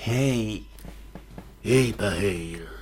hei. 0.06 0.66
Heipä 1.64 2.10
heillä. 2.10 2.79